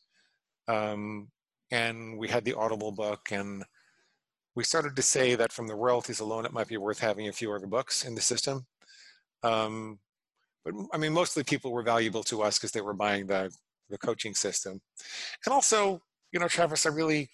Um, 0.68 1.32
and 1.72 2.18
we 2.18 2.28
had 2.28 2.46
the 2.46 2.54
Audible 2.54 2.92
book, 2.92 3.32
and 3.32 3.64
we 4.56 4.64
started 4.64 4.96
to 4.96 5.02
say 5.02 5.36
that 5.36 5.52
from 5.52 5.68
the 5.68 5.76
royalties 5.76 6.20
alone, 6.20 6.46
it 6.46 6.54
might 6.54 6.68
be 6.68 6.78
worth 6.78 7.00
having 7.00 7.28
a 7.28 7.34
few 7.34 7.52
other 7.54 7.68
books 7.68 8.06
in 8.06 8.16
the 8.16 8.22
system. 8.22 8.66
Um, 9.44 10.00
but 10.64 10.74
I 10.94 10.98
mean, 10.98 11.14
mostly 11.14 11.44
people 11.44 11.72
were 11.72 11.84
valuable 11.84 12.24
to 12.24 12.42
us 12.42 12.58
because 12.58 12.72
they 12.72 12.82
were 12.82 12.94
buying 12.94 13.28
the, 13.28 13.52
the 13.90 13.98
coaching 13.98 14.34
system. 14.34 14.82
And 15.46 15.54
also, 15.54 16.02
you 16.32 16.40
know, 16.40 16.48
Travis, 16.48 16.86
I 16.86 16.90
really 16.90 17.30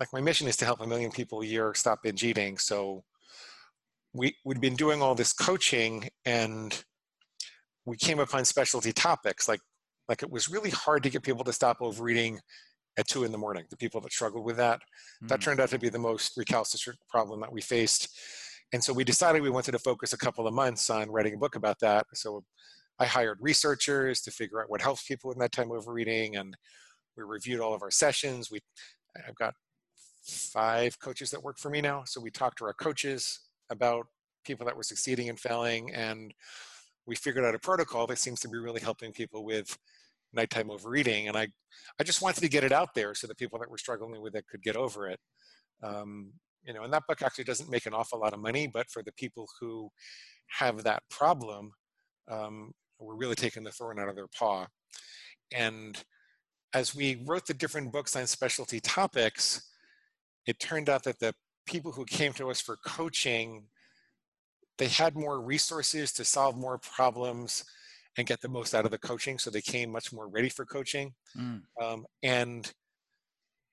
like 0.00 0.12
my 0.12 0.20
mission 0.20 0.48
is 0.48 0.56
to 0.56 0.64
help 0.64 0.80
a 0.80 0.86
million 0.86 1.10
people 1.10 1.42
a 1.42 1.46
year 1.46 1.74
stop 1.74 2.02
binge 2.02 2.24
eating. 2.24 2.58
So 2.58 3.04
we, 4.14 4.34
we'd 4.44 4.60
been 4.60 4.74
doing 4.74 5.02
all 5.02 5.14
this 5.14 5.32
coaching 5.32 6.08
and 6.24 6.82
we 7.84 7.96
came 7.96 8.18
upon 8.18 8.44
specialty 8.44 8.92
topics 8.92 9.48
like 9.48 9.60
like 10.08 10.22
it 10.24 10.30
was 10.30 10.48
really 10.48 10.70
hard 10.70 11.04
to 11.04 11.10
get 11.10 11.22
people 11.22 11.44
to 11.44 11.52
stop 11.52 11.76
overeating 11.80 12.40
at 12.98 13.06
two 13.06 13.22
in 13.22 13.30
the 13.30 13.38
morning 13.38 13.64
the 13.70 13.76
people 13.76 14.00
that 14.00 14.12
struggled 14.12 14.44
with 14.44 14.56
that. 14.56 14.80
That 15.28 15.40
Mm, 15.40 15.42
turned 15.44 15.60
out 15.60 15.68
to 15.70 15.78
be 15.78 15.88
the 15.90 15.98
most 15.98 16.36
recalcitrant 16.36 16.98
problem 17.08 17.40
that 17.40 17.52
we 17.52 17.60
faced 17.60 18.08
and 18.72 18.82
so 18.82 18.92
we 18.92 19.04
decided 19.04 19.42
we 19.42 19.50
wanted 19.50 19.72
to 19.72 19.78
focus 19.78 20.12
a 20.12 20.18
couple 20.18 20.46
of 20.46 20.54
months 20.54 20.90
on 20.90 21.10
writing 21.10 21.34
a 21.34 21.38
book 21.38 21.56
about 21.56 21.78
that. 21.80 22.06
So 22.14 22.44
i 22.98 23.06
hired 23.06 23.38
researchers 23.40 24.20
to 24.22 24.30
figure 24.30 24.60
out 24.60 24.70
what 24.70 24.82
helps 24.82 25.04
people 25.04 25.28
with 25.28 25.38
nighttime 25.38 25.72
overeating 25.72 26.36
and 26.36 26.56
we 27.16 27.24
reviewed 27.24 27.60
all 27.60 27.74
of 27.74 27.82
our 27.82 27.90
sessions. 27.90 28.50
We 28.50 28.60
i've 29.26 29.34
got 29.34 29.54
five 30.22 30.98
coaches 30.98 31.30
that 31.30 31.42
work 31.42 31.58
for 31.58 31.70
me 31.70 31.80
now. 31.80 32.04
So 32.04 32.20
we 32.20 32.30
talked 32.30 32.58
to 32.58 32.64
our 32.64 32.72
coaches 32.72 33.40
about 33.70 34.06
people 34.44 34.66
that 34.66 34.76
were 34.76 34.82
succeeding 34.82 35.28
and 35.28 35.38
failing 35.38 35.92
and 35.94 36.32
we 37.06 37.16
figured 37.16 37.44
out 37.44 37.54
a 37.54 37.58
protocol 37.58 38.06
that 38.06 38.18
seems 38.18 38.40
to 38.40 38.48
be 38.48 38.58
really 38.58 38.80
helping 38.80 39.12
people 39.12 39.44
with 39.44 39.76
nighttime 40.32 40.70
overeating. 40.70 41.28
And 41.28 41.36
i 41.36 41.48
i 41.98 42.04
just 42.04 42.22
wanted 42.22 42.40
to 42.40 42.48
get 42.48 42.64
it 42.64 42.72
out 42.72 42.94
there 42.94 43.14
so 43.14 43.26
that 43.26 43.38
people 43.38 43.58
that 43.58 43.70
were 43.70 43.78
struggling 43.78 44.22
with 44.22 44.34
it 44.34 44.46
could 44.48 44.62
get 44.62 44.76
over 44.76 45.08
it. 45.08 45.20
Um, 45.82 46.32
you 46.64 46.74
know 46.74 46.82
and 46.82 46.92
that 46.92 47.06
book 47.08 47.22
actually 47.22 47.44
doesn't 47.44 47.70
make 47.70 47.86
an 47.86 47.94
awful 47.94 48.20
lot 48.20 48.34
of 48.34 48.40
money 48.40 48.66
but 48.66 48.90
for 48.90 49.02
the 49.02 49.12
people 49.12 49.48
who 49.58 49.90
have 50.48 50.82
that 50.84 51.02
problem 51.08 51.72
um, 52.30 52.72
we're 53.00 53.16
really 53.16 53.34
taking 53.34 53.64
the 53.64 53.70
thorn 53.70 53.98
out 53.98 54.08
of 54.08 54.14
their 54.14 54.28
paw. 54.28 54.66
And 55.52 56.02
as 56.72 56.94
we 56.94 57.22
wrote 57.26 57.46
the 57.46 57.54
different 57.54 57.92
books 57.92 58.14
on 58.14 58.26
specialty 58.26 58.80
topics 58.80 59.69
it 60.46 60.58
turned 60.58 60.88
out 60.88 61.04
that 61.04 61.18
the 61.18 61.34
people 61.66 61.92
who 61.92 62.04
came 62.18 62.32
to 62.34 62.50
us 62.50 62.60
for 62.60 62.76
coaching 62.84 63.64
they 64.80 64.88
had 64.88 65.14
more 65.14 65.42
resources 65.42 66.10
to 66.10 66.24
solve 66.24 66.56
more 66.56 66.78
problems 66.78 67.64
and 68.16 68.26
get 68.26 68.40
the 68.40 68.48
most 68.48 68.74
out 68.74 68.86
of 68.86 68.90
the 68.90 68.98
coaching 68.98 69.38
so 69.38 69.50
they 69.50 69.60
came 69.60 69.90
much 69.90 70.10
more 70.10 70.26
ready 70.26 70.48
for 70.48 70.64
coaching. 70.64 71.12
Mm, 71.38 71.62
um, 71.80 72.06
and 72.22 72.72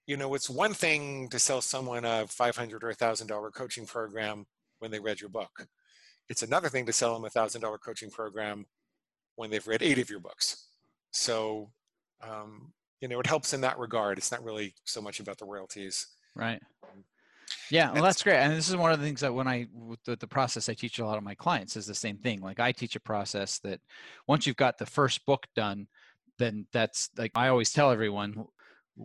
you 0.06 0.18
know 0.18 0.34
it's 0.36 0.50
one 0.50 0.74
thing 0.74 1.30
to 1.30 1.40
sell 1.40 1.62
someone 1.62 2.04
a 2.04 2.28
500 2.28 2.84
or 2.84 2.90
a 2.90 2.94
thousand 2.94 3.28
dollar 3.28 3.52
coaching 3.52 3.86
program 3.86 4.46
when 4.80 4.92
they 4.92 5.00
read 5.00 5.22
your 5.22 5.30
book. 5.30 5.68
It's 6.28 6.44
another 6.44 6.68
thing 6.68 6.86
to 6.86 6.94
sell 6.94 7.14
them 7.14 7.24
a 7.24 7.30
thousand 7.30 7.62
dollar 7.62 7.78
coaching 7.78 8.12
program 8.12 8.66
when 9.38 9.50
they've 9.50 9.66
read 9.66 9.82
eight 9.82 10.00
of 10.00 10.10
your 10.10 10.20
books. 10.20 10.68
So 11.12 11.72
um, 12.22 12.74
you 13.00 13.08
know 13.08 13.22
it 13.22 13.28
helps 13.28 13.54
in 13.54 13.62
that 13.62 13.80
regard. 13.80 14.18
It's 14.18 14.32
not 14.32 14.44
really 14.44 14.76
so 14.84 15.02
much 15.02 15.22
about 15.22 15.38
the 15.38 15.46
royalties 15.46 16.06
Right. 16.38 16.62
Yeah, 17.70 17.92
well, 17.92 18.04
that's 18.04 18.24
great. 18.24 18.38
And 18.38 18.54
this 18.54 18.70
is 18.70 18.76
one 18.76 18.92
of 18.92 19.00
the 19.00 19.06
things 19.06 19.22
that 19.22 19.34
when 19.34 19.48
I 19.48 19.68
with 19.74 20.04
the, 20.04 20.16
the 20.16 20.28
process 20.28 20.70
I 20.70 20.74
teach 20.74 21.00
a 21.00 21.06
lot 21.06 21.18
of 21.18 21.24
my 21.24 21.36
clients 21.36 21.76
is 21.76 21.86
the 21.86 21.96
same 21.96 22.18
thing. 22.18 22.42
Like 22.42 22.60
I 22.60 22.72
teach 22.72 22.96
a 22.96 23.02
process 23.02 23.60
that 23.60 23.80
once 24.28 24.46
you've 24.46 24.56
got 24.56 24.78
the 24.78 24.86
first 24.86 25.26
book 25.26 25.46
done, 25.56 25.88
then 26.38 26.68
that's 26.72 27.10
like 27.18 27.32
I 27.36 27.50
always 27.50 27.72
tell 27.72 27.92
everyone, 27.92 28.46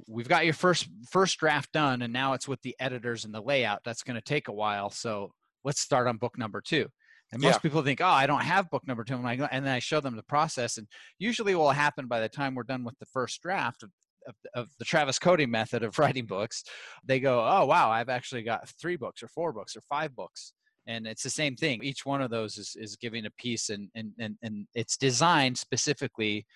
we've 0.07 0.29
got 0.29 0.45
your 0.45 0.55
first 0.55 0.89
first 1.11 1.39
draft 1.39 1.73
done, 1.73 2.03
and 2.03 2.13
now 2.13 2.35
it's 2.35 2.47
with 2.47 2.63
the 2.63 2.77
editors 2.79 3.25
and 3.25 3.35
the 3.35 3.41
layout. 3.41 3.81
That's 3.85 4.03
going 4.03 4.17
to 4.17 4.23
take 4.23 4.49
a 4.49 4.53
while. 4.53 4.91
So 4.91 5.33
let's 5.65 5.81
start 5.81 6.07
on 6.07 6.19
book 6.19 6.39
number 6.39 6.61
two. 6.61 6.89
And 7.33 7.41
most 7.41 7.55
Yeah. 7.55 7.59
people 7.61 7.83
think, 7.83 8.01
oh, 8.01 8.07
I 8.07 8.27
don't 8.27 8.43
have 8.43 8.71
book 8.71 8.87
number 8.87 9.05
two. 9.05 9.15
And, 9.15 9.27
I 9.27 9.37
go, 9.37 9.49
and 9.51 9.65
then 9.65 9.73
I 9.73 9.79
show 9.79 10.01
them 10.01 10.17
the 10.17 10.23
process. 10.23 10.77
And 10.77 10.87
usually 11.19 11.55
what 11.55 11.65
will 11.65 11.71
happen 11.71 12.07
by 12.07 12.21
the 12.21 12.29
time 12.29 12.55
we're 12.55 12.63
done 12.63 12.85
with 12.85 12.99
the 12.99 13.07
first 13.07 13.41
draft 13.41 13.83
of, 14.27 14.35
of, 14.55 14.69
the 14.79 14.85
Travis 14.85 15.19
Cody 15.19 15.47
method 15.47 15.83
of 15.83 15.99
writing 15.99 16.27
books, 16.27 16.65
they 17.05 17.21
go, 17.21 17.41
oh, 17.41 17.67
wow, 17.67 17.91
I've 17.91 18.09
actually 18.09 18.43
got 18.43 18.69
three 18.81 18.97
books 18.97 19.23
or 19.23 19.29
four 19.29 19.53
books 19.53 19.77
or 19.77 19.81
five 19.83 20.15
books. 20.15 20.53
And 20.87 21.07
it's 21.07 21.23
the 21.23 21.31
same 21.31 21.55
thing. 21.55 21.83
Each 21.83 22.05
one 22.05 22.23
of 22.23 22.31
those 22.31 22.59
is, 22.59 22.77
is 22.77 22.97
giving 22.97 23.27
a 23.27 23.31
piece 23.31 23.71
and, 23.71 23.89
and, 23.95 24.13
and, 24.19 24.37
and 24.43 24.67
it's 24.75 24.97
designed 24.97 25.57
specifically. 25.57 26.47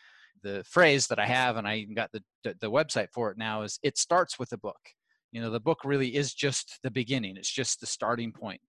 The 0.42 0.64
phrase 0.68 1.06
that 1.08 1.18
I 1.18 1.26
have, 1.26 1.56
and 1.56 1.66
I 1.66 1.76
even 1.76 1.94
got 1.94 2.10
the, 2.12 2.22
the 2.42 2.70
website 2.70 3.08
for 3.12 3.30
it 3.30 3.38
now, 3.38 3.62
is 3.62 3.78
it 3.82 3.98
starts 3.98 4.38
with 4.38 4.52
a 4.52 4.58
book. 4.58 4.78
You 5.32 5.40
know, 5.40 5.50
the 5.50 5.60
book 5.60 5.80
really 5.84 6.14
is 6.14 6.34
just 6.34 6.78
the 6.82 6.90
beginning. 6.90 7.36
It's 7.36 7.50
just 7.50 7.80
the 7.80 7.86
starting 7.86 8.32
point. 8.32 8.60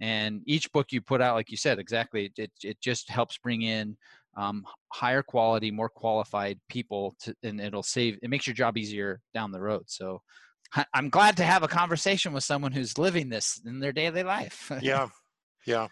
And 0.00 0.42
each 0.46 0.70
book 0.72 0.92
you 0.92 1.00
put 1.00 1.20
out, 1.20 1.34
like 1.34 1.50
you 1.50 1.56
said, 1.56 1.78
exactly, 1.78 2.32
it, 2.36 2.50
it 2.62 2.80
just 2.80 3.08
helps 3.08 3.38
bring 3.38 3.62
in 3.62 3.96
um, 4.36 4.64
higher 4.92 5.22
quality, 5.22 5.70
more 5.70 5.88
qualified 5.88 6.58
people, 6.68 7.16
to, 7.20 7.34
and 7.42 7.60
it'll 7.60 7.82
save. 7.82 8.18
It 8.22 8.30
makes 8.30 8.46
your 8.46 8.54
job 8.54 8.76
easier 8.76 9.20
down 9.34 9.52
the 9.52 9.60
road. 9.60 9.84
So, 9.86 10.22
I'm 10.92 11.10
glad 11.10 11.36
to 11.36 11.44
have 11.44 11.62
a 11.62 11.68
conversation 11.68 12.32
with 12.32 12.42
someone 12.42 12.72
who's 12.72 12.98
living 12.98 13.28
this 13.28 13.60
in 13.64 13.78
their 13.78 13.92
daily 13.92 14.24
life. 14.24 14.70
yeah 14.82 15.08
yeah 15.64 15.88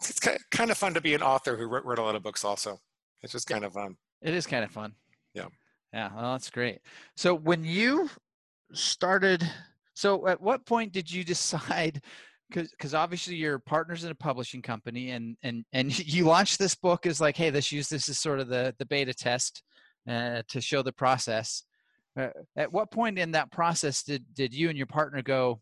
it's, 0.00 0.20
kind 0.50 0.70
of 0.70 0.76
fun 0.76 0.94
to 0.94 1.00
be 1.00 1.14
an 1.14 1.22
author 1.22 1.56
who 1.56 1.66
wrote, 1.66 1.84
wrote 1.84 1.98
a 1.98 2.02
lot 2.02 2.16
of 2.16 2.22
books 2.22 2.44
also 2.44 2.78
it's 3.22 3.32
just 3.32 3.46
kind 3.46 3.64
of 3.64 3.72
fun 3.72 3.96
it 4.22 4.34
is 4.34 4.46
kind 4.46 4.64
of 4.64 4.70
fun. 4.70 4.94
Yeah. 5.34 5.48
Yeah. 5.92 6.10
Well, 6.14 6.32
that's 6.32 6.50
great. 6.50 6.80
So 7.16 7.34
when 7.34 7.64
you 7.64 8.08
started, 8.72 9.42
so 9.94 10.26
at 10.28 10.40
what 10.40 10.64
point 10.64 10.92
did 10.92 11.10
you 11.10 11.24
decide? 11.34 12.02
Because 12.52 12.94
obviously 12.94 13.34
you're 13.34 13.58
partners 13.58 14.04
in 14.04 14.10
a 14.10 14.14
publishing 14.14 14.62
company, 14.62 15.10
and 15.10 15.36
and 15.42 15.64
and 15.72 15.96
you 16.06 16.24
launched 16.24 16.58
this 16.58 16.74
book 16.74 17.06
as 17.06 17.20
like, 17.20 17.36
hey, 17.36 17.50
let's 17.50 17.72
use 17.72 17.88
this 17.88 18.08
as 18.08 18.18
sort 18.18 18.40
of 18.40 18.48
the 18.48 18.74
the 18.78 18.86
beta 18.86 19.14
test 19.14 19.62
uh, 20.08 20.42
to 20.48 20.60
show 20.60 20.82
the 20.82 20.92
process. 20.92 21.64
Uh, 22.18 22.28
at 22.56 22.72
what 22.72 22.90
point 22.90 23.18
in 23.18 23.32
that 23.32 23.50
process 23.50 24.02
did 24.02 24.24
did 24.34 24.54
you 24.54 24.68
and 24.68 24.76
your 24.76 24.86
partner 24.86 25.22
go? 25.22 25.60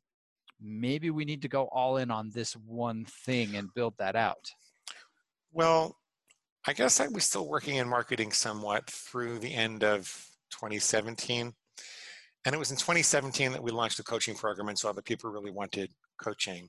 Maybe 0.60 1.10
we 1.10 1.24
need 1.24 1.42
to 1.42 1.48
go 1.48 1.68
all 1.72 1.96
in 1.96 2.10
on 2.10 2.30
this 2.30 2.54
one 2.54 3.06
thing 3.06 3.56
and 3.56 3.72
build 3.74 3.94
that 3.98 4.14
out. 4.14 4.50
Well, 5.52 5.96
I 6.66 6.74
guess 6.74 7.00
I 7.00 7.08
was 7.08 7.24
still 7.24 7.48
working 7.48 7.76
in 7.76 7.88
marketing 7.88 8.32
somewhat 8.32 8.90
through 8.90 9.38
the 9.38 9.54
end 9.54 9.82
of 9.82 10.02
2017. 10.50 11.54
And 12.44 12.54
it 12.54 12.58
was 12.58 12.70
in 12.70 12.76
2017 12.76 13.52
that 13.52 13.62
we 13.62 13.70
launched 13.70 13.98
a 13.98 14.02
coaching 14.02 14.34
program 14.34 14.68
and 14.68 14.78
saw 14.78 14.92
that 14.92 15.04
people 15.04 15.30
really 15.30 15.50
wanted 15.50 15.90
coaching. 16.22 16.68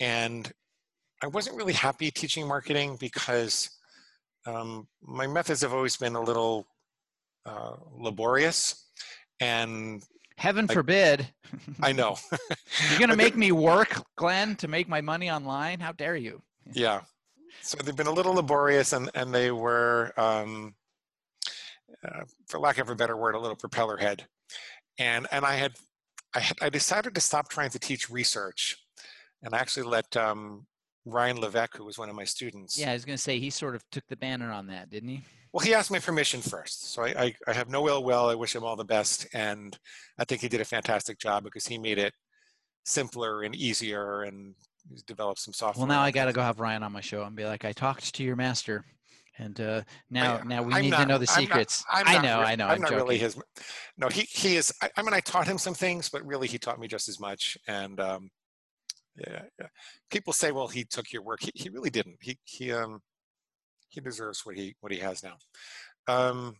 And 0.00 0.52
I 1.22 1.28
wasn't 1.28 1.56
really 1.56 1.72
happy 1.72 2.10
teaching 2.10 2.46
marketing 2.46 2.96
because 3.00 3.70
um, 4.46 4.86
my 5.02 5.26
methods 5.26 5.62
have 5.62 5.72
always 5.72 5.96
been 5.96 6.14
a 6.14 6.20
little 6.20 6.66
uh, 7.46 7.76
laborious 7.96 8.84
and 9.40 10.02
Heaven 10.38 10.66
I- 10.68 10.74
forbid. 10.74 11.26
I 11.82 11.92
know. 11.92 12.16
You're 12.90 12.98
going 12.98 13.10
to 13.16 13.16
make 13.16 13.36
me 13.36 13.52
work, 13.52 14.02
Glenn, 14.16 14.54
to 14.56 14.68
make 14.68 14.88
my 14.88 15.00
money 15.00 15.30
online? 15.30 15.80
How 15.80 15.92
dare 15.92 16.16
you? 16.16 16.42
yeah. 16.72 17.00
So 17.62 17.78
they've 17.82 17.96
been 17.96 18.06
a 18.06 18.12
little 18.12 18.34
laborious 18.34 18.92
and, 18.92 19.10
and 19.14 19.34
they 19.34 19.50
were, 19.50 20.12
um, 20.18 20.74
uh, 22.06 22.24
for 22.46 22.60
lack 22.60 22.78
of 22.78 22.90
a 22.90 22.94
better 22.94 23.16
word, 23.16 23.34
a 23.34 23.40
little 23.40 23.56
propeller 23.56 23.96
head. 23.96 24.26
And, 24.98 25.26
and 25.32 25.44
I 25.44 25.54
had, 25.54 25.72
I 26.34 26.50
I 26.62 26.68
decided 26.68 27.14
to 27.14 27.20
stop 27.20 27.48
trying 27.48 27.70
to 27.70 27.78
teach 27.78 28.10
research 28.10 28.76
and 29.42 29.54
I 29.54 29.58
actually 29.58 29.86
let 29.86 30.16
um, 30.16 30.66
Ryan 31.04 31.40
Levesque, 31.40 31.76
who 31.76 31.84
was 31.84 31.98
one 31.98 32.08
of 32.08 32.16
my 32.16 32.24
students. 32.24 32.78
Yeah, 32.78 32.90
I 32.90 32.94
was 32.94 33.04
going 33.04 33.16
to 33.16 33.22
say 33.22 33.38
he 33.38 33.50
sort 33.50 33.74
of 33.74 33.82
took 33.90 34.06
the 34.08 34.16
banner 34.16 34.50
on 34.50 34.66
that, 34.68 34.90
didn't 34.90 35.08
he? 35.08 35.22
Well, 35.52 35.64
he 35.64 35.72
asked 35.72 35.90
my 35.90 36.00
permission 36.00 36.40
first. 36.40 36.92
So 36.92 37.02
I, 37.02 37.06
I, 37.06 37.34
I 37.46 37.52
have 37.52 37.68
no 37.68 37.88
ill 37.88 38.02
will. 38.02 38.26
I 38.26 38.34
wish 38.34 38.54
him 38.54 38.64
all 38.64 38.76
the 38.76 38.84
best. 38.84 39.26
And 39.32 39.78
I 40.18 40.24
think 40.24 40.40
he 40.40 40.48
did 40.48 40.60
a 40.60 40.64
fantastic 40.64 41.18
job 41.18 41.44
because 41.44 41.66
he 41.66 41.78
made 41.78 41.98
it 41.98 42.12
simpler 42.84 43.42
and 43.42 43.54
easier 43.54 44.22
and 44.22 44.54
he's 44.90 45.02
developed 45.02 45.40
some 45.40 45.54
software. 45.54 45.86
Well, 45.86 45.96
now 45.96 46.02
I 46.02 46.10
got 46.10 46.26
to 46.26 46.32
go 46.32 46.42
have 46.42 46.60
Ryan 46.60 46.82
on 46.82 46.92
my 46.92 47.00
show 47.00 47.22
and 47.22 47.36
be 47.36 47.44
like, 47.44 47.64
I 47.64 47.72
talked 47.72 48.14
to 48.14 48.24
your 48.24 48.36
master, 48.36 48.84
and 49.38 49.60
uh, 49.60 49.82
now 50.10 50.40
now 50.44 50.62
we 50.62 50.72
I'm 50.74 50.82
need 50.82 50.92
to 50.94 51.06
know 51.06 51.18
the 51.18 51.26
I'm 51.30 51.42
not- 51.44 51.48
secrets. 51.50 51.84
I'm 51.90 52.06
I 52.08 52.18
know, 52.22 52.40
re- 52.40 52.46
I 52.46 52.56
know. 52.56 52.64
I'm, 52.66 52.70
I'm, 52.76 52.80
not 52.80 52.90
joking. 52.90 53.04
really 53.04 53.18
his. 53.18 53.38
No, 53.98 54.08
he 54.08 54.22
he 54.22 54.56
is. 54.56 54.72
I, 54.82 54.90
I 54.96 55.02
mean, 55.02 55.12
I 55.14 55.20
taught 55.20 55.46
him 55.46 55.58
some 55.58 55.74
things, 55.74 56.08
but 56.08 56.24
really, 56.26 56.48
he 56.48 56.58
taught 56.58 56.80
me 56.80 56.88
just 56.88 57.08
as 57.08 57.20
much. 57.20 57.58
And 57.68 58.00
um, 58.00 58.30
yeah, 59.16 59.42
yeah. 59.60 59.66
People 60.10 60.32
say, 60.32 60.52
"Well, 60.52 60.68
he 60.68 60.84
took 60.84 61.12
your 61.12 61.22
work." 61.22 61.40
He, 61.42 61.52
he 61.54 61.68
really 61.68 61.90
didn't. 61.90 62.16
He 62.20 62.38
he 62.44 62.72
um 62.72 63.00
he 63.88 64.00
deserves 64.00 64.44
what 64.46 64.56
he 64.56 64.74
what 64.80 64.92
he 64.92 64.98
has 64.98 65.22
now. 65.22 65.36
Um, 66.08 66.56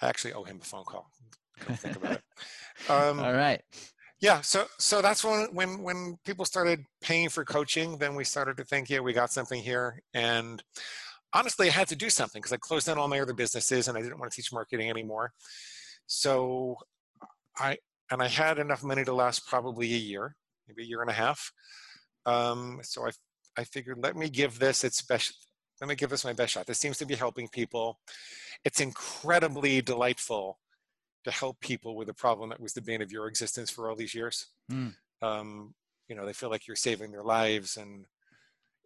I 0.00 0.08
actually 0.08 0.32
owe 0.32 0.44
him 0.44 0.58
a 0.60 0.64
phone 0.64 0.84
call. 0.84 1.10
Think 1.60 1.96
about 1.96 2.12
it. 2.12 2.22
Um, 2.88 3.20
All 3.20 3.32
right. 3.32 3.60
yeah 4.20 4.40
so 4.40 4.64
so 4.78 5.00
that's 5.00 5.22
when 5.22 5.46
when 5.52 5.82
when 5.82 6.18
people 6.24 6.44
started 6.44 6.84
paying 7.00 7.28
for 7.28 7.44
coaching 7.44 7.96
then 7.98 8.16
we 8.16 8.24
started 8.24 8.56
to 8.56 8.64
think 8.64 8.90
yeah 8.90 8.98
we 8.98 9.12
got 9.12 9.30
something 9.30 9.62
here 9.62 10.02
and 10.14 10.64
honestly 11.34 11.68
i 11.68 11.72
had 11.72 11.88
to 11.88 11.96
do 11.96 12.10
something 12.10 12.40
because 12.40 12.52
i 12.52 12.56
closed 12.56 12.86
down 12.86 12.98
all 12.98 13.08
my 13.08 13.20
other 13.20 13.32
businesses 13.32 13.88
and 13.88 13.96
i 13.96 14.02
didn't 14.02 14.18
want 14.18 14.30
to 14.30 14.36
teach 14.36 14.52
marketing 14.52 14.90
anymore 14.90 15.32
so 16.06 16.76
i 17.58 17.76
and 18.10 18.22
i 18.22 18.28
had 18.28 18.58
enough 18.58 18.82
money 18.82 19.04
to 19.04 19.12
last 19.12 19.46
probably 19.46 19.92
a 19.92 19.98
year 19.98 20.36
maybe 20.68 20.82
a 20.82 20.86
year 20.86 21.00
and 21.00 21.10
a 21.10 21.14
half 21.14 21.52
um, 22.26 22.78
so 22.82 23.06
i 23.06 23.10
i 23.56 23.64
figured 23.64 23.98
let 24.02 24.16
me 24.16 24.28
give 24.28 24.58
this 24.58 24.84
its 24.84 25.02
best 25.02 25.46
let 25.80 25.88
me 25.88 25.94
give 25.94 26.10
this 26.10 26.24
my 26.24 26.32
best 26.32 26.52
shot 26.52 26.66
this 26.66 26.78
seems 26.78 26.98
to 26.98 27.06
be 27.06 27.14
helping 27.14 27.48
people 27.48 27.98
it's 28.64 28.80
incredibly 28.80 29.80
delightful 29.82 30.58
to 31.24 31.30
help 31.30 31.60
people 31.60 31.96
with 31.96 32.08
a 32.08 32.14
problem 32.14 32.50
that 32.50 32.60
was 32.60 32.72
the 32.72 32.82
bane 32.82 33.02
of 33.02 33.12
your 33.12 33.26
existence 33.26 33.70
for 33.70 33.88
all 33.88 33.96
these 33.96 34.14
years. 34.14 34.46
Mm. 34.70 34.94
Um, 35.20 35.74
you 36.08 36.16
know, 36.16 36.26
they 36.26 36.32
feel 36.32 36.50
like 36.50 36.66
you're 36.66 36.76
saving 36.76 37.12
their 37.12 37.22
lives. 37.22 37.76
And 37.76 38.04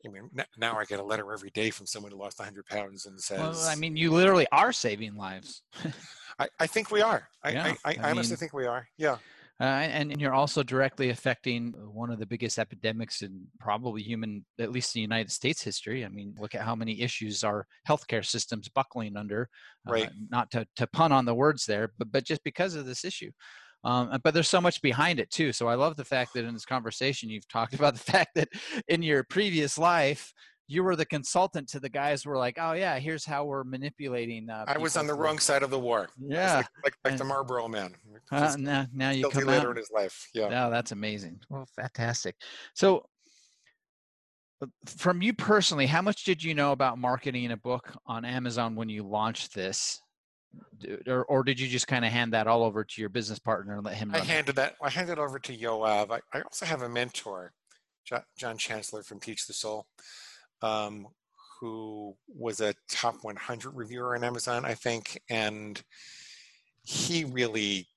I 0.04 0.08
mean, 0.10 0.30
now 0.56 0.78
I 0.78 0.84
get 0.84 1.00
a 1.00 1.04
letter 1.04 1.32
every 1.32 1.50
day 1.50 1.70
from 1.70 1.86
someone 1.86 2.12
who 2.12 2.18
lost 2.18 2.38
100 2.38 2.66
pounds 2.66 3.06
and 3.06 3.20
says, 3.20 3.38
Well, 3.38 3.66
I 3.68 3.74
mean, 3.74 3.96
you 3.96 4.10
literally 4.12 4.46
are 4.52 4.72
saving 4.72 5.16
lives. 5.16 5.62
I, 6.38 6.48
I 6.60 6.66
think 6.66 6.90
we 6.90 7.00
are. 7.02 7.28
I, 7.42 7.50
Yeah, 7.50 7.74
I, 7.84 7.90
I, 7.90 7.96
I 8.00 8.10
honestly 8.10 8.32
mean- 8.32 8.36
think 8.38 8.52
we 8.52 8.66
are. 8.66 8.86
Yeah. 8.98 9.16
Uh, 9.58 9.64
and, 9.64 10.12
and 10.12 10.20
you're 10.20 10.34
also 10.34 10.62
directly 10.62 11.08
affecting 11.08 11.72
one 11.90 12.10
of 12.10 12.18
the 12.18 12.26
biggest 12.26 12.58
epidemics 12.58 13.22
in 13.22 13.40
probably 13.58 14.02
human, 14.02 14.44
at 14.60 14.70
least 14.70 14.94
in 14.94 14.98
the 14.98 15.02
United 15.02 15.32
States 15.32 15.62
history. 15.62 16.04
I 16.04 16.08
mean, 16.08 16.34
look 16.38 16.54
at 16.54 16.60
how 16.60 16.74
many 16.76 17.00
issues 17.00 17.42
our 17.42 17.66
healthcare 17.88 18.22
system's 18.22 18.68
buckling 18.68 19.16
under. 19.16 19.48
uh, 19.88 19.92
Right. 19.92 20.10
not 20.28 20.50
to, 20.50 20.66
to 20.76 20.86
pun 20.88 21.10
on 21.10 21.24
the 21.24 21.34
words 21.34 21.64
there, 21.64 21.90
but 21.98 22.12
but 22.12 22.24
just 22.24 22.44
because 22.44 22.74
of 22.74 22.84
this 22.84 23.02
issue. 23.02 23.30
Um, 23.86 24.18
but 24.24 24.34
there's 24.34 24.48
so 24.48 24.60
much 24.60 24.82
behind 24.82 25.20
it 25.20 25.30
too. 25.30 25.52
So 25.52 25.68
I 25.68 25.76
love 25.76 25.96
the 25.96 26.04
fact 26.04 26.34
that 26.34 26.44
in 26.44 26.52
this 26.52 26.64
conversation 26.66 27.30
you've 27.30 27.48
talked 27.48 27.74
about 27.78 27.94
the 27.94 28.00
fact 28.00 28.34
that 28.34 28.48
in 28.88 29.02
your 29.02 29.22
previous 29.22 29.78
life 29.78 30.32
you 30.68 30.82
were 30.82 30.96
the 30.96 31.06
consultant 31.06 31.68
to 31.68 31.78
the 31.78 31.88
guys 31.88 32.24
who 32.24 32.30
were 32.30 32.36
like, 32.36 32.58
oh 32.60 32.72
yeah, 32.72 32.98
here's 32.98 33.24
how 33.24 33.44
we're 33.44 33.62
manipulating. 33.62 34.50
Uh, 34.50 34.64
I 34.66 34.78
was 34.78 34.96
on 34.96 35.06
the 35.06 35.14
for-" 35.14 35.22
wrong 35.22 35.38
side 35.38 35.62
of 35.62 35.70
the 35.70 35.78
war. 35.78 36.08
Yeah. 36.18 36.56
Like, 36.56 36.66
like, 36.82 36.94
like 37.04 37.12
and- 37.12 37.20
the 37.20 37.24
Marlboro 37.24 37.68
man. 37.68 37.94
Uh, 38.32 38.56
now, 38.58 38.86
now 38.92 39.10
you 39.10 39.28
come 39.30 39.44
later 39.44 39.68
out. 39.68 39.70
in 39.70 39.76
his 39.76 39.90
life. 39.94 40.28
Yeah. 40.34 40.66
Oh, 40.66 40.70
that's 40.70 40.90
amazing. 40.90 41.38
Well, 41.48 41.68
fantastic. 41.76 42.34
So, 42.74 43.06
uh, 44.60 44.66
from 44.86 45.22
you 45.22 45.32
personally, 45.32 45.86
how 45.86 46.02
much 46.02 46.24
did 46.24 46.42
you 46.42 46.54
know 46.54 46.72
about 46.72 46.98
marketing 46.98 47.52
a 47.52 47.56
book 47.56 47.96
on 48.04 48.24
Amazon 48.24 48.74
when 48.74 48.88
you 48.88 49.04
launched 49.04 49.54
this? 49.54 50.00
Or, 51.06 51.24
or 51.24 51.42
did 51.42 51.58
you 51.58 51.68
just 51.68 51.86
kind 51.88 52.04
of 52.04 52.12
hand 52.12 52.32
that 52.32 52.46
all 52.46 52.62
over 52.62 52.84
to 52.84 53.00
your 53.00 53.08
business 53.08 53.38
partner 53.38 53.74
and 53.74 53.84
let 53.84 53.94
him 53.94 54.14
I 54.14 54.18
handed 54.18 54.56
that. 54.56 54.76
I 54.82 54.90
handed 54.90 55.12
it 55.12 55.18
over 55.18 55.38
to 55.38 55.56
Yoav. 55.56 56.10
I, 56.10 56.20
I 56.36 56.42
also 56.42 56.66
have 56.66 56.82
a 56.82 56.88
mentor, 56.88 57.52
John 58.36 58.56
Chancellor 58.58 59.02
from 59.02 59.20
Teach 59.20 59.46
the 59.46 59.52
Soul, 59.52 59.86
um, 60.62 61.08
who 61.60 62.14
was 62.28 62.60
a 62.60 62.74
top 62.88 63.16
100 63.22 63.70
reviewer 63.70 64.14
on 64.14 64.24
Amazon, 64.24 64.64
I 64.64 64.74
think, 64.74 65.20
and 65.30 65.82
he 66.82 67.24
really 67.24 67.88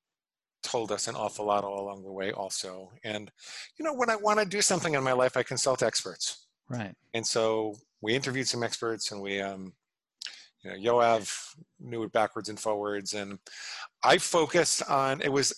told 0.64 0.92
us 0.92 1.08
an 1.08 1.16
awful 1.16 1.46
lot 1.46 1.64
all 1.64 1.82
along 1.82 2.04
the 2.04 2.12
way, 2.12 2.32
also. 2.32 2.92
And 3.04 3.32
you 3.78 3.86
know, 3.86 3.94
when 3.94 4.10
I 4.10 4.16
want 4.16 4.40
to 4.40 4.46
do 4.46 4.62
something 4.62 4.94
in 4.96 5.04
my 5.04 5.14
life, 5.14 5.38
I 5.38 5.44
consult 5.44 5.84
experts, 5.84 6.48
Right. 6.70 6.96
and 7.14 7.26
so 7.26 7.76
we 8.02 8.16
interviewed 8.16 8.48
some 8.48 8.64
experts, 8.64 9.12
and 9.12 9.22
we. 9.22 9.42
Um, 9.42 9.74
you 10.64 10.72
know, 10.72 10.78
Yoav 10.78 11.56
knew 11.80 12.04
it 12.04 12.12
backwards 12.12 12.50
and 12.50 12.60
forwards, 12.60 13.14
and 13.14 13.40
I 14.04 14.18
focused 14.18 14.84
on. 14.90 15.22
It 15.22 15.32
was 15.32 15.52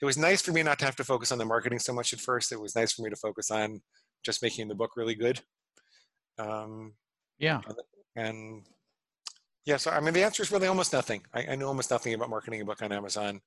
it 0.00 0.04
was 0.04 0.16
nice 0.18 0.42
for 0.42 0.52
me 0.52 0.62
not 0.62 0.78
to 0.78 0.84
have 0.84 0.96
to 0.96 1.04
focus 1.04 1.32
on 1.32 1.38
the 1.38 1.44
marketing 1.44 1.78
so 1.78 1.92
much 1.92 2.12
at 2.12 2.20
first. 2.20 2.52
It 2.52 2.60
was 2.60 2.76
nice 2.76 2.92
for 2.92 3.02
me 3.02 3.10
to 3.10 3.16
focus 3.16 3.50
on 3.50 3.80
just 4.24 4.42
making 4.42 4.68
the 4.68 4.74
book 4.74 4.92
really 4.96 5.14
good. 5.14 5.40
Um, 6.38 6.94
Yeah. 7.38 7.60
and 8.16 8.64
yeah, 9.64 9.76
so 9.76 9.90
I 9.90 10.00
mean, 10.00 10.14
the 10.14 10.22
answer 10.22 10.42
is 10.42 10.52
really 10.52 10.68
almost 10.68 10.92
nothing. 10.92 11.22
I, 11.34 11.46
I 11.50 11.54
know 11.56 11.66
almost 11.66 11.90
nothing 11.90 12.14
about 12.14 12.30
marketing 12.30 12.60
a 12.60 12.64
book 12.64 12.80
on 12.82 12.92
Amazon, 12.92 13.40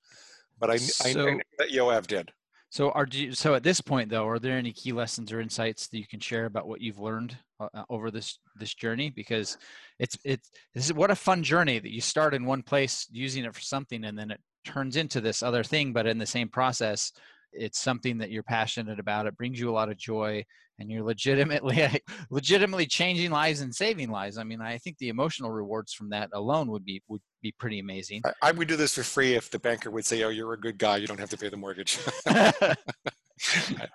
but 0.60 0.70
I, 0.70 0.78
kn- 0.78 0.90
I, 1.06 1.10
I 1.10 1.14
know 1.14 1.40
that 1.58 1.70
Yoav 1.70 2.06
did. 2.08 2.32
So, 2.72 2.92
are 2.92 3.06
you, 3.12 3.34
so 3.34 3.54
at 3.54 3.64
this 3.64 3.82
point 3.82 4.10
though, 4.10 4.26
are 4.26 4.40
there 4.40 4.58
any 4.58 4.72
key 4.72 4.94
lessons 4.94 5.34
or 5.34 5.42
insights 5.42 5.88
that 5.88 5.98
you 5.98 6.08
can 6.08 6.22
share 6.22 6.46
about 6.46 6.70
what 6.70 6.80
you've 6.80 7.02
learned 7.02 7.36
uh, 7.60 7.68
uh, 7.74 7.84
over 7.90 8.10
this 8.10 8.40
this 8.56 8.74
journey? 8.74 9.10
Because 9.10 9.58
it's 10.00 10.18
it's 10.24 10.50
this 10.74 10.86
is 10.86 10.94
what 10.94 11.12
a 11.12 11.16
fun 11.16 11.44
journey 11.44 11.80
that 11.80 11.92
you 11.94 12.00
start 12.00 12.34
in 12.34 12.46
one 12.46 12.64
place 12.64 13.08
using 13.12 13.44
it 13.44 13.54
for 13.54 13.60
something, 13.60 14.06
and 14.06 14.18
then 14.18 14.32
it 14.32 14.40
turns 14.64 14.96
into 14.96 15.20
this 15.20 15.44
other 15.44 15.66
thing. 15.66 15.92
But 15.92 16.08
in 16.08 16.18
the 16.18 16.26
same 16.26 16.48
process, 16.48 17.12
it's 17.54 17.80
something 17.80 18.18
that 18.20 18.32
you're 18.32 18.44
passionate 18.44 19.00
about. 19.00 19.28
It 19.28 19.38
brings 19.38 19.60
you 19.60 19.70
a 19.70 19.74
lot 19.74 19.90
of 19.90 19.98
joy, 19.98 20.44
and 20.80 20.90
you're 20.90 21.04
legitimately 21.04 21.88
legitimately 22.30 22.86
changing 22.86 23.32
lives 23.32 23.62
and 23.62 23.74
saving 23.74 24.10
lives. 24.10 24.38
I 24.38 24.44
mean, 24.44 24.62
I 24.62 24.78
think 24.78 24.98
the 24.98 25.10
emotional 25.10 25.52
rewards 25.52 25.94
from 25.94 26.10
that 26.10 26.30
alone 26.34 26.70
would 26.72 26.86
be 26.86 27.02
would 27.08 27.22
be 27.42 27.54
pretty 27.60 27.80
amazing. 27.80 28.22
I, 28.26 28.50
I 28.50 28.52
would 28.52 28.68
do 28.68 28.76
this 28.76 28.96
for 28.96 29.04
free 29.04 29.36
if 29.36 29.50
the 29.50 29.60
banker 29.60 29.92
would 29.92 30.06
say, 30.06 30.24
"Oh, 30.24 30.30
you're 30.30 30.54
a 30.54 30.60
good 30.60 30.78
guy. 30.78 30.98
You 30.98 31.08
don't 31.08 31.20
have 31.20 31.30
to 31.30 31.38
pay 31.38 31.50
the 31.50 31.58
mortgage." 31.58 32.00
I, 32.26 32.76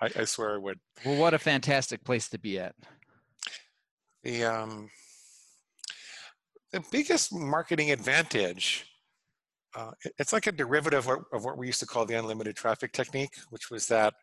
I, 0.01 0.09
I 0.17 0.25
swear 0.25 0.55
I 0.55 0.57
would. 0.57 0.79
well, 1.05 1.17
what 1.17 1.33
a 1.33 1.39
fantastic 1.39 2.03
place 2.03 2.29
to 2.29 2.39
be 2.39 2.59
at. 2.59 2.75
The 4.23 4.43
um, 4.43 4.89
the 6.71 6.83
biggest 6.91 7.33
marketing 7.33 7.91
advantage. 7.91 8.85
Uh, 9.77 9.91
it- 10.03 10.13
it's 10.17 10.33
like 10.33 10.47
a 10.47 10.51
derivative 10.51 11.07
of, 11.07 11.19
of 11.31 11.45
what 11.45 11.57
we 11.57 11.67
used 11.67 11.79
to 11.79 11.85
call 11.85 12.05
the 12.05 12.17
unlimited 12.17 12.55
traffic 12.55 12.91
technique, 12.91 13.35
which 13.51 13.69
was 13.69 13.87
that 13.87 14.13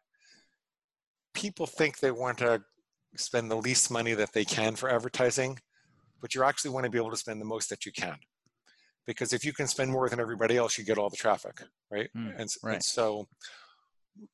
people 1.33 1.67
think 1.67 1.99
they 1.99 2.11
want 2.11 2.39
to 2.39 2.63
spend 3.17 3.51
the 3.51 3.57
least 3.57 3.91
money 3.91 4.15
that 4.15 4.33
they 4.33 4.45
can 4.45 4.75
for 4.75 4.91
advertising, 4.91 5.59
but 6.21 6.35
you 6.35 6.43
actually 6.43 6.73
want 6.73 6.85
to 6.85 6.91
be 6.91 6.99
able 6.99 7.11
to 7.11 7.17
spend 7.17 7.41
the 7.41 7.45
most 7.45 7.71
that 7.71 7.87
you 7.87 7.93
can. 7.93 8.17
Because 9.07 9.33
if 9.33 9.45
you 9.45 9.53
can 9.53 9.69
spend 9.69 9.91
more 9.93 10.09
than 10.09 10.19
everybody 10.19 10.57
else, 10.57 10.77
you 10.77 10.85
get 10.85 10.99
all 10.99 11.11
the 11.11 11.17
traffic, 11.17 11.63
right? 11.91 12.09
Mm, 12.17 12.35
and, 12.41 12.51
right. 12.63 12.75
and 12.75 12.83
so 12.83 13.29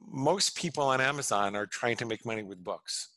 most 0.01 0.57
people 0.57 0.85
on 0.85 1.01
Amazon 1.01 1.57
are 1.57 1.67
trying 1.67 1.97
to 1.97 2.07
make 2.07 2.25
money 2.25 2.43
with 2.43 2.63
books. 2.63 3.09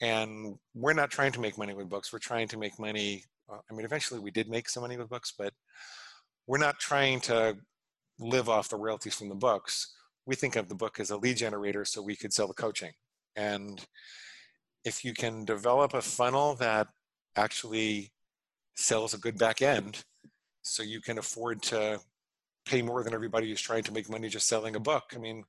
And 0.00 0.56
we're 0.74 0.92
not 0.92 1.10
trying 1.10 1.32
to 1.32 1.40
make 1.40 1.58
money 1.58 1.74
with 1.74 1.88
books. 1.88 2.12
We're 2.12 2.20
trying 2.20 2.48
to 2.48 2.56
make 2.56 2.78
money. 2.78 3.24
Uh, 3.50 3.58
I 3.70 3.74
mean, 3.74 3.84
eventually 3.84 4.20
we 4.20 4.30
did 4.30 4.48
make 4.48 4.68
some 4.68 4.82
money 4.82 4.96
with 4.96 5.08
books, 5.08 5.32
but 5.36 5.52
we're 6.46 6.58
not 6.58 6.78
trying 6.78 7.20
to 7.20 7.56
live 8.18 8.48
off 8.48 8.68
the 8.68 8.76
royalties 8.76 9.14
from 9.14 9.28
the 9.28 9.34
books. 9.34 9.94
We 10.26 10.34
think 10.36 10.56
of 10.56 10.68
the 10.68 10.74
book 10.74 11.00
as 11.00 11.10
a 11.10 11.16
lead 11.16 11.36
generator 11.36 11.84
so 11.84 12.02
we 12.02 12.16
could 12.16 12.32
sell 12.32 12.46
the 12.46 12.54
coaching. 12.54 12.92
And 13.36 13.84
if 14.84 15.04
you 15.04 15.14
can 15.14 15.44
develop 15.44 15.94
a 15.94 16.02
funnel 16.02 16.54
that 16.56 16.88
actually 17.36 18.12
sells 18.74 19.14
a 19.14 19.18
good 19.18 19.38
back 19.38 19.62
end, 19.62 20.04
so 20.62 20.82
you 20.82 21.00
can 21.00 21.18
afford 21.18 21.62
to 21.62 22.00
pay 22.66 22.82
more 22.82 23.02
than 23.02 23.14
everybody 23.14 23.48
who's 23.48 23.60
trying 23.60 23.82
to 23.82 23.92
make 23.92 24.08
money 24.08 24.28
just 24.28 24.46
selling 24.46 24.76
a 24.76 24.80
book. 24.80 25.12
I 25.14 25.18
mean, 25.18 25.42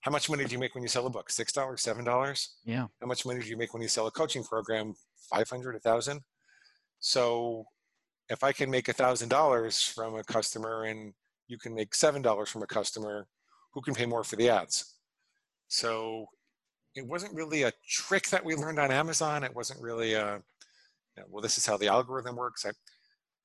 how 0.00 0.10
much 0.10 0.30
money 0.30 0.44
do 0.44 0.52
you 0.52 0.58
make 0.58 0.74
when 0.74 0.82
you 0.82 0.88
sell 0.88 1.06
a 1.06 1.10
book? 1.10 1.28
Six 1.28 1.52
dollars, 1.52 1.82
seven 1.82 2.04
dollars? 2.04 2.56
Yeah. 2.64 2.86
How 3.00 3.06
much 3.06 3.26
money 3.26 3.40
do 3.40 3.46
you 3.46 3.56
make 3.56 3.74
when 3.74 3.82
you 3.82 3.88
sell 3.88 4.06
a 4.06 4.10
coaching 4.10 4.42
program? 4.42 4.94
Five 5.30 5.50
hundred, 5.50 5.76
a 5.76 5.80
thousand? 5.80 6.20
So 7.00 7.66
if 8.28 8.44
I 8.44 8.52
can 8.52 8.70
make 8.70 8.88
a 8.88 8.92
thousand 8.92 9.28
dollars 9.28 9.82
from 9.82 10.16
a 10.16 10.24
customer 10.24 10.84
and 10.84 11.12
you 11.46 11.58
can 11.58 11.74
make 11.74 11.94
seven 11.94 12.22
dollars 12.22 12.48
from 12.50 12.62
a 12.62 12.66
customer, 12.66 13.26
who 13.72 13.80
can 13.80 13.94
pay 13.94 14.06
more 14.06 14.24
for 14.24 14.36
the 14.36 14.50
ads? 14.50 14.96
So 15.68 16.26
it 16.94 17.06
wasn't 17.06 17.34
really 17.34 17.62
a 17.62 17.72
trick 17.88 18.28
that 18.28 18.44
we 18.44 18.54
learned 18.54 18.78
on 18.78 18.90
Amazon. 18.90 19.44
It 19.44 19.54
wasn't 19.54 19.80
really 19.80 20.14
a, 20.14 20.36
you 20.36 21.22
know, 21.22 21.24
well, 21.30 21.42
this 21.42 21.58
is 21.58 21.66
how 21.66 21.76
the 21.76 21.88
algorithm 21.88 22.36
works. 22.36 22.66
I, 22.66 22.70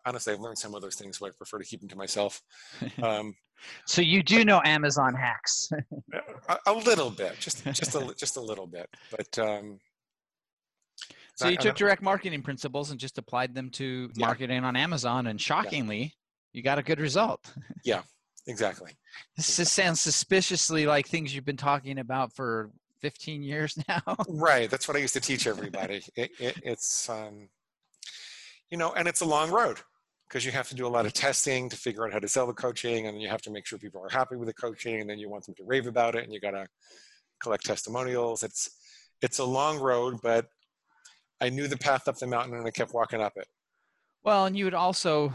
honestly, 0.06 0.34
I've 0.34 0.40
learned 0.40 0.58
some 0.58 0.76
of 0.76 0.82
those 0.82 0.96
things, 0.96 1.20
but 1.20 1.28
I 1.28 1.32
prefer 1.38 1.60
to 1.60 1.66
keep 1.66 1.80
them 1.80 1.90
to 1.90 1.98
myself. 1.98 2.42
Um, 3.04 3.36
so 3.86 4.02
you 4.02 4.24
do 4.24 4.44
know 4.44 4.62
Amazon 4.66 5.14
hacks? 5.14 5.70
a, 6.50 6.58
a, 6.66 6.74
little 6.74 7.10
bit, 7.10 7.40
just 7.40 7.64
just 7.66 7.96
a 7.96 8.14
just 8.18 8.36
a 8.36 8.42
little 8.42 8.68
bit, 8.68 8.90
but. 9.10 9.40
Um, 9.40 9.80
so 11.36 11.48
you 11.48 11.58
took 11.58 11.76
direct 11.76 12.02
marketing 12.02 12.42
principles 12.42 12.92
and 12.92 13.00
just 13.00 13.18
applied 13.18 13.56
them 13.56 13.70
to 13.72 14.10
yeah. 14.16 14.26
marketing 14.26 14.64
on 14.64 14.76
Amazon, 14.76 15.28
and 15.28 15.40
shockingly, 15.40 16.02
yeah. 16.02 16.10
you 16.54 16.62
got 16.62 16.78
a 16.78 16.84
good 16.84 17.00
result. 17.00 17.54
yeah, 17.84 18.02
exactly. 18.48 18.92
This 19.36 19.50
exactly. 19.50 19.84
sounds 19.84 20.02
suspiciously 20.02 20.86
like 20.86 21.08
things 21.08 21.34
you've 21.34 21.46
been 21.46 21.58
talking 21.58 22.00
about 22.00 22.34
for 22.34 22.70
15 23.02 23.44
years 23.44 23.78
now. 23.88 24.02
right. 24.30 24.70
That's 24.70 24.88
what 24.88 24.96
I 24.96 25.00
used 25.00 25.14
to 25.14 25.22
teach 25.22 25.48
everybody. 25.48 26.04
It, 26.16 26.32
it, 26.40 26.58
it's, 26.64 27.10
um, 27.10 27.50
you 28.70 28.78
know, 28.78 28.94
and 28.94 29.08
it's 29.08 29.22
a 29.22 29.26
long 29.26 29.52
road 29.52 29.80
because 30.28 30.46
you 30.46 30.52
have 30.52 30.70
to 30.70 30.76
do 30.76 30.88
a 30.88 30.90
lot 30.90 31.06
of 31.06 31.14
testing 31.14 31.70
to 31.70 31.76
figure 31.76 32.06
out 32.06 32.14
how 32.14 32.20
to 32.20 32.28
sell 32.28 32.48
the 32.48 32.54
coaching, 32.54 33.06
and 33.06 33.16
then 33.16 33.22
you 33.22 33.30
have 33.30 33.42
to 33.44 33.52
make 33.52 33.66
sure 33.66 33.78
people 33.78 34.02
are 34.04 34.10
happy 34.10 34.36
with 34.36 34.48
the 34.48 34.54
coaching, 34.54 35.02
and 35.02 35.10
then 35.10 35.20
you 35.20 35.30
want 35.30 35.46
them 35.46 35.54
to 35.56 35.64
rave 35.64 35.86
about 35.86 36.16
it, 36.16 36.24
and 36.24 36.34
you 36.34 36.40
got 36.40 36.52
to 36.52 36.66
collect 37.42 37.66
testimonials. 37.66 38.42
It's 38.42 38.70
it's 39.22 39.40
a 39.40 39.46
long 39.46 39.80
road, 39.80 40.20
but 40.24 40.48
I 41.44 41.50
knew 41.50 41.68
the 41.68 41.78
path 41.78 42.08
up 42.08 42.18
the 42.18 42.26
mountain, 42.26 42.56
and 42.56 42.66
I 42.66 42.72
kept 42.72 42.94
walking 42.94 43.20
up 43.20 43.34
it. 43.36 43.48
Well, 44.24 44.46
and 44.46 44.56
you 44.56 44.64
would 44.64 44.74
also, 44.74 45.34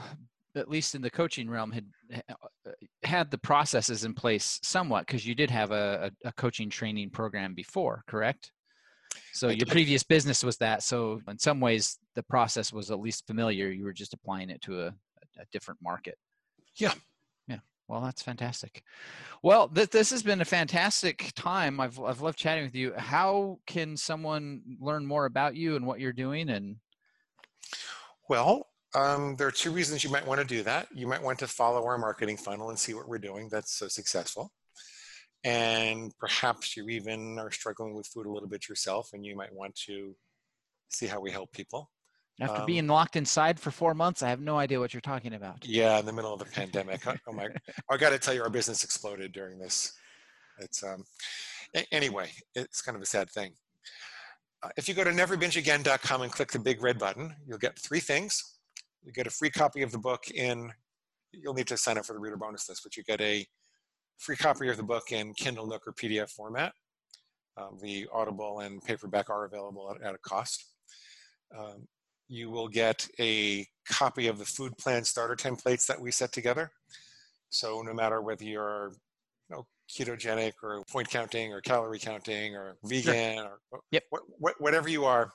at 0.57 0.71
least 0.71 0.95
in 0.95 1.03
the 1.03 1.11
coaching 1.11 1.51
realm, 1.51 1.71
had 1.71 1.85
uh, 2.31 2.71
had 3.03 3.31
the 3.31 3.37
processes 3.37 4.05
in 4.05 4.15
place 4.15 4.59
somewhat 4.63 5.07
because 5.07 5.27
you 5.27 5.35
did 5.35 5.51
have 5.51 5.71
a, 5.71 6.11
a, 6.25 6.33
coaching 6.33 6.71
training 6.71 7.11
program 7.11 7.53
before, 7.53 8.05
correct? 8.07 8.53
So 9.35 9.51
your 9.51 9.67
previous 9.67 10.03
business 10.03 10.43
was 10.43 10.57
that. 10.57 10.83
So 10.83 11.21
in 11.29 11.39
some 11.39 11.61
ways, 11.61 11.99
the 12.15 12.23
process 12.23 12.73
was 12.73 12.91
at 12.91 13.01
least 13.01 13.27
familiar. 13.27 13.69
You 13.69 13.85
were 13.85 13.93
just 13.93 14.15
applying 14.15 14.49
it 14.49 14.63
to 14.63 14.85
a, 14.85 14.87
a 14.87 15.45
different 15.53 15.81
market. 15.83 16.17
Yeah. 16.77 16.95
Well, 17.89 18.03
that's 18.03 18.23
fantastic. 18.23 18.83
Well, 19.43 19.69
th- 19.69 19.91
this 19.91 20.11
has 20.11 20.23
been 20.23 20.43
a 20.43 20.45
fantastic 20.45 21.33
time. 21.35 21.81
I've 21.81 21.99
I've 21.99 22.21
loved 22.21 22.39
chatting 22.39 22.65
with 22.65 22.75
you. 22.75 22.93
How 22.97 23.59
can 23.67 23.97
someone 23.97 24.61
learn 24.79 25.07
more 25.07 25.25
about 25.25 25.57
you 25.57 25.75
and 25.75 25.87
what 25.87 25.99
you're 25.99 26.13
doing? 26.13 26.51
And 26.51 26.77
well, 28.29 28.67
um, 28.95 29.37
there 29.37 29.47
are 29.47 29.53
two 29.53 29.71
reasons 29.71 30.05
you 30.05 30.11
might 30.11 30.27
want 30.27 30.41
to 30.41 30.47
do 30.47 30.63
that. 30.65 30.89
You 30.95 31.07
might 31.07 31.23
want 31.23 31.39
to 31.39 31.47
follow 31.47 31.85
our 31.87 31.97
marketing 31.97 32.37
funnel 32.37 32.69
and 32.69 32.79
see 32.79 32.93
what 32.93 33.09
we're 33.09 33.19
doing 33.19 33.49
that's 33.51 33.73
so 33.73 33.89
successful. 33.89 34.53
And 35.45 36.13
perhaps 36.19 36.77
you 36.77 36.89
even 36.89 37.39
are 37.39 37.51
struggling 37.51 37.95
with 37.95 38.07
food 38.07 38.27
a 38.27 38.31
little 38.31 38.49
bit 38.49 38.69
yourself 38.69 39.11
and 39.13 39.25
you 39.25 39.37
might 39.37 39.55
want 39.55 39.75
to 39.87 40.15
see 40.89 41.07
how 41.07 41.21
we 41.21 41.31
help 41.31 41.53
people. 41.53 41.91
After 42.41 42.61
um, 42.61 42.67
being 42.67 42.87
locked 42.87 43.17
inside 43.17 43.59
for 43.59 43.73
four 43.73 43.95
months, 43.95 44.23
I 44.23 44.29
have 44.29 44.41
no 44.41 44.59
idea 44.59 44.79
what 44.79 44.95
you're 44.95 45.01
talking 45.01 45.35
about. 45.35 45.65
Yeah, 45.65 45.99
in 45.99 46.07
the 46.07 46.13
middle 46.13 46.33
of 46.33 46.39
the 46.39 46.45
pandemic. 46.45 47.05
oh 47.07 47.33
my! 47.33 47.49
I 47.91 47.97
got 47.97 48.11
to 48.11 48.19
tell 48.19 48.33
you, 48.33 48.43
our 48.43 48.51
business 48.51 48.85
exploded 48.85 49.33
during 49.33 49.59
this. 49.59 49.93
It's 50.61 50.83
um. 50.85 51.05
Anyway, 51.93 52.31
it's 52.55 52.81
kind 52.81 52.97
of 52.97 53.03
a 53.03 53.07
sad 53.07 53.29
thing. 53.31 53.53
Uh, 54.63 54.71
if 54.77 54.89
you 54.89 54.95
go 54.95 55.05
to 55.05 55.11
neverbingeagain.com 55.11 56.23
and 56.23 56.33
click 56.33 56.51
the 56.51 56.59
big 56.59 56.83
red 56.83 56.99
button, 56.99 57.35
you'll 57.47 57.59
get 57.59 57.79
three 57.79 58.01
things. 58.01 58.57
You 59.05 59.13
get 59.13 59.27
a 59.27 59.31
free 59.31 59.51
copy 59.51 59.83
of 59.83 59.93
the 59.93 59.99
book 59.99 60.31
in. 60.31 60.73
You'll 61.33 61.55
need 61.55 61.67
to 61.69 61.77
sign 61.77 61.99
up 61.99 62.07
for 62.07 62.15
the 62.15 62.19
reader 62.19 62.37
bonus 62.37 62.69
list, 62.69 62.83
but 62.85 62.97
you 62.97 63.03
get 63.05 63.21
a 63.21 63.47
free 64.17 64.37
copy 64.37 64.69
of 64.69 64.77
the 64.77 64.83
book 64.83 65.13
in 65.13 65.35
Kindle, 65.35 65.67
Nook, 65.67 65.87
or 65.87 65.93
PDF 65.93 66.31
format. 66.31 66.73
Um, 67.57 67.79
the 67.83 68.07
Audible 68.13 68.61
and 68.61 68.83
paperback 68.83 69.31
are 69.31 69.45
available 69.45 69.95
at, 69.95 70.07
at 70.07 70.15
a 70.15 70.19
cost. 70.19 70.65
Um, 71.57 71.87
you 72.29 72.51
will 72.51 72.69
get 72.69 73.09
a 73.19 73.67
copy 73.89 74.27
of 74.27 74.39
the 74.39 74.45
food 74.45 74.77
plan 74.77 75.05
starter 75.05 75.35
templates 75.35 75.87
that 75.87 76.01
we 76.01 76.11
set 76.11 76.33
together. 76.33 76.71
So 77.51 77.83
no 77.83 77.95
matter 77.95 78.21
whether 78.21 78.45
you're 78.45 78.93
you 79.49 79.57
know, 79.57 79.67
ketogenic 79.91 80.53
or 80.63 80.85
point 80.91 81.09
counting 81.09 81.53
or 81.53 81.61
calorie 81.61 81.99
counting 81.99 82.55
or 82.55 82.77
vegan 82.85 83.37
sure. 83.37 83.61
or 83.71 83.81
yep. 83.91 84.05
whatever 84.59 84.89
you 84.89 85.05
are, 85.07 85.33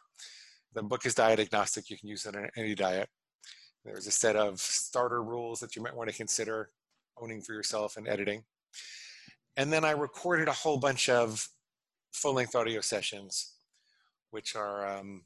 the 0.73 0.83
book 0.83 1.05
is 1.05 1.15
diet 1.15 1.39
agnostic. 1.39 1.89
You 1.89 1.97
can 1.97 2.09
use 2.09 2.25
it 2.25 2.35
in 2.35 2.49
any 2.55 2.75
diet. 2.75 3.09
There's 3.83 4.07
a 4.07 4.11
set 4.11 4.35
of 4.35 4.59
starter 4.59 5.23
rules 5.23 5.59
that 5.59 5.75
you 5.75 5.81
might 5.81 5.95
want 5.95 6.09
to 6.09 6.15
consider 6.15 6.69
owning 7.17 7.41
for 7.41 7.53
yourself 7.53 7.97
and 7.97 8.07
editing. 8.07 8.43
And 9.57 9.71
then 9.71 9.83
I 9.83 9.91
recorded 9.91 10.47
a 10.47 10.53
whole 10.53 10.77
bunch 10.77 11.09
of 11.09 11.47
full 12.11 12.33
length 12.33 12.55
audio 12.55 12.81
sessions, 12.81 13.53
which 14.31 14.55
are 14.55 14.87
um, 14.87 15.23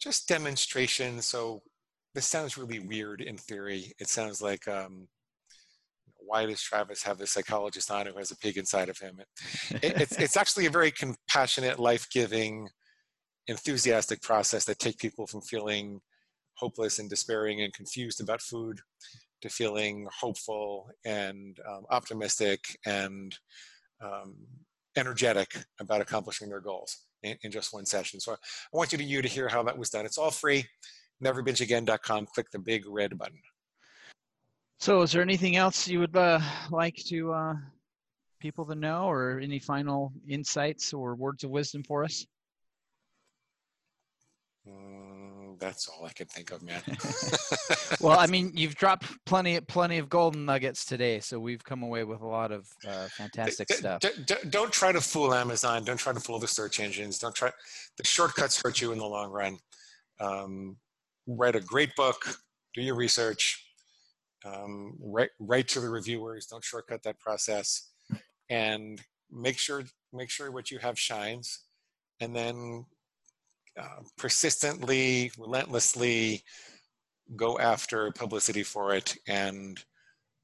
just 0.00 0.28
demonstration. 0.28 1.20
So 1.22 1.62
this 2.14 2.26
sounds 2.26 2.56
really 2.56 2.78
weird 2.78 3.20
in 3.20 3.36
theory. 3.36 3.92
It 3.98 4.08
sounds 4.08 4.40
like, 4.40 4.66
um, 4.68 5.08
why 6.18 6.46
does 6.46 6.60
Travis 6.60 7.02
have 7.02 7.18
the 7.18 7.26
psychologist 7.26 7.90
on 7.90 8.06
who 8.06 8.16
has 8.18 8.30
a 8.30 8.36
pig 8.36 8.56
inside 8.56 8.88
of 8.88 8.98
him? 8.98 9.20
It, 9.70 10.00
it's, 10.00 10.12
it's 10.18 10.36
actually 10.36 10.66
a 10.66 10.70
very 10.70 10.90
compassionate, 10.90 11.78
life 11.78 12.08
giving, 12.10 12.68
enthusiastic 13.48 14.22
process 14.22 14.64
that 14.64 14.78
take 14.78 14.98
people 14.98 15.26
from 15.26 15.40
feeling 15.40 16.00
hopeless 16.54 16.98
and 16.98 17.08
despairing 17.08 17.62
and 17.62 17.72
confused 17.72 18.20
about 18.20 18.40
food 18.40 18.80
to 19.42 19.48
feeling 19.48 20.08
hopeful 20.18 20.88
and 21.04 21.58
um, 21.68 21.84
optimistic 21.90 22.60
and 22.86 23.36
um, 24.02 24.34
energetic 24.96 25.54
about 25.78 26.00
accomplishing 26.00 26.48
their 26.48 26.60
goals 26.60 27.05
in, 27.22 27.36
in, 27.42 27.50
just 27.50 27.72
one 27.72 27.86
session. 27.86 28.20
So 28.20 28.32
I 28.32 28.36
want 28.72 28.92
you 28.92 28.98
to 28.98 29.04
you 29.04 29.22
to 29.22 29.28
hear 29.28 29.48
how 29.48 29.62
that 29.64 29.76
was 29.76 29.90
done. 29.90 30.06
It's 30.06 30.18
all 30.18 30.30
free. 30.30 30.64
Neverbingeagain.com. 31.22 32.26
Click 32.26 32.50
the 32.50 32.58
big 32.58 32.84
red 32.86 33.16
button. 33.16 33.40
So, 34.78 35.00
is 35.00 35.12
there 35.12 35.22
anything 35.22 35.56
else 35.56 35.88
you 35.88 36.00
would 36.00 36.16
uh, 36.16 36.40
like 36.70 36.96
to 37.06 37.32
uh, 37.32 37.54
people 38.40 38.66
to 38.66 38.74
know, 38.74 39.08
or 39.08 39.40
any 39.40 39.58
final 39.58 40.12
insights 40.28 40.92
or 40.92 41.14
words 41.14 41.44
of 41.44 41.50
wisdom 41.50 41.82
for 41.82 42.04
us? 42.04 42.26
Mm, 44.68 45.15
that's 45.58 45.88
all 45.88 46.04
I 46.04 46.12
can 46.12 46.26
think 46.26 46.50
of, 46.50 46.62
man. 46.62 46.82
well, 48.00 48.18
I 48.18 48.26
mean, 48.26 48.52
you've 48.54 48.74
dropped 48.74 49.06
plenty, 49.24 49.60
plenty 49.60 49.98
of 49.98 50.08
golden 50.08 50.44
nuggets 50.44 50.84
today, 50.84 51.20
so 51.20 51.38
we've 51.38 51.62
come 51.64 51.82
away 51.82 52.04
with 52.04 52.20
a 52.20 52.26
lot 52.26 52.52
of 52.52 52.68
uh, 52.86 53.08
fantastic 53.08 53.72
stuff. 53.72 54.00
D- 54.00 54.08
d- 54.26 54.34
don't 54.50 54.72
try 54.72 54.92
to 54.92 55.00
fool 55.00 55.34
Amazon. 55.34 55.84
Don't 55.84 55.96
try 55.96 56.12
to 56.12 56.20
fool 56.20 56.38
the 56.38 56.48
search 56.48 56.80
engines. 56.80 57.18
Don't 57.18 57.34
try. 57.34 57.50
The 57.96 58.04
shortcuts 58.04 58.60
hurt 58.62 58.80
you 58.80 58.92
in 58.92 58.98
the 58.98 59.06
long 59.06 59.30
run. 59.30 59.58
Um, 60.20 60.76
write 61.26 61.56
a 61.56 61.60
great 61.60 61.94
book. 61.96 62.38
Do 62.74 62.82
your 62.82 62.96
research. 62.96 63.62
Um, 64.44 64.96
write, 65.00 65.30
write 65.38 65.68
to 65.68 65.80
the 65.80 65.88
reviewers. 65.88 66.46
Don't 66.46 66.64
shortcut 66.64 67.02
that 67.02 67.18
process, 67.18 67.90
and 68.48 69.00
make 69.30 69.58
sure 69.58 69.84
make 70.12 70.30
sure 70.30 70.50
what 70.50 70.70
you 70.70 70.78
have 70.78 70.98
shines, 70.98 71.64
and 72.20 72.34
then 72.34 72.86
uh, 73.80 74.02
persistently, 74.16 75.30
relentlessly 75.38 76.42
go 77.34 77.58
after 77.58 78.10
publicity 78.12 78.62
for 78.62 78.94
it. 78.94 79.16
And, 79.26 79.82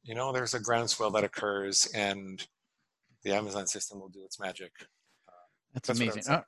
you 0.03 0.15
know, 0.15 0.33
there's 0.33 0.55
a 0.55 0.61
groundswell 0.61 1.11
that 1.13 1.25
occurs 1.25 1.89
and 1.95 2.45
the 3.25 3.33
Amazon 3.33 3.67
system 3.67 4.01
will 4.01 4.09
do 4.09 4.25
its 4.25 4.41
magic. 4.41 4.73
Uh, 5.29 5.33
that's, 5.75 5.89
that's 5.89 6.01
amazing. 6.01 6.25
Oh, 6.29 6.43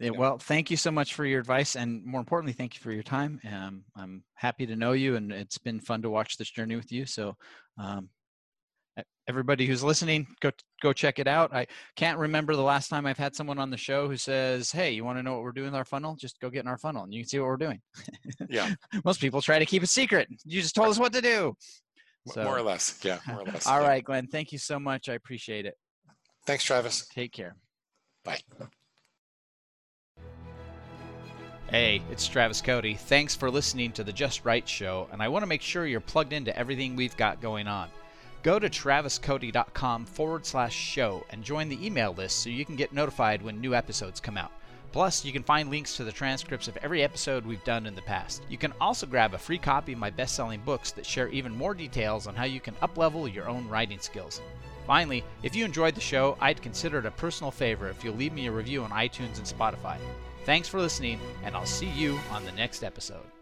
yeah, 0.00 0.10
well, 0.10 0.38
thank 0.38 0.70
you 0.70 0.76
so 0.76 0.90
much 0.90 1.14
for 1.14 1.24
your 1.24 1.38
advice, 1.38 1.76
and 1.76 2.04
more 2.04 2.18
importantly, 2.18 2.52
thank 2.52 2.74
you 2.74 2.80
for 2.80 2.90
your 2.90 3.04
time. 3.04 3.40
Um, 3.48 3.84
I'm 3.94 4.24
happy 4.34 4.66
to 4.66 4.74
know 4.74 4.92
you, 4.92 5.14
and 5.14 5.30
it's 5.30 5.58
been 5.58 5.78
fun 5.78 6.02
to 6.02 6.10
watch 6.10 6.36
this 6.36 6.50
journey 6.50 6.74
with 6.74 6.90
you. 6.90 7.06
So, 7.06 7.36
um, 7.78 8.08
everybody 9.28 9.66
who's 9.66 9.82
listening, 9.82 10.26
go 10.40 10.50
go 10.82 10.92
check 10.92 11.18
it 11.18 11.26
out. 11.26 11.54
I 11.54 11.66
can't 11.96 12.18
remember 12.18 12.54
the 12.56 12.62
last 12.62 12.88
time 12.88 13.06
I've 13.06 13.18
had 13.18 13.34
someone 13.34 13.58
on 13.58 13.70
the 13.70 13.76
show 13.76 14.08
who 14.08 14.16
says, 14.16 14.70
"Hey, 14.70 14.92
you 14.92 15.04
want 15.04 15.18
to 15.18 15.22
know 15.22 15.34
what 15.34 15.42
we're 15.42 15.52
doing 15.52 15.66
with 15.66 15.74
our 15.74 15.84
funnel? 15.84 16.16
Just 16.16 16.40
go 16.40 16.50
get 16.50 16.60
in 16.60 16.68
our 16.68 16.78
funnel, 16.78 17.04
and 17.04 17.12
you 17.12 17.20
can 17.22 17.28
see 17.28 17.38
what 17.38 17.48
we're 17.48 17.56
doing." 17.56 17.80
Yeah. 18.48 18.74
Most 19.04 19.20
people 19.20 19.40
try 19.40 19.58
to 19.58 19.66
keep 19.66 19.82
it 19.82 19.88
secret. 19.88 20.28
You 20.44 20.60
just 20.60 20.74
told 20.74 20.88
us 20.88 20.98
what 20.98 21.12
to 21.12 21.20
do. 21.20 21.54
So, 22.26 22.42
more 22.44 22.56
or 22.56 22.62
less, 22.62 22.98
yeah, 23.02 23.18
more 23.28 23.40
or 23.40 23.44
less. 23.44 23.66
all 23.66 23.80
yeah. 23.80 23.88
right, 23.88 24.04
Glenn. 24.04 24.26
Thank 24.26 24.52
you 24.52 24.58
so 24.58 24.78
much. 24.78 25.08
I 25.08 25.14
appreciate 25.14 25.66
it. 25.66 25.74
Thanks, 26.46 26.64
Travis. 26.64 27.06
Take 27.08 27.32
care. 27.32 27.56
Bye. 28.24 28.40
Hey, 31.68 32.02
it's 32.10 32.26
Travis 32.28 32.60
Cody. 32.60 32.94
Thanks 32.94 33.34
for 33.34 33.50
listening 33.50 33.90
to 33.92 34.04
the 34.04 34.12
Just 34.12 34.44
Right 34.44 34.66
Show, 34.68 35.08
and 35.12 35.22
I 35.22 35.28
want 35.28 35.42
to 35.42 35.46
make 35.46 35.62
sure 35.62 35.86
you're 35.86 36.00
plugged 36.00 36.32
into 36.32 36.56
everything 36.56 36.94
we've 36.94 37.16
got 37.16 37.40
going 37.40 37.66
on. 37.66 37.88
Go 38.44 38.58
to 38.58 38.68
traviscody.com 38.68 40.04
forward 40.04 40.44
slash 40.44 40.74
show 40.74 41.24
and 41.30 41.42
join 41.42 41.70
the 41.70 41.84
email 41.84 42.12
list 42.12 42.40
so 42.40 42.50
you 42.50 42.66
can 42.66 42.76
get 42.76 42.92
notified 42.92 43.40
when 43.40 43.58
new 43.58 43.74
episodes 43.74 44.20
come 44.20 44.36
out. 44.36 44.52
Plus, 44.92 45.24
you 45.24 45.32
can 45.32 45.42
find 45.42 45.70
links 45.70 45.96
to 45.96 46.04
the 46.04 46.12
transcripts 46.12 46.68
of 46.68 46.76
every 46.76 47.02
episode 47.02 47.46
we've 47.46 47.64
done 47.64 47.86
in 47.86 47.94
the 47.94 48.02
past. 48.02 48.42
You 48.50 48.58
can 48.58 48.74
also 48.82 49.06
grab 49.06 49.32
a 49.32 49.38
free 49.38 49.56
copy 49.56 49.94
of 49.94 49.98
my 49.98 50.10
best 50.10 50.36
selling 50.36 50.60
books 50.60 50.92
that 50.92 51.06
share 51.06 51.30
even 51.30 51.56
more 51.56 51.72
details 51.72 52.26
on 52.26 52.34
how 52.34 52.44
you 52.44 52.60
can 52.60 52.74
uplevel 52.74 53.32
your 53.32 53.48
own 53.48 53.66
writing 53.66 53.98
skills. 53.98 54.42
Finally, 54.86 55.24
if 55.42 55.56
you 55.56 55.64
enjoyed 55.64 55.94
the 55.94 56.00
show, 56.02 56.36
I'd 56.38 56.60
consider 56.60 56.98
it 56.98 57.06
a 57.06 57.10
personal 57.12 57.50
favor 57.50 57.88
if 57.88 58.04
you'll 58.04 58.14
leave 58.14 58.34
me 58.34 58.46
a 58.46 58.52
review 58.52 58.84
on 58.84 58.90
iTunes 58.90 59.38
and 59.38 59.46
Spotify. 59.46 59.96
Thanks 60.44 60.68
for 60.68 60.78
listening, 60.78 61.18
and 61.44 61.56
I'll 61.56 61.64
see 61.64 61.88
you 61.88 62.20
on 62.30 62.44
the 62.44 62.52
next 62.52 62.84
episode. 62.84 63.33